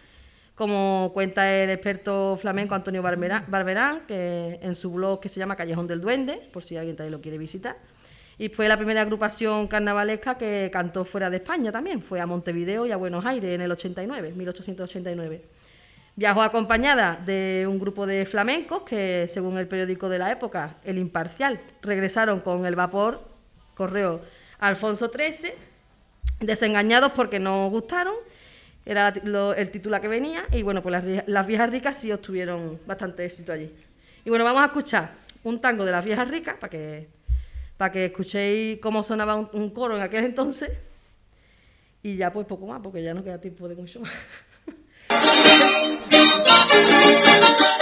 como 0.54 1.10
cuenta 1.12 1.52
el 1.52 1.70
experto 1.70 2.38
flamenco 2.40 2.74
Antonio 2.74 3.02
Barbera- 3.02 3.44
Barberán, 3.46 4.02
que 4.06 4.58
en 4.62 4.74
su 4.74 4.90
blog 4.90 5.20
que 5.20 5.28
se 5.28 5.38
llama 5.38 5.56
Callejón 5.56 5.86
del 5.86 6.00
Duende, 6.00 6.36
por 6.52 6.62
si 6.62 6.76
alguien 6.76 6.96
también 6.96 7.12
lo 7.12 7.20
quiere 7.20 7.36
visitar. 7.36 7.76
Y 8.38 8.48
fue 8.48 8.68
la 8.68 8.78
primera 8.78 9.02
agrupación 9.02 9.68
carnavalesca 9.68 10.38
que 10.38 10.70
cantó 10.72 11.04
fuera 11.04 11.28
de 11.28 11.36
España 11.36 11.70
también. 11.70 12.00
Fue 12.02 12.20
a 12.20 12.26
Montevideo 12.26 12.86
y 12.86 12.92
a 12.92 12.96
Buenos 12.96 13.26
Aires 13.26 13.54
en 13.54 13.60
el 13.60 13.70
89, 13.70 14.32
1889. 14.34 15.42
Viajó 16.16 16.40
acompañada 16.40 17.20
de 17.24 17.66
un 17.68 17.78
grupo 17.78 18.06
de 18.06 18.24
flamencos 18.24 18.82
que, 18.84 19.26
según 19.28 19.58
el 19.58 19.68
periódico 19.68 20.08
de 20.08 20.18
la 20.18 20.30
época, 20.30 20.76
El 20.84 20.96
Imparcial, 20.96 21.60
regresaron 21.82 22.40
con 22.40 22.64
el 22.64 22.76
vapor 22.76 23.28
correo 23.74 24.22
Alfonso 24.60 25.10
XIII, 25.10 25.52
desengañados 26.40 27.12
porque 27.12 27.38
no 27.38 27.68
gustaron, 27.70 28.14
era 28.84 29.08
el 29.08 29.70
título 29.70 30.00
que 30.00 30.08
venía, 30.08 30.44
y 30.52 30.62
bueno, 30.62 30.82
pues 30.82 31.24
las 31.26 31.46
viejas 31.46 31.70
ricas 31.70 31.98
sí 31.98 32.12
obtuvieron 32.12 32.80
bastante 32.86 33.24
éxito 33.24 33.52
allí. 33.52 33.72
Y 34.24 34.30
bueno, 34.30 34.44
vamos 34.44 34.62
a 34.62 34.66
escuchar 34.66 35.12
un 35.44 35.60
tango 35.60 35.84
de 35.84 35.92
las 35.92 36.04
viejas 36.04 36.28
ricas 36.28 36.56
para 36.56 36.70
que, 36.70 37.08
para 37.76 37.92
que 37.92 38.06
escuchéis 38.06 38.80
cómo 38.80 39.02
sonaba 39.02 39.36
un, 39.36 39.48
un 39.52 39.70
coro 39.70 39.96
en 39.96 40.02
aquel 40.02 40.24
entonces, 40.24 40.70
y 42.02 42.16
ya 42.16 42.32
pues 42.32 42.46
poco 42.46 42.66
más, 42.66 42.80
porque 42.82 43.02
ya 43.02 43.14
no 43.14 43.24
queda 43.24 43.40
tiempo 43.40 43.68
de 43.68 43.76
mucho 43.76 44.00
más. 44.00 44.12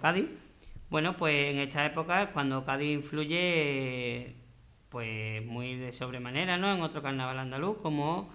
Cádiz. 0.00 0.26
Bueno, 0.90 1.16
pues 1.16 1.50
en 1.50 1.58
esta 1.58 1.84
época 1.84 2.30
cuando 2.32 2.64
Cádiz 2.64 2.92
influye 2.94 4.34
pues 4.88 5.44
muy 5.44 5.76
de 5.76 5.90
sobremanera, 5.90 6.56
¿no? 6.56 6.72
En 6.72 6.80
otro 6.82 7.02
carnaval 7.02 7.38
andaluz 7.38 7.78
como 7.82 8.30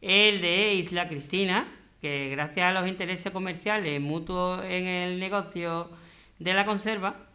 el 0.00 0.40
de 0.40 0.74
Isla 0.74 1.08
Cristina, 1.08 1.68
que 2.00 2.30
gracias 2.30 2.66
a 2.66 2.80
los 2.80 2.88
intereses 2.88 3.32
comerciales 3.32 4.00
mutuos 4.00 4.64
en 4.64 4.86
el 4.86 5.20
negocio 5.20 5.90
de 6.38 6.54
la 6.54 6.64
conserva, 6.64 7.28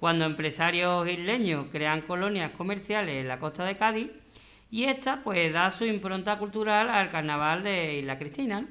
cuando 0.00 0.24
empresarios 0.24 1.08
isleños 1.08 1.66
crean 1.70 2.02
colonias 2.02 2.52
comerciales 2.52 3.20
en 3.20 3.28
la 3.28 3.38
costa 3.38 3.64
de 3.64 3.76
Cádiz 3.76 4.10
y 4.70 4.84
esta 4.84 5.22
pues 5.22 5.52
da 5.52 5.70
su 5.70 5.84
impronta 5.84 6.38
cultural 6.38 6.90
al 6.90 7.10
carnaval 7.10 7.62
de 7.62 7.98
Isla 7.98 8.18
Cristina. 8.18 8.66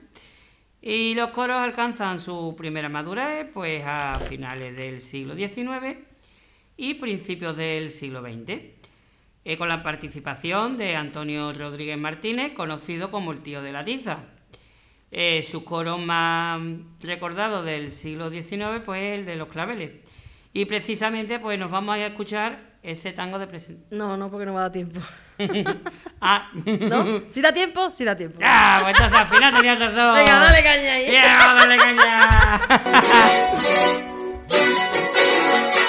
Y 0.81 1.15
los 1.15 1.31
coros 1.31 1.57
alcanzan 1.57 2.19
su 2.19 2.55
primera 2.55 2.87
madurez 2.87 3.47
pues 3.53 3.83
a 3.85 4.15
finales 4.15 4.77
del 4.77 5.01
siglo 5.01 5.35
XIX 5.35 5.97
y 6.77 6.93
principios 6.95 7.57
del 7.57 7.89
siglo 7.89 8.21
XX, 8.21 8.61
eh, 9.43 9.57
con 9.57 9.69
la 9.69 9.81
participación 9.81 10.77
de 10.77 10.95
Antonio 10.95 11.51
Rodríguez 11.51 11.97
Martínez, 11.97 12.53
conocido 12.53 13.09
como 13.09 13.31
el 13.31 13.41
tío 13.41 13.61
de 13.61 13.71
la 13.71 13.83
tiza. 13.83 14.25
Eh, 15.09 15.41
sus 15.41 15.63
coros 15.63 15.99
más 15.99 16.61
recordados 17.01 17.65
del 17.65 17.91
siglo 17.91 18.29
XIX, 18.29 18.81
pues 18.85 19.19
el 19.19 19.25
de 19.25 19.35
los 19.35 19.47
claveles. 19.47 19.91
Y 20.53 20.65
precisamente, 20.65 21.39
pues 21.39 21.57
nos 21.57 21.71
vamos 21.71 21.95
a 21.95 22.05
escuchar 22.05 22.66
ese 22.87 23.11
tango 23.11 23.37
de 23.37 23.47
presentación. 23.47 23.99
No, 23.99 24.15
no, 24.15 24.31
porque 24.31 24.45
no 24.45 24.53
me 24.53 24.61
da 24.61 24.71
tiempo. 24.71 25.01
ah, 26.21 26.49
¿No? 26.65 27.23
¿Si 27.29 27.41
da 27.41 27.53
tiempo? 27.53 27.91
Sí 27.91 28.05
da 28.05 28.15
tiempo. 28.15 28.39
Ah, 28.41 28.79
pues 28.81 28.95
entonces 28.95 29.19
al 29.19 29.27
final 29.27 29.55
tenías 29.55 29.77
razón. 29.77 30.15
Venga, 30.15 30.35
dale 30.39 30.63
caña 30.63 30.93
ahí. 30.93 31.11
Ya, 31.11 31.53
dale 31.53 31.77
caña. 31.77 32.61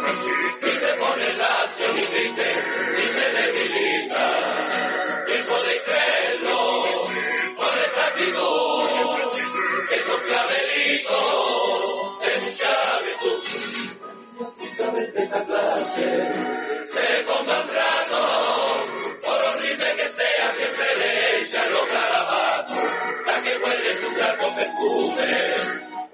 Perfume, 24.55 25.27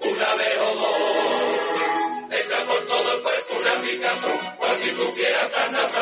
una 0.00 0.34
vez 0.34 0.58
o 0.58 0.74
dos, 0.74 2.32
echa 2.32 2.66
por 2.66 2.86
todo 2.86 3.12
el 3.14 3.22
cuerpo 3.22 3.54
una 3.60 3.80
picazón, 3.82 4.38
cual 4.58 4.76
si 4.82 4.90
tuvieras 4.92 5.50
ganas 5.52 5.90
para 5.92 5.99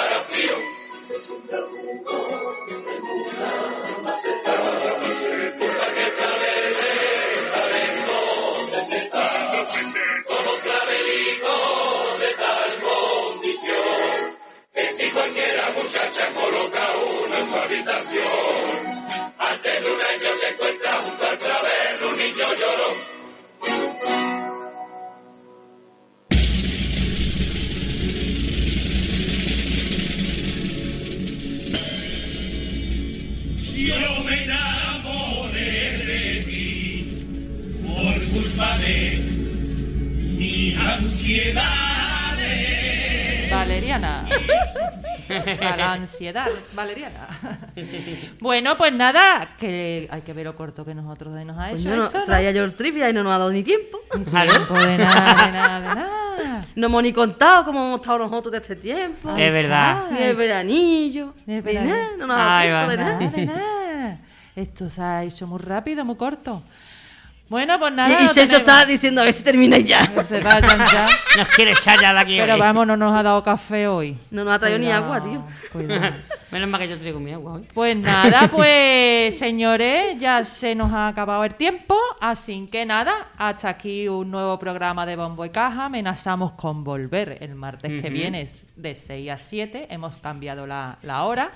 Jaram. 22.58 23.17
A 45.72 45.76
la 45.76 45.92
ansiedad, 45.92 46.48
Valeriana. 46.74 47.26
Bueno, 48.40 48.76
pues 48.76 48.92
nada, 48.92 49.56
que 49.58 50.08
hay 50.10 50.20
que 50.22 50.32
ver 50.32 50.44
lo 50.46 50.56
corto 50.56 50.84
que 50.84 50.94
nosotros 50.94 51.34
de 51.34 51.44
nos 51.44 51.58
ha 51.58 51.68
Pues 51.70 51.80
hecho 51.80 51.90
yo 51.90 51.96
no- 51.96 52.06
esto, 52.06 52.18
¿no? 52.18 52.24
traía 52.24 52.50
yo 52.52 52.64
el 52.64 52.74
trivia 52.74 53.08
y 53.10 53.12
no 53.12 53.22
nos 53.22 53.32
ha 53.34 53.38
dado 53.38 53.50
ni 53.52 53.62
tiempo. 53.62 53.98
Tiempo 54.12 54.74
de 54.74 54.98
nada, 54.98 55.46
de 55.46 55.52
nada, 55.52 55.80
de 55.80 55.86
nada. 55.94 56.62
No 56.76 56.86
hemos 56.86 57.02
ni 57.02 57.12
contado 57.12 57.64
cómo 57.64 57.84
hemos 57.86 58.00
estado 58.00 58.18
nosotros 58.18 58.52
de 58.52 58.58
este 58.58 58.76
tiempo. 58.76 59.30
Es 59.36 59.52
verdad. 59.52 60.10
Ni 60.10 60.18
el 60.18 60.36
veranillo. 60.36 61.34
Ni 61.46 61.54
el 61.54 61.64
Ni 61.64 61.72
veranillo. 61.72 61.94
nada, 61.96 62.08
no 62.18 62.26
nos 62.26 62.36
ha 62.38 62.42
dado 62.44 62.60
tiempo 62.60 62.76
va. 62.76 62.88
de 62.88 62.96
Nada, 62.96 63.18
nada. 63.20 63.30
de 63.30 63.46
nada. 63.46 64.18
Esto 64.56 64.88
se 64.88 65.00
ha 65.02 65.22
hecho 65.24 65.46
muy 65.46 65.58
rápido, 65.60 66.04
muy 66.04 66.16
corto. 66.16 66.62
Bueno, 67.48 67.78
pues 67.78 67.92
nada. 67.92 68.10
Y, 68.10 68.12
y 68.12 68.28
tenemos. 68.28 68.36
está 68.36 68.84
diciendo 68.84 69.22
a 69.22 69.24
ver 69.24 69.32
si 69.32 69.42
termináis 69.42 69.86
ya. 69.86 70.06
Que 70.06 70.24
se 70.24 70.40
vayan 70.40 70.78
ya. 70.86 71.08
Nos 71.38 71.48
quiere 71.48 71.72
echar 71.72 72.00
ya 72.00 72.12
la 72.12 72.20
aquí. 72.20 72.36
Pero 72.38 72.54
hoy. 72.54 72.60
vamos, 72.60 72.86
no 72.86 72.96
nos 72.96 73.14
ha 73.14 73.22
dado 73.22 73.42
café 73.42 73.86
hoy. 73.86 74.18
No 74.30 74.44
nos 74.44 74.54
ha 74.54 74.58
traído 74.58 74.78
ni 74.78 74.90
agua, 74.90 75.22
tío. 75.22 75.44
cuidado. 75.72 76.16
Menos 76.50 76.68
mal 76.68 76.80
que 76.80 76.88
yo 76.88 76.98
traigo 76.98 77.20
mi 77.20 77.32
agua 77.32 77.54
hoy. 77.54 77.68
Pues 77.72 77.96
nada, 77.96 78.48
pues 78.48 79.38
señores, 79.38 80.18
ya 80.18 80.44
se 80.44 80.74
nos 80.74 80.90
ha 80.92 81.08
acabado 81.08 81.44
el 81.44 81.54
tiempo, 81.54 81.94
así 82.20 82.66
que 82.72 82.86
nada, 82.86 83.28
hasta 83.36 83.68
aquí 83.68 84.08
un 84.08 84.30
nuevo 84.30 84.58
programa 84.58 85.04
de 85.04 85.16
Bombo 85.16 85.44
y 85.44 85.50
Caja. 85.50 85.86
Amenazamos 85.86 86.52
con 86.52 86.84
volver 86.84 87.38
el 87.40 87.54
martes 87.54 88.02
que 88.02 88.08
viene 88.08 88.42
es 88.42 88.64
de 88.76 88.94
6 88.94 89.30
a 89.30 89.36
7, 89.38 89.88
hemos 89.90 90.16
cambiado 90.16 90.66
la, 90.66 90.98
la 91.02 91.24
hora. 91.24 91.52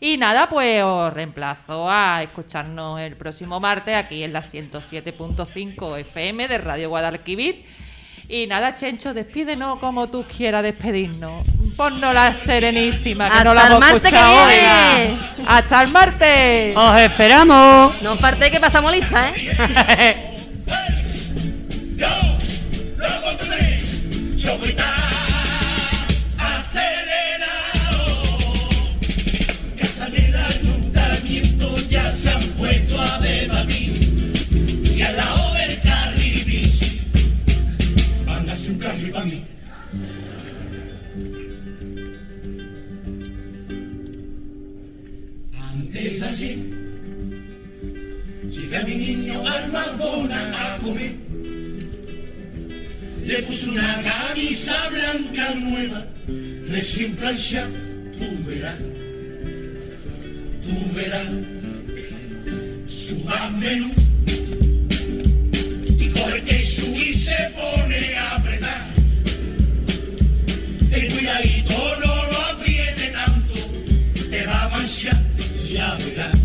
Y 0.00 0.16
nada, 0.16 0.48
pues 0.48 0.82
os 0.82 1.12
reemplazo 1.12 1.90
a 1.90 2.22
escucharnos 2.22 3.00
el 3.00 3.16
próximo 3.16 3.60
martes 3.60 3.94
aquí 3.94 4.24
en 4.24 4.32
la 4.32 4.42
107.5 4.42 5.98
FM 6.00 6.48
de 6.48 6.58
Radio 6.58 6.88
Guadalquivir. 6.88 7.64
Y 8.28 8.46
nada, 8.46 8.74
Chencho, 8.74 9.12
despídenos 9.12 9.78
como 9.78 10.08
tú 10.08 10.24
quieras 10.24 10.62
despedirnos. 10.62 11.46
Ponnos 11.76 12.14
la 12.14 12.32
serenísima, 12.32 13.28
que 13.30 13.44
no 13.44 13.52
la 13.54 13.62
Hasta 13.62 13.76
el 13.76 13.82
hemos 13.82 13.92
escuchado 13.92 14.44
hoy. 14.46 14.54
¡Hasta 15.46 15.82
el 15.82 15.88
martes! 15.88 16.76
¡Os 16.76 17.00
esperamos! 17.00 18.02
No 18.02 18.12
os 18.12 18.20
faltéis 18.20 18.52
que 18.52 18.60
pasamos 18.60 18.92
lista, 18.92 19.30
¿eh? 19.30 20.30
Le 53.34 53.42
puse 53.42 53.68
una 53.68 54.00
camisa 54.00 54.76
blanca 54.90 55.54
nueva, 55.56 56.06
recién 56.68 57.16
plancha, 57.16 57.66
tú 58.16 58.26
verás, 58.46 58.78
tú 60.62 60.94
verás. 60.94 61.26
Suba 62.86 63.50
menú 63.58 63.90
y 65.98 66.08
coge 66.10 66.36
el 66.36 66.44
queso 66.44 66.86
y 66.94 67.12
se 67.12 67.36
pone 67.56 68.14
a 68.14 68.36
apretar. 68.36 68.86
Ten 70.92 71.10
cuidadito, 71.10 71.96
no 72.06 72.14
lo 72.30 72.40
apriete 72.52 73.10
tanto, 73.10 73.54
te 74.30 74.46
va 74.46 74.62
a 74.62 74.68
manchar, 74.68 75.20
ya 75.68 75.98
verás 76.06 76.38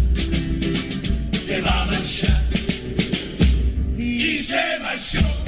se 1.45 1.61
va 1.61 1.83
a 1.83 1.85
manchar. 1.85 2.41
Y 3.95 4.39
se 4.39 4.79
manchó. 4.81 5.38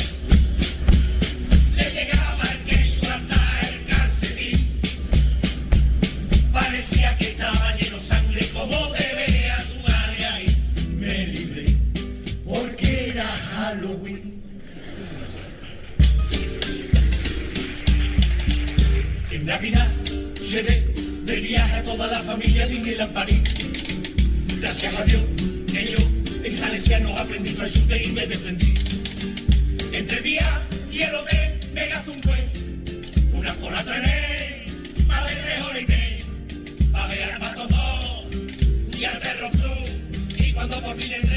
Llevé 20.52 20.84
de 21.24 21.40
viaje 21.40 21.78
a 21.78 21.84
toda 21.84 22.08
la 22.08 22.20
familia 22.24 22.68
de 22.68 22.74
Disneyland 22.74 23.14
París. 23.14 23.42
Gracias 24.60 24.94
a 25.00 25.04
Dios 25.06 25.22
que 25.72 25.94
yo 25.94 26.00
en 26.44 26.54
Salesiano 26.54 27.18
aprendí 27.18 27.52
franchute 27.52 28.04
y 28.04 28.12
me 28.12 28.28
defendí. 28.28 28.74
Entre 29.94 30.20
día 30.20 30.62
y 30.92 31.04
el 31.04 31.16
hotel 31.16 31.60
me 31.74 31.88
gasto 31.88 32.12
un 32.12 32.22
buen. 32.22 33.32
Una 33.34 33.56
cola 33.56 33.82
trené, 33.86 34.66
más 35.08 35.30
de 35.30 35.36
tres 35.38 35.62
horas 35.62 35.82
y 35.84 35.86
media. 35.86 36.26
A 36.96 37.08
ver 37.08 37.24
al 37.24 37.40
Pato 37.40 37.68
dos 37.68 39.00
y 39.00 39.06
al 39.06 39.20
perro 39.20 39.50
Blue. 39.52 40.38
Y 40.38 40.52
cuando 40.52 40.82
por 40.82 40.96
fin 40.98 41.14
el 41.14 41.31